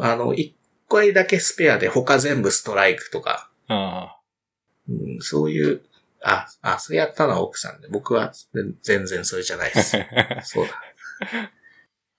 [0.00, 0.54] あの、一
[0.88, 4.16] 回だけスペアで他全部ストライクとか、あ。
[4.88, 5.82] うん、そういう、
[6.22, 9.96] あ、あ、それやったのは奥さんで、僕は全全然それじゃないです。
[10.44, 10.82] そうだ。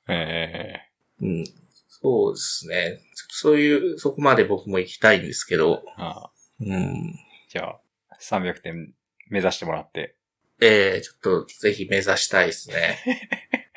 [0.07, 0.89] え
[1.21, 1.45] うん。
[1.87, 3.01] そうですね。
[3.29, 6.31] そういう、そこまで僕も行きたいんですけど、あ。
[6.59, 7.15] うん。
[7.49, 7.79] じゃあ、
[8.19, 8.93] 300点
[9.29, 10.15] 目指してもらって。
[10.61, 12.99] ええちょっとぜひ目指したいですね。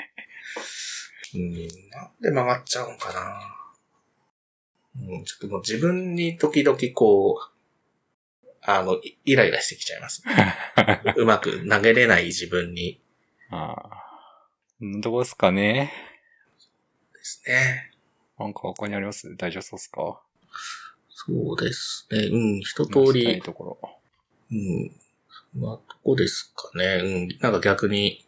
[1.34, 1.52] うん、
[1.90, 3.40] なんで曲がっちゃうのかな。
[5.08, 7.44] うん、ちょっともう自分に時々こう、
[8.60, 10.22] あの、イイライラしてきちゃいます。
[11.16, 13.00] うまく投げれない自分に
[13.50, 14.00] ああ。
[15.00, 15.92] どうですかね
[17.14, 17.92] ですね。
[18.38, 19.34] なんか他にあります？
[19.36, 20.20] 大丈夫そうっすか？
[21.08, 22.18] そうですね。
[22.26, 23.98] うん、一通り、ところ。
[24.50, 25.00] うん。
[25.54, 27.00] そんなとこですかね。
[27.02, 27.28] うん。
[27.40, 28.26] なんか逆に、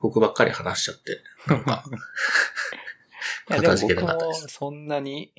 [0.00, 1.20] 僕ばっかり話しちゃって。
[1.48, 1.84] なんか、
[3.50, 4.48] いや、でも片付け僕もなかったです。
[4.48, 5.32] そんなに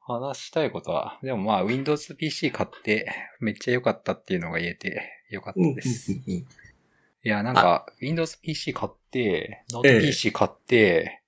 [0.00, 6.12] 話したいことは、でもまあ Windows PC 買ってめっちゃ良かったっていうのが言えて良かっうん、うん、たです。
[6.12, 6.46] いうん。
[7.22, 11.22] や、なんか Windows PC 買って、ノート PC 買って、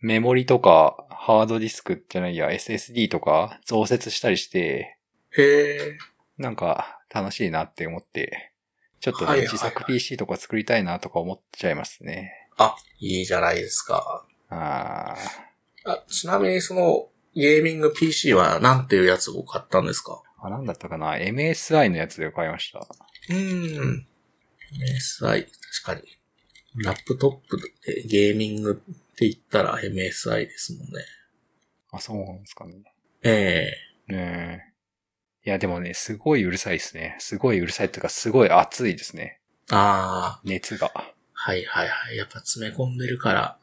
[0.00, 4.98] メモリとかハードディスクじゃないや、SSD とか増設したりして、
[5.36, 5.98] へえ。
[6.38, 8.51] なんか楽しいなって思って、
[9.02, 12.32] ちょっとね自作 PC とか作りたいなとか思っちゃいますね。
[12.56, 14.24] あ、いいじゃないですか。
[14.48, 20.22] あーあ、ちなみにその、ゲーミング PC は何ていうやつを買ったんですか？
[20.40, 22.78] あ、なんだったかな ?MSI のやつで買いました。
[22.78, 24.06] うーん。
[25.20, 25.46] MSI、
[25.84, 26.06] 確か
[26.76, 26.82] に。
[26.84, 31.04] ラップトップでゲーミングって言ったら MSI ですもんね。
[31.90, 32.74] あ、そうなんですかね。
[33.24, 33.72] え
[34.08, 34.71] えねえ。
[35.44, 37.16] いや、でもね、すごいうるさいですね。
[37.18, 39.40] すごいうるさいっていうか、すごい熱いですね。
[39.70, 40.90] ああ、熱が。
[41.32, 42.16] はいはいはい。
[42.16, 43.58] やっぱ詰め込んでるから。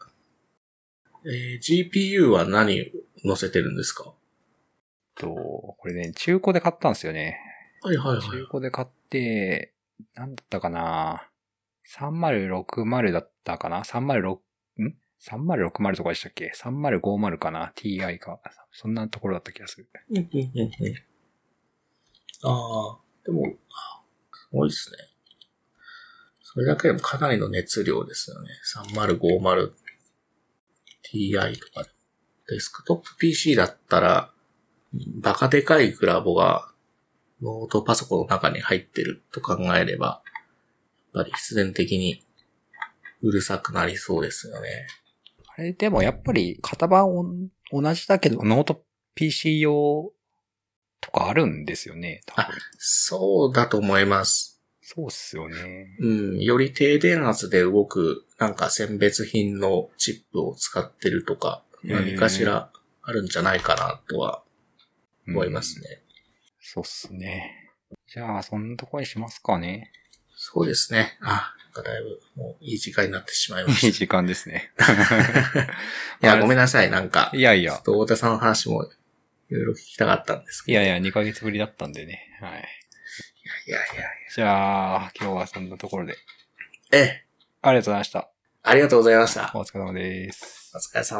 [1.25, 2.91] えー GPU は何
[3.25, 4.13] 乗せてるんですか？
[5.15, 7.37] と、これね、中古で買ったんですよね。
[7.81, 8.21] はいはいはい。
[8.21, 9.73] 中古で買って、
[10.15, 11.29] なんだったかな
[11.97, 14.37] 3060だったかな ?306、
[14.79, 18.39] ん ?3060 とかでしたっけ ?3050 かな ?TI か。
[18.71, 19.87] そんなところだった気がする。
[22.43, 23.43] ああ、でも、
[24.33, 24.97] すごいですね。
[26.41, 28.49] それだけでもかなりの熱量ですよね。
[28.97, 29.71] 3050
[31.13, 31.89] Ti とかで。
[32.49, 34.31] デスクトップ PC だったら、
[35.21, 36.71] バカでかいグラボが
[37.41, 40.23] ノートパソコンの中に入ってると考えれば、
[41.13, 42.23] やっぱり必然的に
[43.21, 44.87] うるさくなりそうですよね。
[45.55, 47.05] あれ、でもやっぱり型番
[47.71, 48.83] 同じだけど、ノート
[49.13, 50.11] PC 用
[51.01, 52.55] とかあるんですよね、多分。
[52.77, 54.61] そうだと思います。
[54.81, 55.95] そうっすよね。
[55.99, 62.71] うん、より低電圧で動く、なんか選別品のチップを使ってるとか、何かしら
[63.03, 64.43] あるんじゃないかなとは
[65.27, 65.83] 思いますうん。
[65.83, 66.01] ね。
[66.59, 67.71] そうっすね。
[68.07, 69.91] じゃあ、そんなとこにしますかね。
[70.35, 71.17] そうですね。
[71.21, 74.71] あ、なんかだいぶもういい時間になってしまいま いいし時間ですね。
[74.77, 74.91] た。
[74.93, 74.95] い
[76.21, 76.89] や、ごめんなさい。
[76.89, 77.83] なんか、いやいやちょっ。
[77.83, 78.89] と太田さんの話も
[79.49, 80.79] いろいろ聞きたかったんですけど。
[80.79, 82.37] いやいや、2ヶ月ぶりだったんでね。
[82.39, 82.51] はい。
[83.67, 84.09] いやいやいや。
[84.33, 86.15] じゃあ、今日はそんなところで。
[86.91, 87.25] ええ、
[87.61, 88.29] ありがとうございました。
[88.61, 89.51] ありがとうございました。
[89.55, 90.71] お疲れ様です。
[90.75, 91.17] お疲れ様。